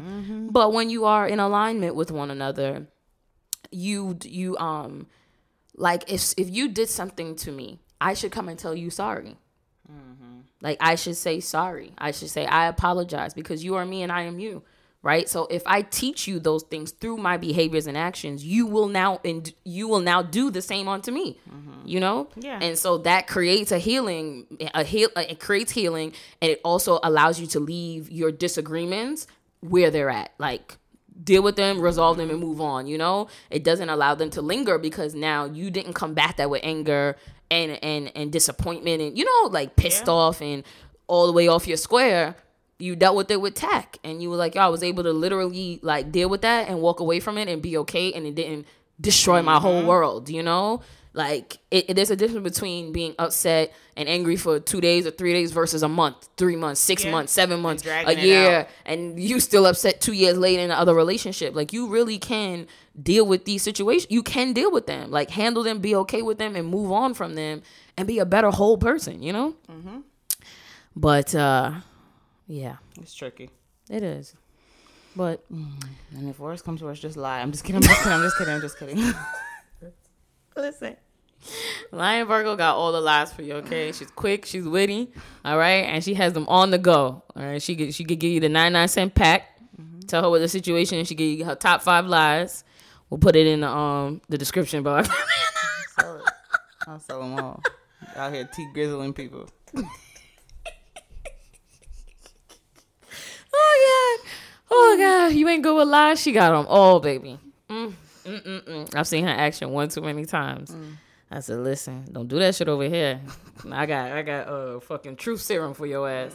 But 0.52 0.74
when 0.74 0.90
you 0.90 1.06
are 1.06 1.28
in 1.28 1.40
alignment 1.40 1.96
with 1.96 2.12
one 2.12 2.32
another, 2.32 2.88
you 3.72 4.18
you 4.24 4.58
um 4.58 5.08
like 5.76 6.10
if 6.12 6.34
if 6.38 6.50
you 6.50 6.70
did 6.70 6.90
something 6.90 7.36
to 7.38 7.52
me, 7.52 7.80
I 8.02 8.14
should 8.14 8.32
come 8.32 8.50
and 8.50 8.58
tell 8.58 8.74
you 8.76 8.90
sorry. 8.90 9.36
Like 10.62 10.78
I 10.80 10.96
should 10.96 11.16
say 11.18 11.40
sorry. 11.40 11.92
I 11.98 12.12
should 12.12 12.30
say 12.30 12.46
I 12.46 12.68
apologize 12.68 13.34
because 13.34 13.64
you 13.64 13.76
are 13.76 13.86
me 13.86 14.02
and 14.04 14.12
I 14.12 14.22
am 14.24 14.40
you. 14.40 14.64
Right? 15.08 15.30
So 15.30 15.48
if 15.50 15.64
I 15.66 15.84
teach 15.84 16.28
you 16.28 16.38
those 16.38 16.64
things 16.64 16.92
through 16.92 17.16
my 17.16 17.38
behaviors 17.38 17.88
and 17.88 17.98
actions, 17.98 18.44
you 18.44 18.66
will 18.66 18.90
now 18.90 19.22
and 19.24 19.54
you 19.64 19.88
will 19.88 20.02
now 20.02 20.22
do 20.22 20.52
the 20.52 20.62
same 20.62 20.90
onto 20.90 21.14
me. 21.14 21.40
Mm-hmm. 21.50 21.88
You 21.88 22.02
know? 22.02 22.28
Yeah. 22.36 22.60
And 22.62 22.78
so 22.78 22.98
that 22.98 23.26
creates 23.26 23.72
a 23.72 23.80
healing 23.80 24.46
a 24.74 24.84
heal 24.84 25.08
uh, 25.16 25.24
it 25.30 25.40
creates 25.40 25.72
healing 25.72 26.12
and 26.42 26.52
it 26.52 26.60
also 26.66 27.00
allows 27.04 27.40
you 27.40 27.48
to 27.48 27.60
leave 27.62 28.12
your 28.12 28.34
disagreements 28.34 29.28
where 29.62 29.90
they're 29.92 30.10
at. 30.10 30.34
Like 30.40 30.76
deal 31.24 31.42
with 31.42 31.56
them, 31.56 31.80
resolve 31.80 32.18
them, 32.18 32.30
and 32.30 32.42
move 32.42 32.60
on. 32.60 32.86
You 32.86 32.98
know, 32.98 33.30
it 33.50 33.64
doesn't 33.64 33.88
allow 33.88 34.14
them 34.14 34.30
to 34.32 34.42
linger 34.42 34.78
because 34.78 35.16
now 35.16 35.46
you 35.46 35.72
didn't 35.72 35.94
combat 35.94 36.36
that 36.36 36.50
with 36.50 36.60
anger 36.66 37.16
and 37.50 37.82
and 37.82 38.12
and 38.14 38.30
disappointment 38.30 39.02
and 39.02 39.18
you 39.18 39.24
know 39.24 39.48
like 39.48 39.78
pissed 39.78 40.10
off 40.10 40.42
and 40.42 40.66
all 41.08 41.28
the 41.28 41.32
way 41.32 41.48
off 41.48 41.66
your 41.66 41.78
square. 41.78 42.36
You 42.80 42.96
dealt 42.96 43.16
with 43.16 43.32
it 43.32 43.42
with 43.42 43.56
tact, 43.56 43.98
and 44.04 44.22
you 44.22 44.30
were 44.30 44.36
like, 44.36 44.54
"Yo, 44.56 44.62
I 44.62 44.68
was 44.68 44.84
able 44.84 45.04
to 45.04 45.12
literally 45.12 45.80
like 45.82 46.12
deal 46.12 46.30
with 46.30 46.42
that 46.42 46.68
and 46.70 46.80
walk 46.82 47.00
away 47.00 47.20
from 47.20 47.38
it 47.38 47.48
and 47.48 47.62
be 47.62 47.78
okay, 47.80 48.14
and 48.14 48.26
it 48.28 48.36
didn't 48.36 48.68
destroy 49.02 49.42
my 49.42 49.60
whole 49.60 49.84
world." 49.86 50.30
You 50.30 50.44
know, 50.44 50.82
like 51.14 51.58
it, 51.72 51.90
it- 51.90 51.94
there's 51.96 52.12
a 52.12 52.16
difference 52.16 52.44
between 52.44 52.92
being 52.92 53.16
upset 53.18 53.74
and 53.96 54.08
angry 54.08 54.36
for 54.36 54.60
two 54.60 54.80
days 54.80 55.08
or 55.08 55.12
three 55.12 55.34
days 55.34 55.52
versus 55.52 55.82
a 55.82 55.90
month, 55.90 56.30
three 56.38 56.56
months, 56.56 56.80
six 56.80 57.04
Yeah. 57.04 57.10
months, 57.10 57.34
seven 57.34 57.62
months, 57.62 57.84
a 57.84 58.14
year, 58.14 58.68
and 58.86 59.20
you 59.20 59.40
still 59.40 59.66
upset 59.66 60.00
two 60.00 60.14
years 60.14 60.38
later 60.38 60.62
in 60.62 60.70
another 60.70 60.94
relationship. 60.94 61.56
Like 61.56 61.74
you 61.74 61.88
really 61.88 62.20
can 62.20 62.68
deal 63.02 63.26
with 63.26 63.46
these 63.46 63.64
situations. 63.64 64.06
You 64.12 64.22
can 64.22 64.54
deal 64.54 64.72
with 64.72 64.86
them, 64.86 65.10
like 65.10 65.32
handle 65.32 65.64
them, 65.64 65.80
be 65.80 65.96
okay 65.96 66.22
with 66.22 66.38
them, 66.38 66.56
and 66.56 66.68
move 66.68 66.92
on 66.92 67.16
from 67.16 67.34
them, 67.34 67.64
and 67.98 68.08
be 68.08 68.20
a 68.20 68.26
better 68.26 68.52
whole 68.52 68.78
person. 68.78 69.24
You 69.24 69.34
know. 69.34 69.56
Mm-hmm. 69.68 69.98
But 70.96 71.34
uh, 71.36 71.72
yeah, 72.48 72.78
It's 73.02 73.14
tricky. 73.14 73.50
it 73.90 74.04
is. 74.04 74.36
But 75.16 75.44
And 75.50 76.30
if 76.30 76.40
worse 76.40 76.62
comes 76.62 76.80
to 76.82 76.86
worse, 76.86 77.00
just 77.00 77.18
lie. 77.18 77.40
I'm 77.42 77.52
just 77.52 77.64
kidding. 77.64 77.78
I'm 77.78 77.82
just 77.88 77.98
kidding. 78.04 78.14
I'm 78.14 78.22
just 78.22 78.38
kidding. 78.38 78.54
I'm 78.54 78.62
just 78.62 78.78
kidding. 78.80 79.14
listen. 80.56 80.96
Lion 81.92 82.28
Virgo 82.28 82.56
got 82.56 82.76
all 82.76 82.92
the 82.92 83.00
lies 83.02 83.32
for 83.32 83.42
you, 83.44 83.54
okay? 83.56 83.92
She's 83.92 84.10
quick, 84.12 84.46
she's 84.46 84.68
witty, 84.68 85.12
all 85.46 85.58
right, 85.58 85.86
and 85.86 86.04
she 86.04 86.16
has 86.16 86.34
them 86.34 86.48
on 86.50 86.72
the 86.72 86.78
go. 86.80 87.24
All 87.36 87.44
right, 87.44 87.62
she 87.62 87.76
could 87.76 87.94
she 87.94 88.04
could 88.04 88.20
give 88.20 88.32
you 88.32 88.40
the 88.40 88.50
99 88.50 88.88
cent 88.88 89.16
pack, 89.16 89.44
tell 90.08 90.24
her 90.24 90.30
what 90.32 90.40
the 90.40 90.48
situation 90.50 90.98
is, 90.98 91.08
she 91.08 91.16
give 91.16 91.38
you 91.40 91.46
her 91.46 91.54
top 91.56 91.84
five 91.84 92.08
lies. 92.08 92.64
We'll 93.10 93.20
put 93.20 93.36
it 93.36 93.46
in 93.48 93.62
the 93.62 93.70
um 93.70 94.22
the 94.28 94.38
description 94.38 94.82
box. 94.84 95.10
I'll 96.88 97.00
sell 97.00 97.22
them 97.22 97.40
all. 97.40 97.62
Out 98.16 98.34
here, 98.34 98.50
T 98.54 98.68
grizzling 98.74 99.14
people. 99.14 99.48
oh 103.80 104.18
god. 104.20 104.30
Oh 104.70 104.96
god, 105.00 105.34
you 105.36 105.48
ain't 105.48 105.64
good 105.64 105.76
with 105.76 105.88
lies. 105.88 106.22
She 106.22 106.32
got 106.32 106.52
them 106.52 106.66
all, 106.68 107.00
baby. 107.00 107.40
Mm, 107.70 107.94
mm, 108.26 108.44
mm, 108.44 108.62
mm. 108.64 108.96
I've 108.96 109.08
seen 109.08 109.26
her 109.26 109.32
action 109.32 109.72
one 109.72 109.90
too 109.90 110.02
many 110.02 110.26
times. 110.26 110.76
I 111.30 111.42
said, 111.42 111.60
listen, 111.60 112.06
don't 112.12 112.28
do 112.28 112.40
that 112.40 112.56
shit 112.56 112.70
over 112.70 112.84
here. 112.88 113.20
I 113.72 113.86
got 113.86 114.12
I 114.12 114.22
got 114.22 114.48
uh 114.48 114.80
fucking 114.80 115.18
truth 115.18 115.42
serum 115.42 115.74
for 115.74 115.86
your 115.86 116.10
ass. 116.10 116.34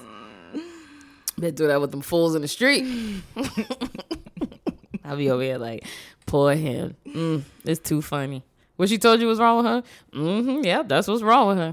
Better 1.38 1.52
do 1.52 1.66
that 1.68 1.80
with 1.80 1.90
them 1.90 2.02
fools 2.02 2.34
in 2.34 2.42
the 2.42 2.48
street. 2.48 3.22
I'll 5.04 5.16
be 5.16 5.30
over 5.30 5.42
here 5.42 5.58
like, 5.58 5.86
poor 6.26 6.54
him. 6.54 6.94
Mm, 7.06 7.42
it's 7.64 7.80
too 7.80 8.02
funny. 8.02 8.42
What 8.76 8.88
she 8.88 8.98
told 8.98 9.20
you 9.20 9.26
was 9.26 9.38
wrong 9.38 9.58
with 9.58 9.66
her? 9.66 9.82
Mm-hmm. 10.12 10.64
Yeah, 10.64 10.82
that's 10.82 11.08
what's 11.08 11.22
wrong 11.22 11.48
with 11.48 11.58
her. 11.58 11.72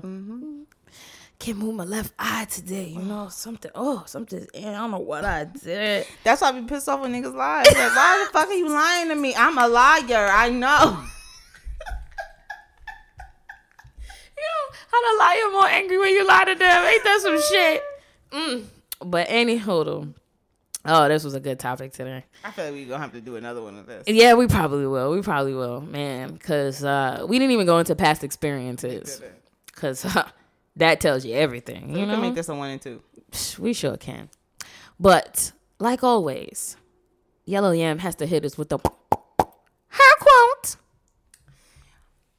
Can't 1.49 1.63
move 1.63 1.75
my 1.75 1.83
left 1.83 2.13
eye 2.19 2.45
today. 2.45 2.89
You 2.89 3.01
know, 3.01 3.27
something. 3.29 3.71
Oh, 3.73 4.03
something. 4.05 4.45
I 4.55 4.59
don't 4.59 4.91
know 4.91 4.99
what 4.99 5.25
I 5.25 5.45
did. 5.45 6.05
That's 6.23 6.41
why 6.41 6.49
I 6.49 6.51
be 6.51 6.67
pissed 6.67 6.87
off 6.87 7.01
when 7.01 7.11
niggas 7.11 7.33
lie. 7.33 7.63
Like, 7.63 7.75
why 7.75 8.25
the 8.25 8.31
fuck 8.31 8.47
are 8.47 8.53
you 8.53 8.69
lying 8.69 9.09
to 9.09 9.15
me? 9.15 9.33
I'm 9.35 9.57
a 9.57 9.67
liar. 9.67 10.29
I 10.31 10.49
know. 10.49 11.03
You 14.37 14.45
know 14.45 14.77
how 14.89 15.01
to 15.01 15.19
lie, 15.19 15.35
you're 15.37 15.51
more 15.51 15.67
angry 15.67 15.97
when 15.97 16.11
you 16.11 16.25
lie 16.25 16.45
to 16.45 16.55
them. 16.55 16.85
Ain't 16.85 17.03
that 17.03 17.19
some 17.21 17.41
shit? 17.41 17.83
Mm. 18.31 18.63
But 19.05 19.27
anywho, 19.27 19.85
though. 19.85 20.07
Oh, 20.85 21.09
this 21.09 21.25
was 21.25 21.33
a 21.33 21.41
good 21.41 21.59
topic 21.59 21.91
today. 21.91 22.23
I 22.45 22.51
feel 22.51 22.63
like 22.63 22.73
we're 22.73 22.87
gonna 22.87 23.01
have 23.01 23.11
to 23.11 23.19
do 23.19 23.35
another 23.35 23.61
one 23.61 23.77
of 23.77 23.85
this. 23.85 24.05
Yeah, 24.07 24.35
we 24.35 24.47
probably 24.47 24.87
will. 24.87 25.11
We 25.11 25.21
probably 25.21 25.53
will, 25.53 25.81
man. 25.81 26.31
Because 26.31 26.81
uh, 26.81 27.25
we 27.27 27.37
didn't 27.37 27.51
even 27.51 27.65
go 27.65 27.79
into 27.79 27.95
past 27.95 28.23
experiences. 28.23 29.21
Because 29.65 30.05
uh, 30.15 30.29
that 30.79 31.01
tells 31.01 31.25
you 31.25 31.35
everything. 31.35 31.91
We 31.93 32.01
You 32.01 32.05
can 32.05 32.21
make 32.21 32.35
this 32.35 32.49
a 32.49 32.55
one 32.55 32.69
and 32.71 32.81
two. 32.81 33.01
We 33.59 33.73
sure 33.73 33.97
can. 33.97 34.29
But 34.99 35.51
like 35.79 36.03
always, 36.03 36.77
Yellow 37.45 37.71
Yam 37.71 37.99
has 37.99 38.15
to 38.15 38.25
hit 38.25 38.45
us 38.45 38.57
with 38.57 38.69
the 38.69 38.79
her 38.79 40.15
quote. 40.19 40.75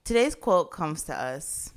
Today's 0.04 0.34
quote 0.34 0.70
comes 0.70 1.02
to 1.04 1.14
us 1.14 1.72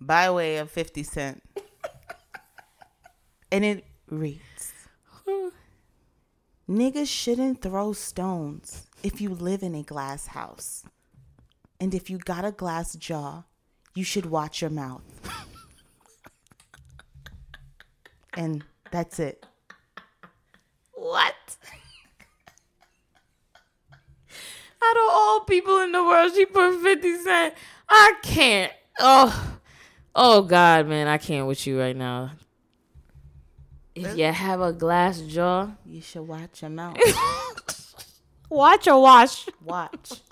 by 0.00 0.30
way 0.30 0.56
of 0.56 0.70
50 0.70 1.02
Cent. 1.02 1.42
and 3.52 3.64
it 3.64 3.84
reads 4.08 4.72
Niggas 6.68 7.08
shouldn't 7.08 7.62
throw 7.62 7.92
stones 7.92 8.86
if 9.02 9.20
you 9.20 9.30
live 9.30 9.62
in 9.62 9.74
a 9.74 9.82
glass 9.82 10.28
house. 10.28 10.84
And 11.80 11.94
if 11.94 12.10
you 12.10 12.18
got 12.18 12.44
a 12.44 12.52
glass 12.52 12.94
jaw, 12.94 13.44
you 13.94 14.04
should 14.04 14.26
watch 14.26 14.60
your 14.60 14.70
mouth. 14.70 15.02
and 18.36 18.64
that's 18.90 19.18
it. 19.18 19.46
What? 20.94 21.34
Out 24.84 24.96
of 24.96 25.02
all 25.10 25.40
people 25.40 25.78
in 25.80 25.92
the 25.92 26.02
world, 26.02 26.32
she 26.34 26.44
put 26.46 26.80
50 26.82 27.18
Cent. 27.18 27.54
I 27.88 28.14
can't. 28.22 28.72
Oh, 28.98 29.58
oh 30.14 30.42
God, 30.42 30.88
man, 30.88 31.06
I 31.06 31.18
can't 31.18 31.46
with 31.46 31.66
you 31.66 31.78
right 31.78 31.96
now. 31.96 32.32
If 33.94 34.16
you 34.16 34.24
have 34.24 34.60
a 34.60 34.72
glass 34.72 35.20
jaw, 35.20 35.68
You 35.84 36.00
should 36.00 36.22
watch 36.22 36.62
your 36.62 36.70
mouth. 36.70 36.96
watch 38.48 38.88
or 38.88 39.02
wash. 39.02 39.46
Watch. 39.62 40.22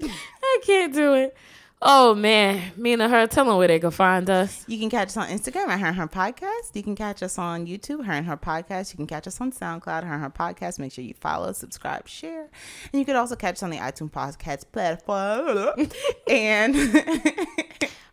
I 0.02 0.60
can't 0.64 0.92
do 0.92 1.14
it. 1.14 1.36
Oh 1.84 2.14
man, 2.14 2.70
me 2.76 2.92
and 2.92 3.02
her, 3.02 3.26
tell 3.26 3.44
them 3.44 3.56
where 3.56 3.66
they 3.66 3.80
can 3.80 3.90
find 3.90 4.30
us. 4.30 4.64
You 4.68 4.78
can 4.78 4.88
catch 4.88 5.08
us 5.08 5.16
on 5.16 5.26
Instagram 5.28 5.66
at 5.66 5.80
Her 5.80 5.88
and 5.88 5.96
Her 5.96 6.06
Podcast. 6.06 6.74
You 6.74 6.82
can 6.84 6.94
catch 6.94 7.24
us 7.24 7.38
on 7.38 7.66
YouTube, 7.66 8.04
Her 8.04 8.12
and 8.12 8.24
Her 8.24 8.36
Podcast. 8.36 8.92
You 8.92 8.98
can 8.98 9.08
catch 9.08 9.26
us 9.26 9.40
on 9.40 9.50
SoundCloud, 9.50 10.04
Her 10.04 10.14
and 10.14 10.22
Her 10.22 10.30
Podcast. 10.30 10.78
Make 10.78 10.92
sure 10.92 11.02
you 11.02 11.14
follow, 11.14 11.50
subscribe, 11.50 12.06
share. 12.06 12.48
And 12.92 13.00
you 13.00 13.04
can 13.04 13.16
also 13.16 13.34
catch 13.34 13.54
us 13.56 13.62
on 13.64 13.70
the 13.70 13.78
iTunes 13.78 14.12
Podcast 14.12 14.70
platform 14.70 15.70
and 16.30 16.76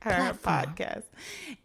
Her 0.01 0.33
Podcast. 0.33 1.03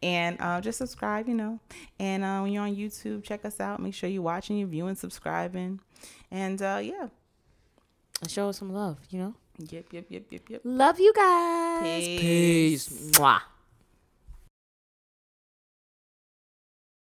And 0.03 0.37
uh, 0.41 0.61
just 0.61 0.77
subscribe, 0.77 1.27
you 1.27 1.35
know. 1.35 1.59
And 1.99 2.23
uh, 2.23 2.41
when 2.41 2.53
you're 2.53 2.65
on 2.65 2.77
YouTube, 2.77 3.25
check 3.25 3.47
us 3.47 3.61
out. 3.61 3.81
Make 3.81 3.95
sure 3.95 4.11
you're 4.11 4.21
watching, 4.21 4.59
you're 4.59 4.69
viewing, 4.69 4.95
subscribing. 4.95 5.81
And 6.31 6.61
uh, 6.61 6.81
yeah. 6.83 7.09
And 8.21 8.31
show 8.31 8.51
us 8.51 8.59
some 8.59 8.75
love, 8.75 8.99
you 9.09 9.19
know? 9.19 9.35
Yep, 9.59 9.93
yep, 9.93 10.07
yep, 10.11 10.25
yep, 10.31 10.43
yep. 10.51 10.61
Love 10.65 10.99
you 10.99 11.13
guys. 11.15 12.03
Peace. 12.03 12.89
Mwah. 13.15 13.54